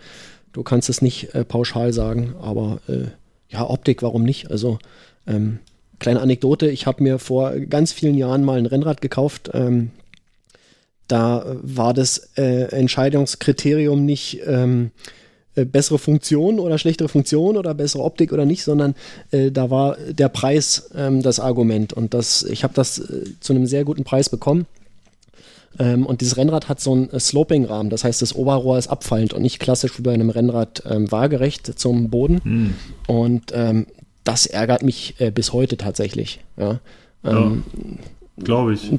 [0.53, 3.07] Du kannst es nicht äh, pauschal sagen, aber äh,
[3.49, 4.51] ja, Optik, warum nicht?
[4.51, 4.79] Also,
[5.27, 5.61] ähm,
[5.99, 9.51] kleine Anekdote, ich habe mir vor ganz vielen Jahren mal ein Rennrad gekauft.
[9.55, 9.91] Ähm,
[11.09, 14.91] da war das Entscheidungskriterium nicht ähm,
[15.59, 18.95] äh, bessere Funktion oder schlechtere Funktion oder bessere Optik oder nicht, sondern
[19.31, 23.53] äh, da war der Preis ähm, das Argument und das, ich habe das äh, zu
[23.53, 24.67] einem sehr guten Preis bekommen.
[25.79, 29.33] Ähm, und dieses Rennrad hat so einen äh, Sloping-Rahmen, das heißt, das Oberrohr ist abfallend
[29.33, 32.75] und nicht klassisch wie bei einem Rennrad ähm, waagerecht zum Boden.
[33.07, 33.87] Und ähm,
[34.25, 36.41] das ärgert mich äh, bis heute tatsächlich.
[36.57, 36.81] Ja.
[37.25, 37.65] Ähm,
[38.45, 38.91] Glaube ich.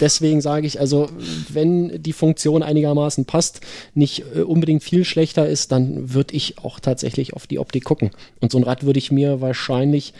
[0.00, 1.08] deswegen sage ich, also
[1.48, 3.60] wenn die Funktion einigermaßen passt,
[3.94, 8.10] nicht äh, unbedingt viel schlechter ist, dann würde ich auch tatsächlich auf die Optik gucken.
[8.40, 10.14] Und so ein Rad würde ich mir wahrscheinlich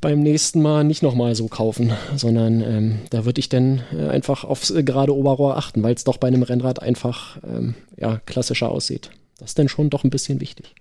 [0.00, 4.44] beim nächsten Mal nicht nochmal so kaufen, sondern ähm, da würde ich dann äh, einfach
[4.44, 8.70] aufs äh, gerade Oberrohr achten, weil es doch bei einem Rennrad einfach ähm, ja, klassischer
[8.70, 9.10] aussieht.
[9.38, 10.74] Das ist dann schon doch ein bisschen wichtig.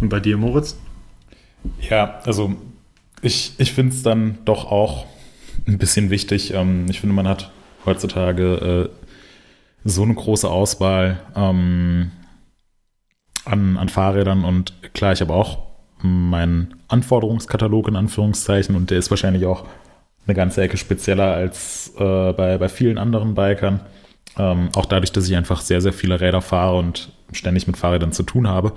[0.00, 0.76] Und bei dir, Moritz?
[1.88, 2.54] Ja, also
[3.22, 5.06] ich, ich finde es dann doch auch
[5.66, 6.54] ein bisschen wichtig.
[6.54, 7.50] Ähm, ich finde, man hat
[7.84, 9.06] heutzutage äh,
[9.84, 12.10] so eine große Auswahl ähm,
[13.44, 15.58] an, an Fahrrädern und klar, ich habe auch
[16.02, 19.64] meinen Anforderungskatalog in Anführungszeichen und der ist wahrscheinlich auch
[20.26, 23.80] eine ganze Ecke spezieller als äh, bei, bei vielen anderen Bikern.
[24.38, 28.12] Ähm, auch dadurch, dass ich einfach sehr, sehr viele Räder fahre und ständig mit Fahrrädern
[28.12, 28.72] zu tun habe.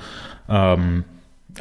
[0.48, 1.04] Ähm,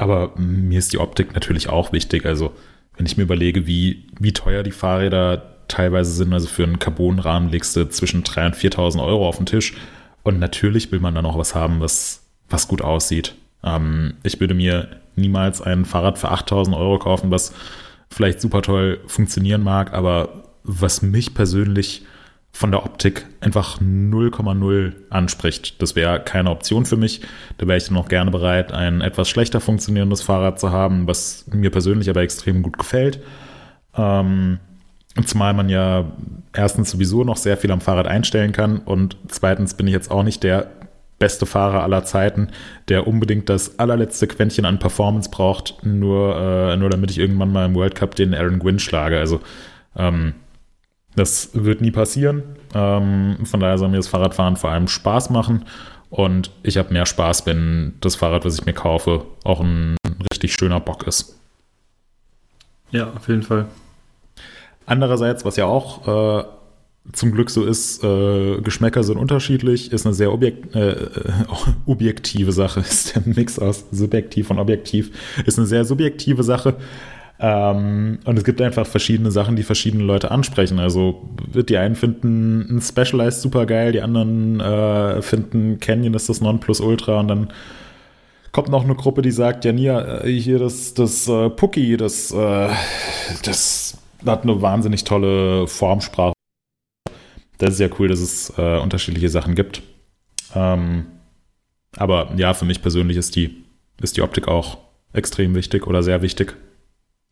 [0.01, 2.27] aber mir ist die Optik natürlich auch wichtig.
[2.27, 2.53] Also,
[2.97, 7.51] wenn ich mir überlege, wie, wie teuer die Fahrräder teilweise sind, also für einen Carbonrahmen
[7.51, 9.75] legst du zwischen 3.000 und 4.000 Euro auf den Tisch.
[10.23, 13.35] Und natürlich will man dann auch was haben, was, was gut aussieht.
[13.63, 17.53] Ähm, ich würde mir niemals ein Fahrrad für 8.000 Euro kaufen, was
[18.11, 22.05] vielleicht super toll funktionieren mag, aber was mich persönlich
[22.53, 25.81] von der Optik einfach 0,0 anspricht.
[25.81, 27.21] Das wäre keine Option für mich.
[27.59, 31.47] Da wäre ich dann auch gerne bereit, ein etwas schlechter funktionierendes Fahrrad zu haben, was
[31.53, 33.21] mir persönlich aber extrem gut gefällt.
[33.97, 34.59] Ähm,
[35.25, 36.11] zumal man ja
[36.53, 40.23] erstens sowieso noch sehr viel am Fahrrad einstellen kann und zweitens bin ich jetzt auch
[40.23, 40.71] nicht der
[41.19, 42.49] beste Fahrer aller Zeiten,
[42.89, 47.67] der unbedingt das allerletzte Quäntchen an Performance braucht, nur, äh, nur damit ich irgendwann mal
[47.67, 49.19] im World Cup den Aaron Gwynn schlage.
[49.19, 49.41] Also
[49.97, 50.35] ähm,
[51.19, 52.43] das wird nie passieren.
[52.75, 55.65] Ähm, von daher soll mir das Fahrradfahren vor allem Spaß machen.
[56.11, 59.97] Und ich habe mehr Spaß, wenn das Fahrrad, was ich mir kaufe, auch ein
[60.33, 61.39] richtig schöner Bock ist.
[62.91, 63.67] Ja, auf jeden Fall.
[64.87, 66.45] Andererseits, was ja auch äh,
[67.13, 70.97] zum Glück so ist, äh, Geschmäcker sind unterschiedlich, ist eine sehr objekt, äh,
[71.87, 75.11] objektive Sache, ist der Mix aus subjektiv und objektiv,
[75.45, 76.77] ist eine sehr subjektive Sache.
[77.41, 80.81] Ähm, und es gibt einfach verschiedene Sachen, die verschiedene Leute ansprechen.
[80.81, 86.41] Also die einen finden ein Specialized super geil, die anderen äh, finden Canyon ist das
[86.41, 87.53] Nonplusultra und dann
[88.51, 92.33] kommt noch eine Gruppe, die sagt, ja, Nia, äh, hier das, das äh, Pucki, das,
[92.33, 92.71] äh,
[93.45, 96.33] das hat eine wahnsinnig tolle Formsprache.
[97.59, 99.83] Das ist ja cool, dass es äh, unterschiedliche Sachen gibt.
[100.57, 101.07] Ähm,
[101.97, 103.65] aber ja, für mich persönlich ist die,
[104.01, 104.79] ist die Optik auch
[105.13, 106.57] extrem wichtig oder sehr wichtig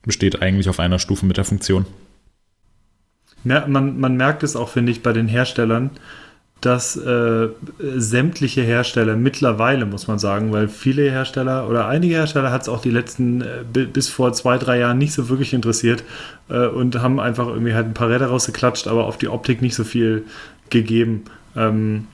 [0.06, 1.84] besteht eigentlich auf einer Stufe mit der Funktion.
[3.44, 5.90] Ja, man, man merkt es auch, finde ich, bei den Herstellern,
[6.60, 12.62] dass äh, sämtliche Hersteller mittlerweile, muss man sagen, weil viele Hersteller oder einige Hersteller hat
[12.62, 16.02] es auch die letzten äh, bis vor zwei, drei Jahren nicht so wirklich interessiert
[16.48, 19.74] äh, und haben einfach irgendwie halt ein paar Räder rausgeklatscht, aber auf die Optik nicht
[19.74, 20.24] so viel
[20.70, 21.24] gegeben.
[21.54, 22.06] Ähm,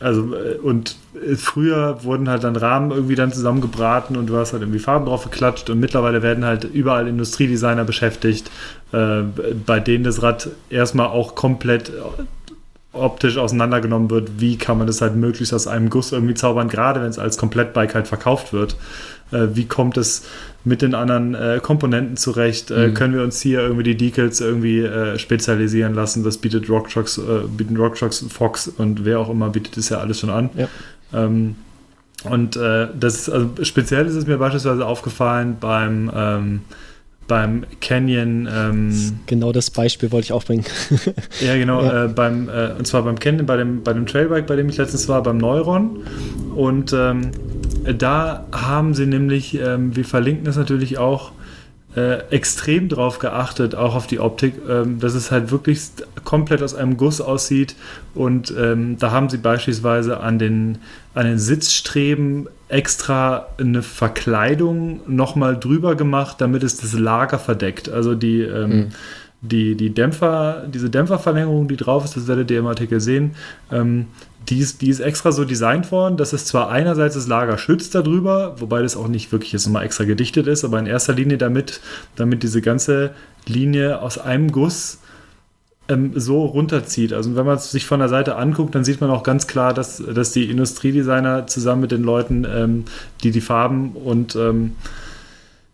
[0.00, 4.52] also, äh, und äh, früher wurden halt dann Rahmen irgendwie dann zusammengebraten und du hast
[4.52, 8.50] halt irgendwie Farben drauf geklatscht und mittlerweile werden halt überall Industriedesigner beschäftigt,
[8.92, 9.22] äh,
[9.66, 11.92] bei denen das Rad erstmal auch komplett
[12.92, 17.00] optisch auseinandergenommen wird, wie kann man das halt möglichst aus einem Guss irgendwie zaubern, gerade
[17.00, 18.76] wenn es als Komplettbike halt verkauft wird.
[19.30, 20.24] Äh, wie kommt es
[20.64, 22.70] mit den anderen äh, Komponenten zurecht?
[22.70, 22.94] Äh, mhm.
[22.94, 26.24] Können wir uns hier irgendwie die Decals irgendwie äh, spezialisieren lassen?
[26.24, 30.20] Das bietet Rocktrux, äh, bieten Rocktrux, Fox und wer auch immer bietet das ja alles
[30.20, 30.50] schon an.
[30.56, 30.68] Ja.
[31.14, 31.56] Ähm,
[32.24, 36.60] und äh, das ist, also speziell ist es mir beispielsweise aufgefallen beim ähm,
[37.28, 38.48] beim Canyon.
[38.52, 40.64] Ähm, genau das Beispiel wollte ich auch bringen.
[41.40, 41.82] ja, genau.
[41.82, 42.06] Ja.
[42.06, 44.78] Äh, beim, äh, und zwar beim Canyon, bei dem, bei dem Trailbike, bei dem ich
[44.78, 46.02] letztens war, beim Neuron.
[46.56, 47.30] Und ähm,
[47.84, 51.32] da haben sie nämlich, ähm, wir verlinken das natürlich auch,
[51.96, 55.80] äh, extrem drauf geachtet, auch auf die Optik, ähm, dass es halt wirklich
[56.22, 57.76] komplett aus einem Guss aussieht.
[58.14, 60.78] Und ähm, da haben sie beispielsweise an den,
[61.14, 67.88] an den Sitzstreben extra eine Verkleidung nochmal drüber gemacht, damit es das Lager verdeckt.
[67.88, 68.88] Also die, mhm.
[69.40, 73.32] die, die Dämpfer, diese Dämpferverlängerung, die drauf ist, das werdet ihr im Artikel sehen,
[73.72, 74.08] ähm,
[74.48, 77.94] die ist, die ist extra so designt worden, dass es zwar einerseits das Lager schützt
[77.94, 81.38] darüber, wobei das auch nicht wirklich jetzt nochmal extra gedichtet ist, aber in erster Linie
[81.38, 81.80] damit,
[82.16, 83.10] damit diese ganze
[83.46, 84.98] Linie aus einem Guss
[85.88, 87.12] ähm, so runterzieht.
[87.12, 89.74] Also wenn man es sich von der Seite anguckt, dann sieht man auch ganz klar,
[89.74, 92.84] dass, dass die Industriedesigner zusammen mit den Leuten, ähm,
[93.22, 94.76] die die Farben und ähm,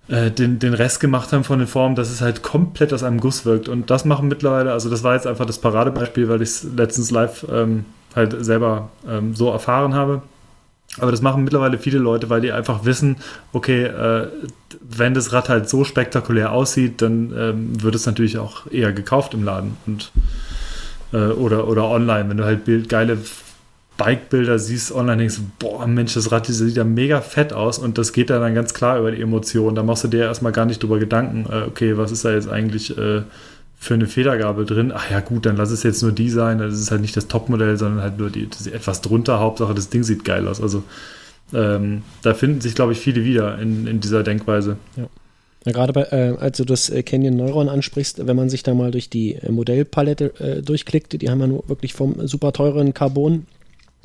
[0.09, 3.21] äh, den, den Rest gemacht haben von den Formen, dass es halt komplett aus einem
[3.21, 3.69] Guss wirkt.
[3.69, 7.11] Und das machen mittlerweile, also das war jetzt einfach das Paradebeispiel, weil ich es letztens
[7.11, 7.85] live ähm,
[8.15, 10.23] halt selber ähm, so erfahren habe.
[10.99, 13.17] Aber das machen mittlerweile viele Leute, weil die einfach wissen,
[13.53, 14.29] okay, äh,
[14.81, 19.35] wenn das Rad halt so spektakulär aussieht, dann ähm, wird es natürlich auch eher gekauft
[19.35, 20.13] im Laden und
[21.13, 22.29] äh, oder, oder online.
[22.29, 23.19] Wenn du halt Bild, geile
[23.97, 27.79] Bike-Bilder siehst online, denkst du, boah, Mensch, das Rad das sieht ja mega fett aus
[27.79, 29.75] und das geht dann ganz klar über die Emotionen.
[29.75, 32.49] Da machst du dir erstmal gar nicht drüber Gedanken, äh, okay, was ist da jetzt
[32.49, 33.23] eigentlich äh,
[33.85, 34.93] für eine Federgabel drin.
[34.95, 36.59] Ach ja, gut, dann lass es jetzt nur die sein.
[36.59, 39.41] Das ist halt nicht das Topmodell, sondern halt nur die, etwas drunter.
[39.41, 40.61] Hauptsache, das Ding sieht geil aus.
[40.61, 40.83] Also
[41.53, 44.79] ähm, da finden sich, glaube ich, viele wieder in, in dieser Denkweise.
[44.97, 45.09] Ja.
[45.67, 48.75] Ja, gerade bei, äh, als du das äh, Canyon Neuron ansprichst, wenn man sich da
[48.75, 52.93] mal durch die äh, Modellpalette äh, durchklickt, die haben ja nur wirklich vom super teuren
[52.93, 53.47] Carbon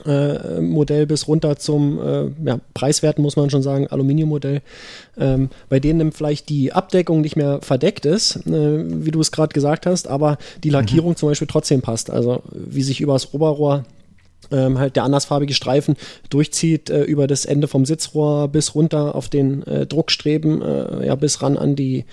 [0.05, 4.61] äh, Modell bis runter zum äh, ja, preiswerten, muss man schon sagen, Aluminiummodell,
[5.17, 9.53] ähm, bei denen vielleicht die Abdeckung nicht mehr verdeckt ist, äh, wie du es gerade
[9.53, 11.15] gesagt hast, aber die Lackierung mhm.
[11.15, 12.09] zum Beispiel trotzdem passt.
[12.09, 13.85] Also wie sich übers Oberrohr
[14.51, 15.95] ähm, halt der andersfarbige Streifen
[16.29, 21.15] durchzieht äh, über das Ende vom Sitzrohr bis runter auf den äh, Druckstreben, äh, ja,
[21.15, 22.05] bis ran an die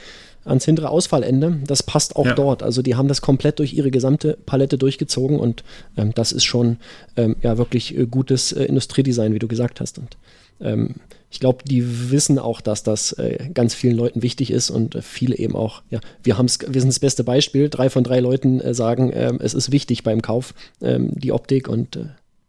[0.47, 1.59] ans hintere Ausfallende.
[1.66, 2.35] Das passt auch ja.
[2.35, 2.62] dort.
[2.62, 5.64] Also die haben das komplett durch ihre gesamte Palette durchgezogen und
[5.97, 6.78] ähm, das ist schon
[7.16, 9.98] ähm, ja wirklich äh, gutes äh, Industriedesign, wie du gesagt hast.
[9.98, 10.16] Und
[10.60, 10.94] ähm,
[11.31, 15.02] ich glaube, die wissen auch, dass das äh, ganz vielen Leuten wichtig ist und äh,
[15.02, 17.68] viele eben auch, ja, wir haben's, wir sind das beste Beispiel.
[17.68, 21.68] Drei von drei Leuten äh, sagen, ähm, es ist wichtig beim Kauf, ähm, die Optik
[21.68, 22.05] und äh,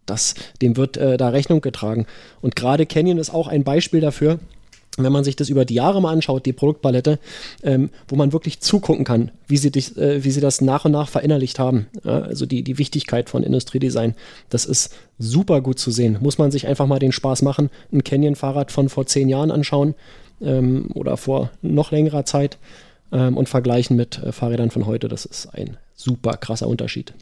[0.06, 2.06] das, dem wird da Rechnung getragen.
[2.40, 4.40] Und gerade Canyon ist auch ein Beispiel dafür,
[4.98, 7.20] wenn man sich das über die Jahre mal anschaut, die Produktpalette,
[7.64, 10.92] ähm, wo man wirklich zugucken kann, wie sie, dich, äh, wie sie das nach und
[10.92, 11.88] nach verinnerlicht haben.
[12.04, 14.16] Ja, also die, die Wichtigkeit von Industriedesign,
[14.50, 16.18] das ist super gut zu sehen.
[16.22, 19.96] Muss man sich einfach mal den Spaß machen, ein Canyon-Fahrrad von vor zehn Jahren anschauen
[20.42, 22.58] ähm, oder vor noch längerer Zeit
[23.12, 25.08] ähm, und vergleichen mit äh, Fahrrädern von heute.
[25.08, 27.14] Das ist ein super krasser Unterschied.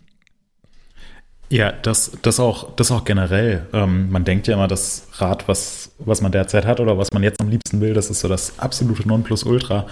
[1.49, 3.67] Ja, das, das, auch, das auch generell.
[3.71, 7.21] Ähm, man denkt ja immer, das Rad, was, was man derzeit hat oder was man
[7.23, 9.85] jetzt am liebsten will, das ist so das absolute Nonplusultra.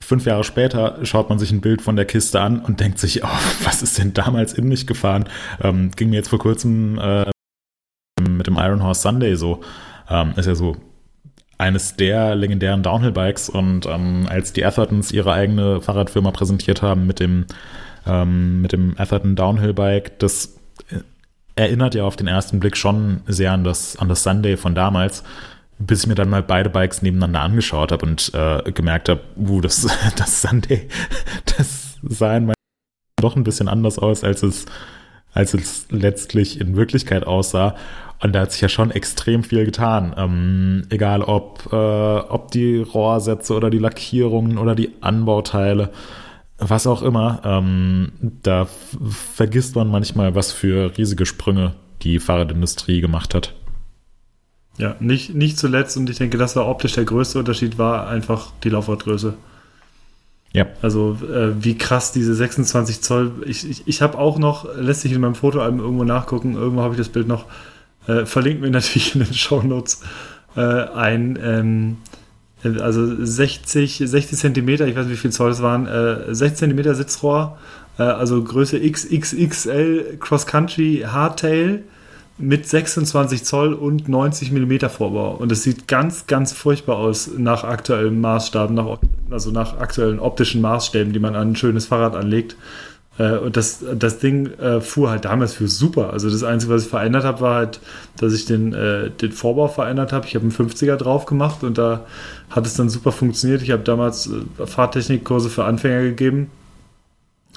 [0.00, 3.24] Fünf Jahre später schaut man sich ein Bild von der Kiste an und denkt sich,
[3.24, 5.24] oh, was ist denn damals in mich gefahren?
[5.60, 7.30] Ähm, ging mir jetzt vor kurzem äh,
[8.20, 9.62] mit dem Iron Horse Sunday so.
[10.08, 10.76] Ähm, ist ja so
[11.58, 17.18] eines der legendären Downhill-Bikes und ähm, als die Athertons ihre eigene Fahrradfirma präsentiert haben mit
[17.18, 17.46] dem,
[18.06, 20.55] ähm, mit dem Atherton Downhill-Bike, das
[21.56, 25.24] erinnert ja auf den ersten Blick schon sehr an das, an das Sunday von damals,
[25.78, 29.60] bis ich mir dann mal beide Bikes nebeneinander angeschaut habe und äh, gemerkt habe, uh,
[29.60, 29.86] das,
[30.16, 30.88] das Sunday,
[31.56, 32.56] das sah in meinem
[33.20, 34.66] doch ein bisschen anders aus, als es,
[35.32, 37.74] als es letztlich in Wirklichkeit aussah.
[38.22, 40.14] Und da hat sich ja schon extrem viel getan.
[40.16, 45.90] Ähm, egal ob, äh, ob die Rohrsätze oder die Lackierungen oder die Anbauteile
[46.58, 48.12] was auch immer, ähm,
[48.42, 48.66] da
[49.34, 53.54] vergisst man manchmal, was für riesige Sprünge die Fahrradindustrie gemacht hat.
[54.78, 58.52] Ja, nicht, nicht zuletzt, und ich denke, das war optisch der größte Unterschied, war einfach
[58.62, 59.34] die Laufradgröße.
[60.52, 60.66] Ja.
[60.80, 63.32] Also, äh, wie krass diese 26 Zoll.
[63.46, 66.94] Ich, ich, ich habe auch noch, lässt sich in meinem Fotoalbum irgendwo nachgucken, irgendwo habe
[66.94, 67.46] ich das Bild noch,
[68.06, 70.02] äh, verlinkt mir natürlich in den Show Notes
[70.56, 71.38] äh, ein.
[71.42, 71.96] Ähm,
[72.64, 76.94] also 60, 60 Zentimeter, ich weiß nicht, wie viel Zoll es waren, äh, 60 Zentimeter
[76.94, 77.58] Sitzrohr,
[77.98, 81.84] äh, also Größe XXXL Cross Country Hardtail
[82.38, 85.34] mit 26 Zoll und 90 Millimeter Vorbau.
[85.34, 88.98] Und es sieht ganz, ganz furchtbar aus nach aktuellen Maßstaben, nach,
[89.30, 92.56] also nach aktuellen optischen Maßstäben, die man an ein schönes Fahrrad anlegt.
[93.18, 96.12] Äh, und das, das Ding äh, fuhr halt damals für super.
[96.12, 97.80] Also das Einzige, was ich verändert habe, war halt,
[98.18, 100.26] dass ich den, äh, den Vorbau verändert habe.
[100.26, 102.06] Ich habe einen 50er drauf gemacht und da
[102.50, 103.62] hat es dann super funktioniert.
[103.62, 106.50] Ich habe damals äh, Fahrtechnikkurse für Anfänger gegeben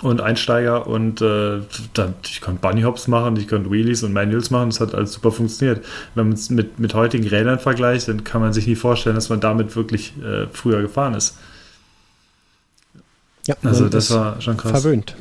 [0.01, 1.59] und Einsteiger und äh,
[1.93, 5.31] dann, ich konnte Bunnyhops machen, ich konnte Wheelies und Manuals machen, das hat alles super
[5.31, 5.85] funktioniert.
[6.15, 9.27] Wenn man es mit, mit heutigen Rädern vergleicht, dann kann man sich nie vorstellen, dass
[9.27, 11.37] man damit wirklich äh, früher gefahren ist.
[13.45, 14.71] Ja, also das war schon krass.
[14.71, 15.15] Verwöhnt.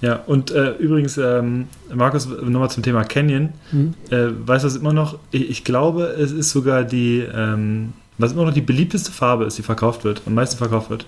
[0.00, 3.50] Ja, und äh, übrigens, ähm, Markus, nochmal zum Thema Canyon.
[3.72, 3.94] Mhm.
[4.10, 5.18] Äh, weißt du was immer noch?
[5.32, 9.58] Ich, ich, glaube, es ist sogar die, ähm, was immer noch die beliebteste Farbe ist,
[9.58, 11.06] die verkauft wird, am meisten verkauft wird.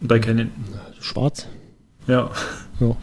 [0.00, 0.50] Bei Canyon.
[1.00, 1.46] Schwarz.
[2.06, 2.30] Ja.
[2.80, 2.96] ja.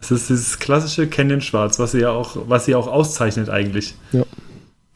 [0.00, 3.94] Es ist dieses klassische Canyon-Schwarz, was sie ja auch, was sie auch auszeichnet eigentlich.
[4.12, 4.24] Ja.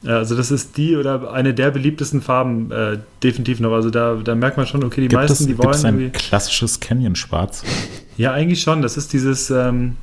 [0.05, 3.73] Also das ist die oder eine der beliebtesten Farben äh, definitiv noch.
[3.73, 5.73] Also da, da merkt man schon, okay, die gibt meisten, es, die wollen.
[5.73, 7.65] Gibt es ein klassisches Canyon-Schwarz?
[8.19, 8.83] Ja, eigentlich schon.
[8.83, 9.97] Das ist dieses, ähm,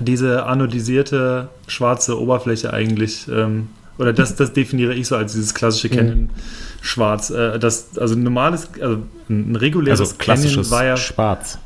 [0.00, 3.26] diese anodisierte schwarze Oberfläche eigentlich.
[3.28, 5.96] Ähm, oder das, das definiere ich so als dieses klassische mhm.
[5.96, 7.30] Canyon-Schwarz.
[7.30, 8.98] Äh, das, also normales, also
[9.28, 10.96] ein reguläres also klassisches Canyon war ja.
[10.96, 11.58] Schwarz.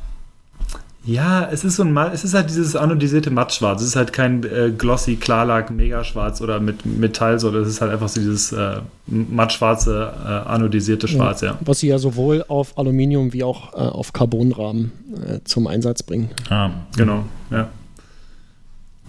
[1.07, 3.83] Ja, es ist so ein es ist halt dieses anodisierte Mattschwarz.
[3.83, 7.93] Es ist halt kein äh, glossy Klarlack Megaschwarz oder mit Metall, sondern es ist halt
[7.93, 12.79] einfach so dieses äh, mattschwarze äh, anodisierte Schwarz, ja, ja, Was sie ja sowohl auf
[12.79, 14.93] Aluminium wie auch äh, auf Carbonrahmen
[15.27, 16.31] äh, zum Einsatz bringen.
[16.49, 17.69] Ah, genau, ja.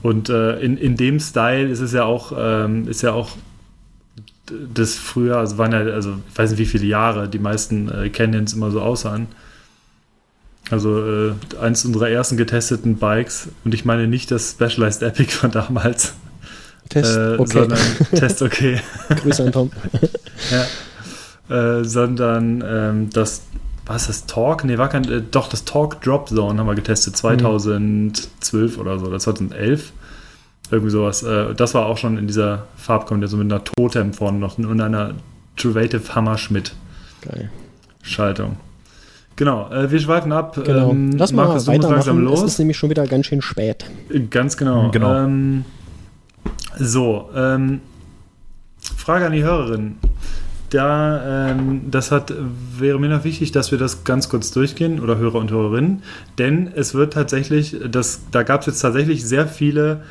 [0.02, 3.30] Und äh, in, in dem Style ist es ja auch, ähm, ist ja auch
[4.74, 8.10] das früher, also waren ja, also ich weiß nicht wie viele Jahre die meisten äh,
[8.10, 9.28] Canyons immer so aussahen.
[10.72, 15.52] Also äh, eins unserer ersten getesteten Bikes, und ich meine nicht das Specialized Epic von
[15.52, 16.14] damals.
[16.90, 17.52] Test, äh, okay.
[17.52, 17.80] Sondern
[18.16, 18.80] Test, okay.
[19.10, 19.72] Grüße an Tom.
[20.52, 21.80] ja.
[21.80, 23.44] Äh, sondern ähm, das,
[23.86, 24.64] was ist das, Talk?
[24.64, 28.82] Nee, war kein, äh, doch, das Talk Drop Zone haben wir getestet, 2012 mhm.
[28.82, 29.94] oder so, oder 2011.
[30.72, 31.22] Irgendwie sowas.
[31.22, 35.14] Äh, das war auch schon in dieser Farbkombination mit einer Totem vorne noch und einer
[35.58, 36.74] Truvative Hammerschmidt.
[37.22, 37.52] Geil.
[38.02, 38.58] Schaltung.
[39.36, 40.60] Genau, äh, wir schweifen ab.
[40.64, 40.92] Genau.
[40.92, 42.24] Ähm, Lass mal Markus, weitermachen.
[42.24, 42.42] Los.
[42.42, 43.86] Es ist nämlich schon wieder ganz schön spät.
[44.30, 44.92] Ganz genau.
[44.92, 45.14] genau.
[45.14, 45.66] Ähm,
[46.78, 47.82] so, ähm,
[48.80, 49.98] Frage an die Hörerin.
[50.70, 52.34] Da, ähm, das hat,
[52.78, 56.02] wäre mir noch wichtig, dass wir das ganz kurz durchgehen, oder Hörer und Hörerinnen,
[56.38, 60.02] denn es wird tatsächlich, das, da gab es jetzt tatsächlich sehr viele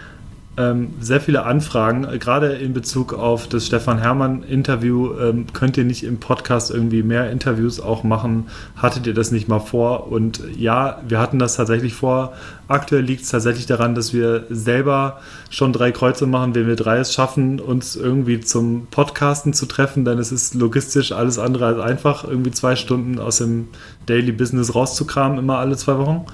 [0.57, 5.13] ähm, sehr viele Anfragen, äh, gerade in Bezug auf das Stefan Hermann-Interview.
[5.19, 8.47] Ähm, könnt ihr nicht im Podcast irgendwie mehr Interviews auch machen?
[8.77, 10.13] Hattet ihr das nicht mal vor?
[10.13, 12.35] Und ja, wir hatten das tatsächlich vor.
[12.69, 15.21] Aktuell liegt es tatsächlich daran, dass wir selber
[15.51, 20.05] schon drei Kreuze machen, wenn wir drei es schaffen, uns irgendwie zum Podcasten zu treffen,
[20.05, 23.69] denn es ist logistisch alles andere als einfach, irgendwie zwei Stunden aus dem
[24.07, 26.27] Daily Business rauszukramen, immer alle zwei Wochen.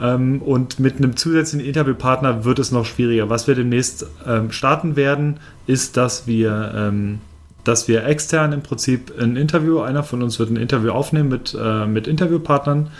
[0.00, 3.28] Ähm, und mit einem zusätzlichen Interviewpartner wird es noch schwieriger.
[3.28, 7.20] Was wir demnächst ähm, starten werden, ist, dass wir, ähm,
[7.64, 11.56] dass wir extern im Prinzip ein Interview, einer von uns wird ein Interview aufnehmen mit,
[11.60, 12.90] äh, mit Interviewpartnern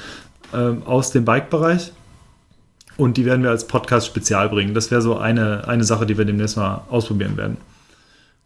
[0.54, 1.92] ähm, aus dem Bike-Bereich.
[2.96, 4.74] Und die werden wir als Podcast spezial bringen.
[4.74, 7.58] Das wäre so eine, eine Sache, die wir demnächst mal ausprobieren werden.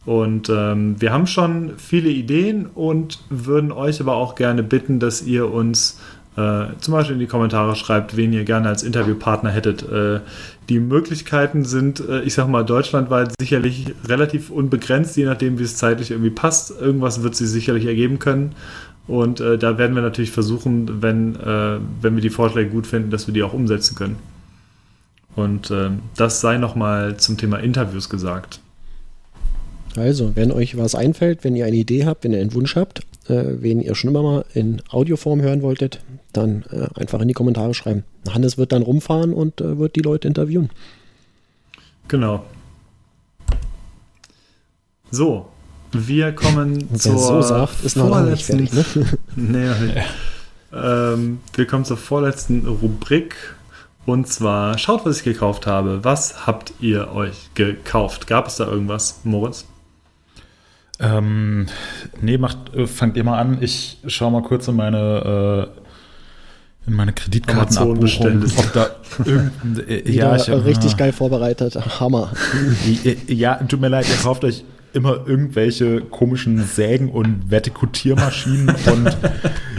[0.05, 5.23] Und ähm, wir haben schon viele Ideen und würden euch aber auch gerne bitten, dass
[5.23, 6.01] ihr uns
[6.37, 9.83] äh, zum Beispiel in die Kommentare schreibt, wen ihr gerne als Interviewpartner hättet.
[9.83, 10.21] Äh,
[10.69, 15.77] die Möglichkeiten sind, äh, ich sag mal, deutschlandweit sicherlich relativ unbegrenzt, je nachdem, wie es
[15.77, 16.71] zeitlich irgendwie passt.
[16.81, 18.55] Irgendwas wird sie sicherlich ergeben können.
[19.07, 23.11] Und äh, da werden wir natürlich versuchen, wenn, äh, wenn wir die Vorschläge gut finden,
[23.11, 24.17] dass wir die auch umsetzen können.
[25.35, 28.61] Und äh, das sei nochmal zum Thema Interviews gesagt.
[29.97, 33.01] Also, wenn euch was einfällt, wenn ihr eine Idee habt, wenn ihr einen Wunsch habt,
[33.29, 36.01] äh, wen ihr schon immer mal in Audioform hören wolltet,
[36.33, 38.05] dann äh, einfach in die Kommentare schreiben.
[38.29, 40.71] Hannes wird dann rumfahren und äh, wird die Leute interviewen.
[42.09, 42.45] Genau.
[45.11, 45.49] So,
[45.93, 48.97] wir kommen Wer zur so sagt, ist noch nicht vorletzten fertig.
[48.97, 49.19] Ne?
[49.37, 49.97] Nee, noch nicht.
[50.73, 53.37] Ähm, wir kommen zur vorletzten Rubrik.
[54.05, 56.03] Und zwar, schaut, was ich gekauft habe.
[56.03, 58.27] Was habt ihr euch gekauft?
[58.27, 59.67] Gab es da irgendwas, Moritz?
[60.99, 61.67] Ähm,
[62.21, 63.59] nee, macht, äh, fangt ihr mal an.
[63.61, 65.82] Ich schaue mal kurz in meine, äh,
[66.87, 68.87] in meine Kreditkartenabbuchung, ob da
[69.25, 71.77] irgendein, äh, Ja, ja, ich, richtig geil vorbereitet.
[72.01, 72.33] Hammer.
[73.29, 74.65] Ja, tut mir leid, ihr kauft euch
[74.95, 79.17] immer irgendwelche komischen Sägen und Vertikutiermaschinen und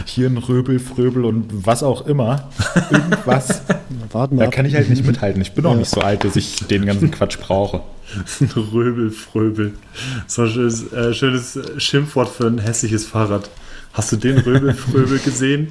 [0.06, 2.48] Hirnröbel, Fröbel und was auch immer.
[2.90, 3.62] Irgendwas.
[4.10, 4.52] Warten wir Da ab.
[4.54, 5.40] kann ich halt nicht mithalten.
[5.42, 5.76] Ich bin auch Ja.
[5.78, 7.82] nicht so alt, dass ich den ganzen Quatsch brauche.
[8.72, 9.74] Röbel, Fröbel.
[10.26, 13.50] So ein schönes, äh, schönes Schimpfwort für ein hässliches Fahrrad.
[13.92, 15.68] Hast du den Röbel, Fröbel gesehen?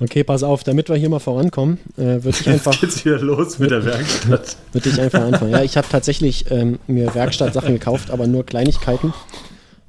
[0.00, 3.20] Okay, pass auf, damit wir hier mal vorankommen, äh, würde ich Jetzt einfach, geht's wieder
[3.20, 4.56] los mit der Werkstatt.
[4.72, 5.52] würde ich einfach anfangen.
[5.52, 9.14] Ja, ich habe tatsächlich ähm, mir Werkstattsachen gekauft, aber nur Kleinigkeiten.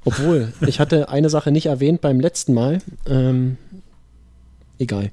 [0.04, 2.78] Obwohl, ich hatte eine Sache nicht erwähnt beim letzten Mal.
[3.08, 3.56] Ähm,
[4.78, 5.10] egal.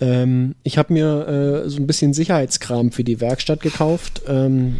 [0.00, 4.22] Ähm, ich habe mir äh, so ein bisschen Sicherheitskram für die Werkstatt gekauft.
[4.26, 4.76] Ähm,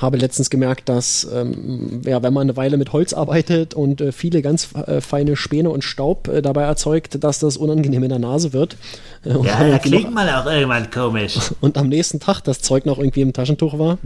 [0.00, 4.12] habe letztens gemerkt, dass ähm, ja, wenn man eine Weile mit Holz arbeitet und äh,
[4.12, 8.18] viele ganz äh, feine Späne und Staub äh, dabei erzeugt, dass das unangenehm in der
[8.18, 8.76] Nase wird.
[9.24, 11.38] Ja, da klingt man auch irgendwann komisch.
[11.60, 13.98] und am nächsten Tag das Zeug noch irgendwie im Taschentuch war.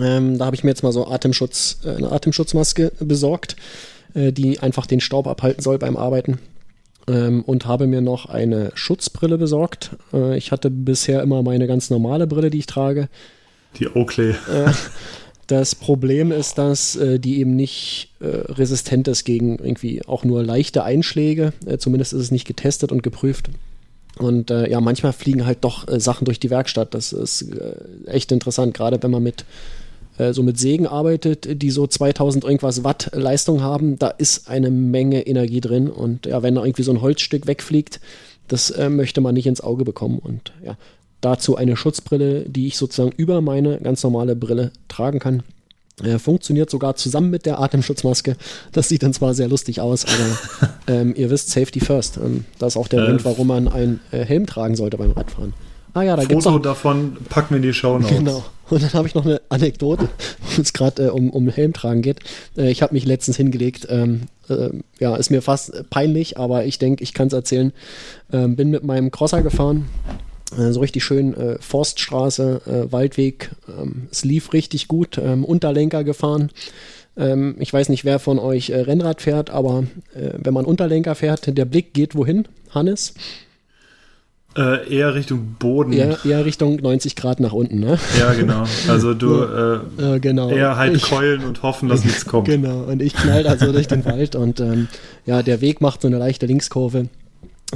[0.00, 3.56] Ähm, da habe ich mir jetzt mal so Atemschutz, äh, eine Atemschutzmaske besorgt,
[4.14, 6.38] äh, die einfach den Staub abhalten soll beim Arbeiten.
[7.06, 9.90] Ähm, und habe mir noch eine Schutzbrille besorgt.
[10.12, 13.08] Äh, ich hatte bisher immer meine ganz normale Brille, die ich trage.
[13.78, 14.34] Die Oakley.
[15.46, 20.42] Das Problem ist, dass äh, die eben nicht äh, resistent ist gegen irgendwie auch nur
[20.42, 21.52] leichte Einschläge.
[21.66, 23.50] Äh, zumindest ist es nicht getestet und geprüft.
[24.18, 26.94] Und äh, ja, manchmal fliegen halt doch äh, Sachen durch die Werkstatt.
[26.94, 27.74] Das ist äh,
[28.06, 29.44] echt interessant, gerade wenn man mit
[30.18, 33.98] äh, so mit Sägen arbeitet, die so 2000 irgendwas Watt Leistung haben.
[33.98, 35.90] Da ist eine Menge Energie drin.
[35.90, 38.00] Und ja, wenn da irgendwie so ein Holzstück wegfliegt,
[38.48, 40.20] das äh, möchte man nicht ins Auge bekommen.
[40.20, 40.76] Und ja,
[41.24, 45.42] dazu eine Schutzbrille, die ich sozusagen über meine ganz normale Brille tragen kann.
[46.02, 48.36] Äh, funktioniert sogar zusammen mit der Atemschutzmaske.
[48.72, 52.16] Das sieht dann zwar sehr lustig aus, aber ähm, ihr wisst, Safety First.
[52.16, 55.12] Ähm, das ist auch der Äh, Grund, warum man einen äh, Helm tragen sollte beim
[55.12, 55.54] Radfahren.
[55.94, 58.16] Ah ja, da gibt's Foto auch davon packen wir in die Show Notes.
[58.16, 58.44] Genau.
[58.68, 60.08] Und dann habe ich noch eine Anekdote,
[60.56, 62.18] wo es gerade äh, um, um Helmtragen geht.
[62.56, 63.86] Äh, ich habe mich letztens hingelegt.
[63.88, 67.72] Ähm, äh, ja, ist mir fast peinlich, aber ich denke, ich kann es erzählen.
[68.32, 69.86] Ähm, bin mit meinem Crosser gefahren.
[70.58, 73.50] Äh, so richtig schön äh, Forststraße, äh, Waldweg.
[73.68, 75.18] Ähm, es lief richtig gut.
[75.18, 76.50] Ähm, Unterlenker gefahren.
[77.16, 81.14] Ähm, ich weiß nicht, wer von euch äh, Rennrad fährt, aber äh, wenn man Unterlenker
[81.14, 82.46] fährt, der Blick geht wohin?
[82.70, 83.14] Hannes?
[84.56, 85.92] Äh, eher Richtung Boden.
[85.92, 87.98] Eher, eher Richtung 90 Grad nach unten, ne?
[88.20, 88.64] Ja, genau.
[88.88, 89.42] Also du
[89.98, 90.48] Äh, genau.
[90.50, 92.46] eher halt Ich- keulen und hoffen, dass nichts kommt.
[92.48, 94.86] Genau, und ich knall da so durch den Wald und ähm,
[95.26, 97.08] ja, der Weg macht so eine leichte Linkskurve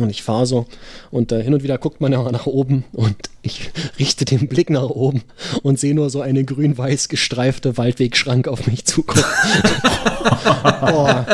[0.02, 0.66] und ich fahre so
[1.10, 3.16] und äh, hin und wieder guckt man ja mal nach oben und
[3.48, 5.22] Ich richte den Blick nach oben
[5.62, 9.24] und sehe nur so eine grün-weiß gestreifte Waldwegschrank auf mich zukommen.
[10.80, 11.24] Boah.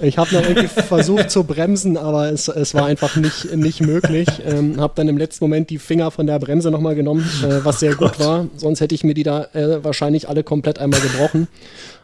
[0.00, 4.26] Ich habe noch irgendwie versucht zu bremsen, aber es, es war einfach nicht, nicht möglich.
[4.44, 7.80] Ähm, habe dann im letzten Moment die Finger von der Bremse nochmal genommen, äh, was
[7.80, 8.48] sehr gut war.
[8.56, 11.46] Sonst hätte ich mir die da äh, wahrscheinlich alle komplett einmal gebrochen.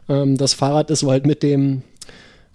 [0.08, 1.82] Ähm, das Fahrrad ist so halt mit dem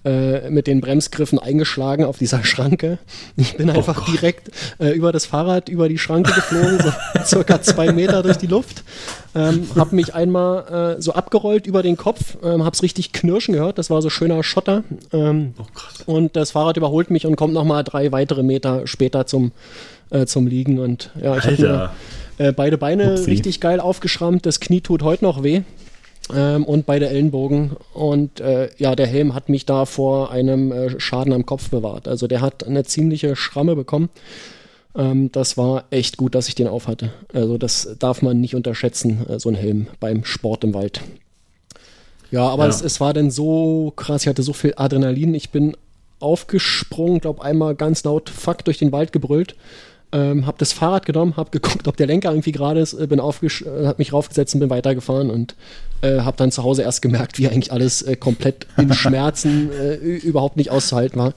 [0.04, 2.98] äh, mit den Bremsgriffen eingeschlagen auf dieser Schranke.
[3.38, 4.50] Ich bin einfach direkt
[4.80, 6.92] äh, über das Fahrrad, über die Schranke geflogen, so
[7.24, 8.84] circa zwei Meter durch die Luft.
[9.36, 13.78] Ähm, hab mich einmal äh, so abgerollt über den Kopf, ähm, hab's richtig knirschen gehört,
[13.78, 14.84] das war so schöner Schotter.
[15.14, 15.54] Ähm,
[16.06, 19.52] und das Fahrrad überholt mich und kommt nochmal drei weitere Meter später zum,
[20.10, 20.80] äh, zum Liegen.
[20.80, 21.92] Und ja, ich habe mir
[22.40, 23.30] äh, beide Beine Upsi.
[23.30, 25.62] richtig geil aufgeschrammt, das Knie tut heute noch weh
[26.36, 27.72] ähm, und beide Ellenbogen.
[27.94, 32.08] Und äh, ja, der Helm hat mich da vor einem äh, Schaden am Kopf bewahrt.
[32.08, 34.10] Also der hat eine ziemliche Schramme bekommen.
[34.96, 37.12] Ähm, das war echt gut, dass ich den aufhatte.
[37.34, 41.02] Also das darf man nicht unterschätzen, äh, so ein Helm beim Sport im Wald.
[42.32, 42.70] Ja, aber Ja.
[42.70, 45.34] Es, es war dann so krass, ich hatte so viel Adrenalin.
[45.36, 45.76] Ich bin
[46.20, 49.56] aufgesprungen, glaube einmal ganz laut Fuck durch den Wald gebrüllt.
[50.14, 53.20] Ähm, hab das Fahrrad genommen, hab geguckt, ob der Lenker irgendwie gerade ist, äh, bin
[53.22, 55.56] aufgesch äh, hab mich raufgesetzt und bin weitergefahren und
[56.02, 59.96] äh, hab dann zu Hause erst gemerkt, wie eigentlich alles äh, komplett in Schmerzen äh,
[59.96, 61.34] überhaupt nicht auszuhalten war.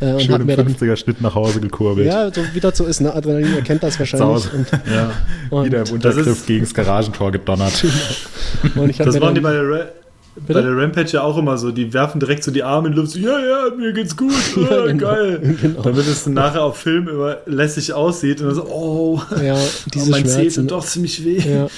[0.00, 2.06] Äh, und Schön hab im mir dann 50er Schnitt nach Hause gekurbelt.
[2.06, 3.14] ja, so wie das so ist, ne?
[3.14, 4.52] Adrenalin erkennt das wahrscheinlich.
[4.52, 5.12] Und, Ja.
[5.50, 7.84] und, Wieder im Untergriff gegen das Garagentor gedonnert.
[8.74, 9.92] und ich hab Das mir machen die bei der,
[10.48, 11.70] Ra bei der Rampage ja auch immer so.
[11.70, 13.12] Die werfen direkt so die Arme in die Luft.
[13.12, 14.32] So, ja, ja, mir geht's gut.
[14.56, 14.98] Ja, Ah, genau.
[15.06, 15.56] Geil.
[15.62, 15.82] Genau.
[15.82, 18.40] Damit es nachher auf Film immer lässig aussieht.
[18.40, 19.56] Und dann so, oh, ja,
[19.92, 21.38] diese oh mein Zeh tut doch ziemlich weh.
[21.38, 21.68] Ja.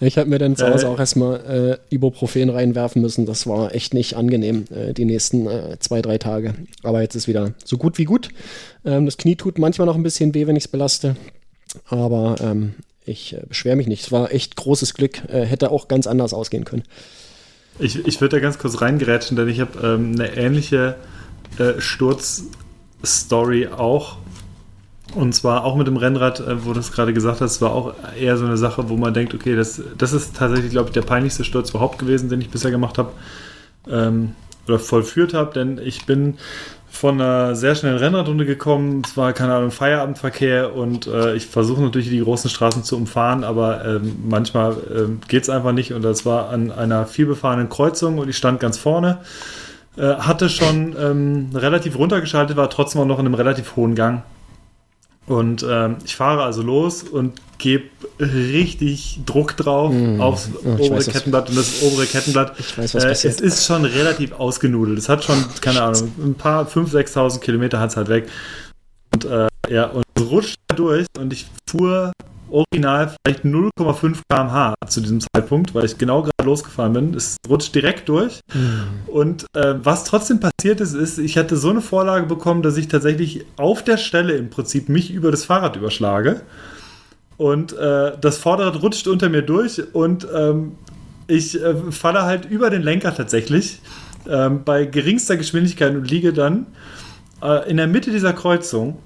[0.00, 0.88] Ich habe mir dann zu Hause Äh.
[0.88, 3.24] auch erstmal äh, Ibuprofen reinwerfen müssen.
[3.24, 6.54] Das war echt nicht angenehm, äh, die nächsten äh, zwei, drei Tage.
[6.82, 8.30] Aber jetzt ist wieder so gut wie gut.
[8.84, 11.14] Ähm, das Knie tut manchmal noch ein bisschen weh, wenn ich es belaste.
[11.86, 12.74] Aber ähm,
[13.04, 14.02] ich äh, beschwere mich nicht.
[14.02, 15.22] Es war echt großes Glück.
[15.28, 16.82] Äh, hätte auch ganz anders ausgehen können.
[17.78, 20.96] Ich, ich würde da ganz kurz reingerätschen, denn ich habe ähm, eine ähnliche
[21.58, 24.18] äh, Sturzstory auch.
[25.14, 27.94] Und zwar auch mit dem Rennrad, äh, wo du es gerade gesagt hast, war auch
[28.18, 31.02] eher so eine Sache, wo man denkt, okay, das, das ist tatsächlich, glaube ich, der
[31.02, 33.12] peinlichste Sturz überhaupt gewesen, den ich bisher gemacht habe
[33.88, 34.34] ähm,
[34.66, 36.38] oder vollführt habe, denn ich bin
[36.92, 39.02] von einer sehr schnellen Rennradrunde gekommen.
[39.04, 43.44] Es war, keine Ahnung, Feierabendverkehr und äh, ich versuche natürlich die großen Straßen zu umfahren,
[43.44, 48.18] aber ähm, manchmal ähm, geht es einfach nicht und das war an einer vielbefahrenen Kreuzung
[48.18, 49.18] und ich stand ganz vorne.
[49.96, 54.22] Äh, hatte schon ähm, relativ runtergeschaltet, war trotzdem auch noch in einem relativ hohen Gang.
[55.26, 57.84] Und ähm, ich fahre also los und gebe
[58.18, 62.58] richtig Druck drauf aufs Ja, ich obere weiß, Kettenblatt und das obere Kettenblatt.
[62.58, 63.34] Ich weiß, was äh, passiert.
[63.34, 64.98] es ist schon relativ ausgenudelt.
[64.98, 68.28] Es hat schon, keine Ahnung, ein paar 5.000, 6.000 Kilometer hat es halt weg.
[69.14, 72.12] Und äh, ja, und es rutscht da durch und ich fuhr
[72.52, 77.14] original vielleicht 0,5 km/h zu diesem Zeitpunkt, weil ich genau gerade losgefahren bin.
[77.14, 78.40] Es rutscht direkt durch.
[79.06, 82.88] Und äh, was trotzdem passiert ist, ist, ich hatte so eine Vorlage bekommen, dass ich
[82.88, 86.42] tatsächlich auf der Stelle im Prinzip mich über das Fahrrad überschlage.
[87.36, 90.72] Und äh, das Vorderrad rutscht unter mir durch und ähm,
[91.26, 93.80] ich äh, falle halt über den Lenker tatsächlich
[94.28, 96.66] ähm, bei geringster Geschwindigkeit und liege dann
[97.42, 98.98] äh, in der Mitte dieser Kreuzung,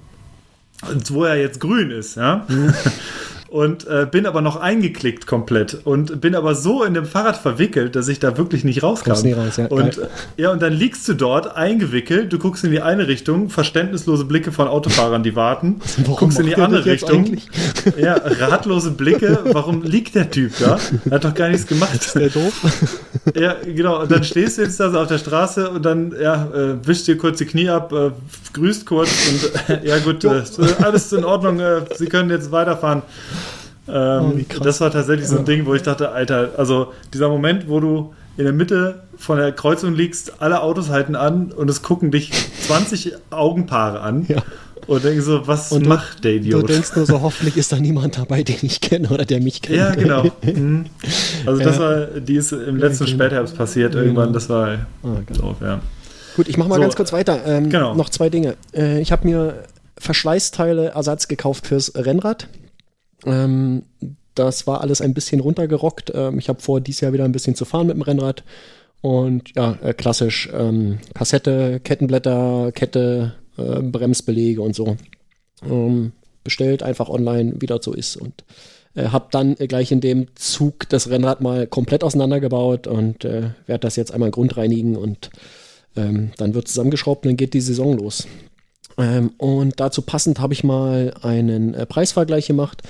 [1.09, 2.45] wo er jetzt grün ist, ja.
[3.49, 7.95] Und äh, bin aber noch eingeklickt komplett und bin aber so in dem Fahrrad verwickelt,
[7.95, 9.11] dass ich da wirklich nicht rauskam.
[9.11, 12.65] Kommst nie raus, ja, und, äh, ja, und dann liegst du dort eingewickelt, du guckst
[12.65, 16.85] in die eine Richtung, verständnislose Blicke von Autofahrern, die warten, Warum guckst in die andere
[16.85, 17.19] Richtung.
[17.19, 17.47] eigentlich?
[17.97, 20.77] Ja, ratlose Blicke, warum liegt der Typ da?
[21.05, 21.95] Er hat doch gar nichts gemacht.
[21.95, 22.53] Ist der doof?
[23.35, 24.01] Ja, genau.
[24.01, 27.07] Und dann stehst du jetzt da so auf der Straße und dann, ja, äh, wischst
[27.07, 28.11] dir kurz die Knie ab, äh,
[28.53, 30.43] grüßt kurz und äh, ja gut, äh,
[30.81, 33.01] alles in Ordnung, äh, Sie können jetzt weiterfahren.
[33.89, 37.69] Ähm, Oh, das war tatsächlich so ein Ding, wo ich dachte, Alter, also dieser Moment,
[37.69, 41.81] wo du in der Mitte von der Kreuzung liegst, alle Autos halten an und es
[41.81, 42.31] gucken dich
[42.67, 44.43] 20 Augenpaare an Ja.
[44.85, 46.69] und denken so, was Und du- macht der Du Idiot?
[46.69, 49.77] denkst nur so, hoffentlich ist da niemand dabei, den ich kenne oder der mich kennt.
[49.77, 50.23] Ja, genau.
[50.43, 50.85] Mhm.
[51.45, 51.81] Also das Ja.
[51.81, 53.17] war, die ist im letzten genau.
[53.17, 54.67] Spätherbst passiert irgendwann, das war
[55.03, 55.79] Ah, doof, ja.
[56.35, 57.39] Gut, ich mache mal So, ganz kurz weiter.
[57.47, 57.95] Ähm, genau.
[57.95, 58.55] Noch zwei Dinge.
[58.75, 59.63] Äh, ich habe mir
[59.97, 62.47] Verschleißteile Ersatz gekauft fürs Rennrad.
[63.27, 63.83] Ähm,
[64.35, 66.11] das war alles ein bisschen runtergerockt.
[66.13, 68.43] Ähm, ich habe vor, dieses Jahr wieder ein bisschen zu fahren mit dem Rennrad.
[69.01, 74.97] Und ja, äh, klassisch ähm, Kassette, Kettenblätter, Kette, äh, Bremsbelege und so.
[75.63, 76.13] Ähm,
[76.43, 78.15] bestellt, einfach online, wie das so ist.
[78.15, 78.43] Und
[78.95, 83.51] äh, habe dann äh, gleich in dem Zug das Rennrad mal komplett auseinandergebaut und äh,
[83.65, 85.29] werde das jetzt einmal grundreinigen und
[85.95, 88.27] ähm, dann wird zusammengeschraubt und dann geht die Saison los.
[88.97, 92.81] Ähm, und dazu passend habe ich mal einen äh, Preisvergleich gemacht.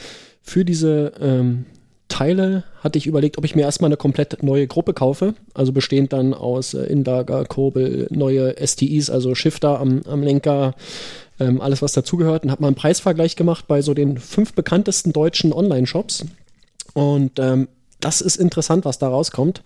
[0.48, 1.66] Für diese ähm,
[2.08, 6.14] Teile hatte ich überlegt, ob ich mir erstmal eine komplett neue Gruppe kaufe, also bestehend
[6.14, 10.74] dann aus äh, Inlager, Kurbel, neue STIs, also Shifter am, am Lenker,
[11.40, 15.12] ähm, alles was dazugehört und habe mal einen Preisvergleich gemacht bei so den fünf bekanntesten
[15.12, 16.26] deutschen Online-Shops.
[16.94, 17.68] Und ähm,
[18.00, 19.64] das ist interessant, was da rauskommt.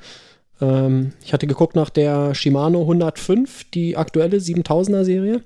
[0.61, 5.41] Ähm, ich hatte geguckt nach der Shimano 105, die aktuelle 7000er Serie.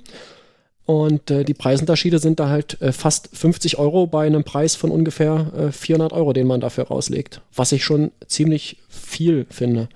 [0.86, 4.92] Und äh, die Preisunterschiede sind da halt äh, fast 50 Euro bei einem Preis von
[4.92, 7.42] ungefähr äh, 400 Euro, den man dafür rauslegt.
[7.54, 9.90] Was ich schon ziemlich viel finde.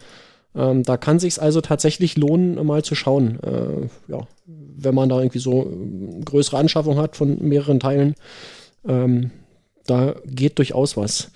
[0.55, 3.39] Ähm, da kann sich also tatsächlich lohnen, mal zu schauen.
[3.43, 8.15] Äh, ja, wenn man da irgendwie so äh, größere Anschaffung hat von mehreren Teilen.
[8.87, 9.29] Ähm,
[9.85, 11.31] da geht durchaus was.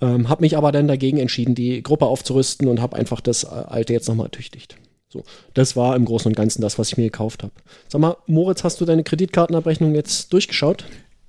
[0.00, 3.48] Ähm, hab mich aber dann dagegen entschieden, die Gruppe aufzurüsten und habe einfach das äh,
[3.48, 4.76] alte jetzt nochmal ertüchtigt.
[5.12, 5.24] So,
[5.54, 7.52] das war im Großen und Ganzen das, was ich mir gekauft habe.
[7.88, 10.84] Sag mal, Moritz, hast du deine Kreditkartenabrechnung jetzt durchgeschaut?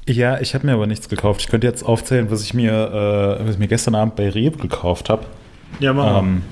[0.07, 1.41] Ja, ich habe mir aber nichts gekauft.
[1.41, 4.57] Ich könnte jetzt aufzählen, was ich mir, äh, was ich mir gestern Abend bei Rewe
[4.57, 5.25] gekauft habe.
[5.79, 6.19] Ja, mach mal.
[6.19, 6.43] Ähm,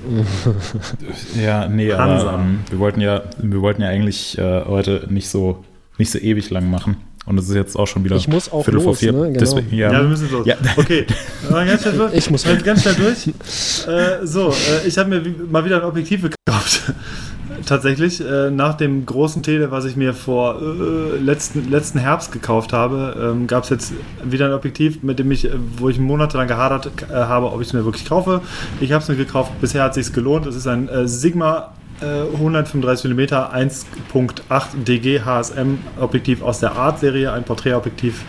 [1.40, 5.64] ja, nee, aber ähm, wir wollten ja, wir wollten ja eigentlich äh, heute nicht so,
[5.98, 6.96] nicht so ewig lang machen.
[7.26, 9.12] Und es ist jetzt auch schon wieder Ich muss auch Viertel vor los, vier.
[9.12, 9.26] ne?
[9.28, 9.38] Genau.
[9.38, 10.46] Deswegen, ja, Ja, wir müssen los.
[10.46, 10.56] Ja.
[10.76, 11.06] Okay,
[11.50, 12.14] ganz schnell durch.
[12.14, 13.26] Ich muss Halt ganz schnell durch.
[13.28, 16.92] Äh, so, äh, ich habe mir wie- mal wieder ein Objektiv gekauft.
[17.66, 22.72] Tatsächlich, äh, nach dem großen Tele, was ich mir vor äh, letzten, letzten Herbst gekauft
[22.72, 23.92] habe, ähm, gab es jetzt
[24.24, 27.66] wieder ein Objektiv, mit dem ich, äh, wo ich monatelang gehadert äh, habe, ob ich
[27.68, 28.40] es mir wirklich kaufe.
[28.80, 30.46] Ich habe es mir gekauft, bisher hat es sich gelohnt.
[30.46, 37.44] Es ist ein äh, Sigma 135 mm 1.8 DG HSM Objektiv aus der Art-Serie, ein
[37.44, 38.24] Porträtobjektiv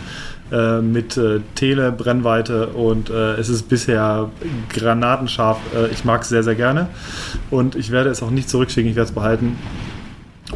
[0.52, 4.28] äh, mit äh, Tele-Brennweite und äh, es ist bisher
[4.68, 5.58] granatenscharf.
[5.74, 6.88] Äh, ich mag es sehr, sehr gerne
[7.50, 9.56] und ich werde es auch nicht zurückschicken, ich werde es behalten.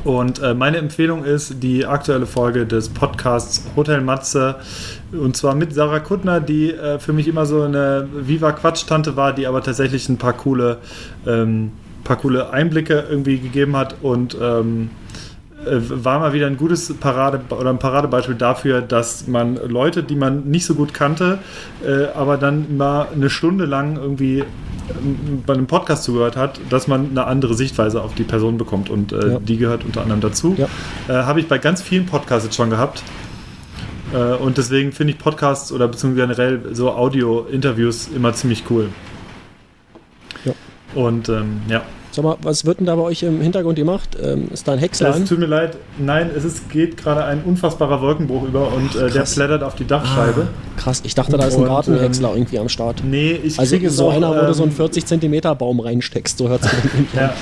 [0.05, 4.57] Und äh, meine Empfehlung ist die aktuelle Folge des Podcasts Hotel Matze
[5.13, 9.47] und zwar mit Sarah Kuttner, die für mich immer so eine Viva Quatsch-Tante war, die
[9.47, 10.77] aber tatsächlich ein paar coole,
[11.27, 11.71] ähm,
[12.07, 14.91] paar coole Einblicke irgendwie gegeben hat und ähm,
[15.67, 20.15] äh, war mal wieder ein gutes Parade oder ein Paradebeispiel dafür, dass man Leute, die
[20.17, 21.39] man nicht so gut kannte,
[21.85, 26.87] äh, aber dann mal eine Stunde lang irgendwie ähm, bei einem Podcast zugehört hat, dass
[26.87, 29.39] man eine andere Sichtweise auf die Person bekommt und äh, Ja.
[29.41, 30.55] die gehört unter anderem dazu.
[30.57, 30.69] Ja.
[31.09, 33.03] Äh, Habe ich bei ganz vielen Podcasts jetzt schon gehabt.
[34.15, 38.91] Äh, und deswegen finde ich Podcasts oder beziehungsweise generell so Audio-Interviews immer ziemlich cool.
[40.95, 41.83] Und ähm, ja.
[42.13, 44.17] Sag mal, was wird denn da bei euch im Hintergrund gemacht?
[44.23, 47.43] Ähm, ist da ein Häcksler Es tut mir leid, nein, es ist, geht gerade ein
[47.45, 50.47] unfassbarer Wolkenbruch über und äh, der flattert auf die Dachscheibe.
[50.79, 53.03] Krass, ich dachte, da ist ein Gartenhäcksler irgendwie am Start.
[53.05, 56.39] Nee, ich Also so noch, einer, wo du so einen ähm, 40 Zentimeter Baum reinsteckst,
[56.39, 57.35] so hört sich irgendwie Ja.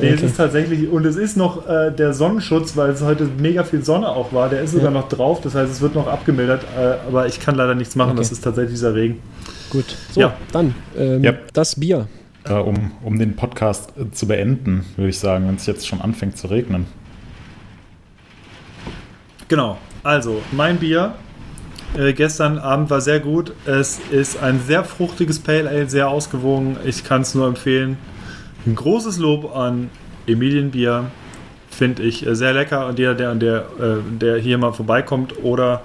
[0.00, 0.26] Nee, es Okay.
[0.26, 4.08] ist tatsächlich, und es ist noch äh, der Sonnenschutz, weil es heute mega viel Sonne
[4.08, 4.98] auch war, der ist sogar Ja.
[4.98, 8.10] noch drauf, das heißt, es wird noch abgemildert, äh, aber ich kann leider nichts machen,
[8.10, 8.18] Okay.
[8.18, 9.20] das ist tatsächlich dieser Regen.
[9.70, 10.34] Gut, so, Ja.
[10.50, 11.34] dann ähm, Ja.
[11.52, 12.08] das Bier.
[12.48, 16.00] Äh, um, um den Podcast äh, zu beenden, würde ich sagen, wenn es jetzt schon
[16.00, 16.86] anfängt zu regnen.
[19.48, 21.14] Genau, also mein Bier
[21.96, 23.52] äh, gestern Abend war sehr gut.
[23.64, 26.76] Es ist ein sehr fruchtiges Pale Ale, sehr ausgewogen.
[26.84, 27.96] Ich kann es nur empfehlen.
[28.66, 29.90] Ein großes Lob an
[30.26, 31.06] Emilienbier.
[31.70, 35.82] Finde ich äh, sehr lecker und jeder, der, der, äh, der hier mal vorbeikommt oder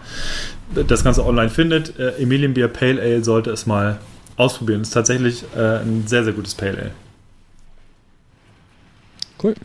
[0.88, 4.00] das Ganze online findet, Emilienbier Pale Ale sollte es mal
[4.38, 4.82] ausprobieren.
[4.82, 6.92] Ist tatsächlich äh, ein sehr, sehr gutes Pale Ale.
[9.42, 9.56] Cool.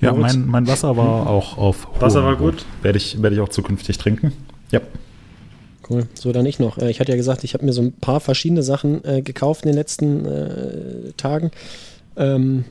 [0.00, 2.64] Ja, mein, mein Wasser war auch auf Wasser war gut?
[2.82, 4.32] Werde ich, werde ich auch zukünftig trinken.
[4.72, 4.80] Ja.
[5.88, 6.08] Cool.
[6.14, 6.78] So, dann ich noch.
[6.78, 9.64] Äh, Ich hatte ja gesagt, ich habe mir so ein paar verschiedene Sachen äh, gekauft
[9.64, 11.50] in den letzten äh, Tagen.
[12.16, 12.64] Ähm,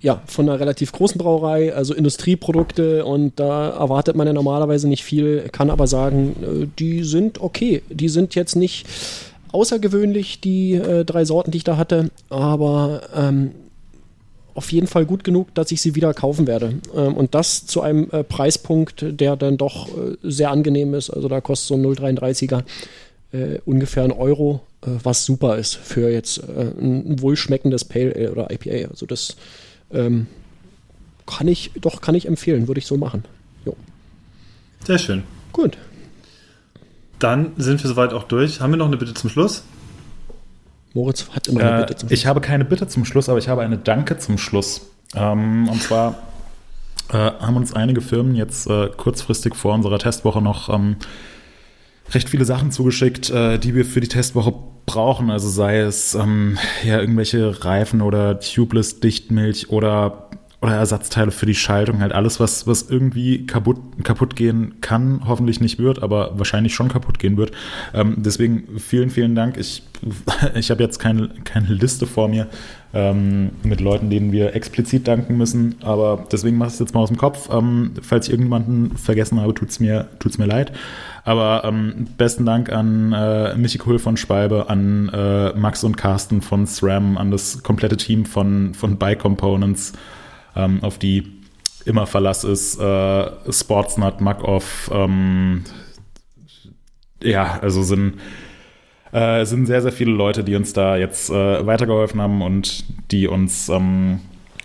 [0.00, 5.02] ja, von einer relativ großen Brauerei, also Industrieprodukte und da erwartet man ja normalerweise nicht
[5.02, 7.82] viel, kann aber sagen, äh, die sind okay.
[7.90, 8.86] Die sind jetzt nicht
[9.50, 13.52] außergewöhnlich, die äh, drei Sorten, die ich da hatte, aber ähm,
[14.54, 16.74] auf jeden Fall gut genug, dass ich sie wieder kaufen werde.
[16.94, 21.10] Ähm, und das zu einem äh, Preispunkt, der dann doch äh, sehr angenehm ist.
[21.10, 22.64] Also da kostet so ein 0,33er
[23.32, 28.32] äh, ungefähr ein Euro, äh, was super ist für jetzt ein, ein wohlschmeckendes Pale Ale
[28.32, 28.90] oder IPA.
[28.90, 29.36] Also das
[29.92, 30.26] ähm,
[31.26, 33.24] kann ich, doch kann ich empfehlen, würde ich so machen.
[33.64, 33.76] Jo.
[34.84, 35.22] Sehr schön.
[35.52, 35.76] Gut.
[37.18, 38.60] Dann sind wir soweit auch durch.
[38.60, 39.64] Haben wir noch eine Bitte zum Schluss?
[40.94, 43.48] Moritz hat immer eine Äh, Bitte zum ich habe keine Bitte zum Schluss, aber ich
[43.48, 44.82] habe eine Danke zum Schluss.
[45.14, 46.22] Ähm, und zwar
[47.10, 50.96] äh, haben uns einige Firmen jetzt äh, kurzfristig vor unserer Testwoche noch ähm,
[52.12, 54.54] recht viele Sachen zugeschickt, äh, die wir für die Testwoche
[54.88, 55.30] brauchen.
[55.30, 60.28] Also sei es ähm, ja irgendwelche Reifen oder Tubeless Dichtmilch oder
[60.60, 65.60] oder Ersatzteile für die Schaltung, halt alles, was, was irgendwie kaputt, kaputt gehen kann, hoffentlich
[65.60, 67.52] nicht wird, aber wahrscheinlich schon kaputt gehen wird.
[67.94, 69.56] Ähm, deswegen vielen, vielen Dank.
[69.56, 69.84] Ich,
[70.56, 72.48] ich habe jetzt keine, keine Liste vor mir
[72.92, 77.02] ähm, mit Leuten, denen wir explizit danken müssen, aber deswegen mache ich es jetzt mal
[77.02, 77.48] aus dem Kopf.
[77.52, 80.72] Ähm, falls ich irgendjemanden vergessen habe, tut's mir, tut's mir leid.
[81.28, 86.40] Aber ähm, besten Dank an äh, Michi Kohl von Schwalbe, an äh, Max und Carsten
[86.40, 89.92] von SRAM, an das komplette Team von, von Bike Components,
[90.56, 91.30] ähm, auf die
[91.84, 95.64] immer Verlass ist, äh, Sportsnut, Muck-Off, ähm,
[97.22, 98.14] ja, also sind,
[99.12, 103.28] äh, sind sehr, sehr viele Leute, die uns da jetzt äh, weitergeholfen haben und die
[103.28, 104.20] uns ähm,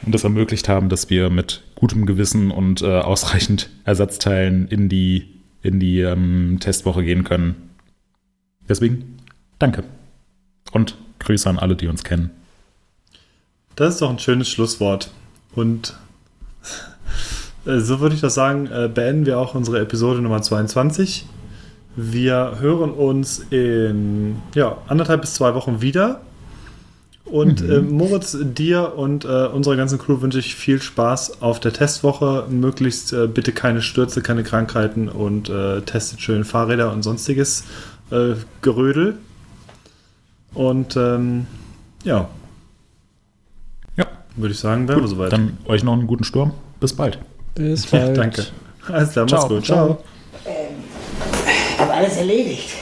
[0.05, 5.32] das ermöglicht haben, dass wir mit gutem Gewissen und äh, ausreichend Ersatzteilen in die,
[5.63, 7.69] in die ähm, Testwoche gehen können.
[8.69, 9.17] Deswegen
[9.59, 9.83] danke.
[10.71, 12.31] Und Grüße an alle, die uns kennen.
[13.75, 15.11] Das ist doch ein schönes Schlusswort.
[15.55, 15.95] Und
[17.65, 21.25] äh, so würde ich das sagen, äh, beenden wir auch unsere Episode Nummer 22.
[21.95, 26.21] Wir hören uns in ja, anderthalb bis zwei Wochen wieder.
[27.33, 31.73] Und äh, Moritz, dir und äh, unserer ganzen Crew wünsche ich viel Spaß auf der
[31.73, 32.45] Testwoche.
[32.47, 37.63] Möglichst äh, bitte keine Stürze, keine Krankheiten und äh, testet schön Fahrräder und sonstiges
[38.11, 39.15] äh, Gerödel.
[40.53, 41.47] Und ähm,
[42.03, 42.29] ja,
[43.97, 44.05] Ja,
[44.35, 45.33] würde ich sagen, wären wir soweit.
[45.33, 46.51] dann euch noch einen guten Sturm.
[46.79, 47.17] Bis bald.
[47.55, 48.17] Bis Ja, bald.
[48.17, 48.45] danke.
[48.87, 49.47] Alles klar, mach's Ciao.
[49.47, 49.65] gut.
[49.65, 50.03] Ciao.
[51.79, 52.73] Hab alles erledigt.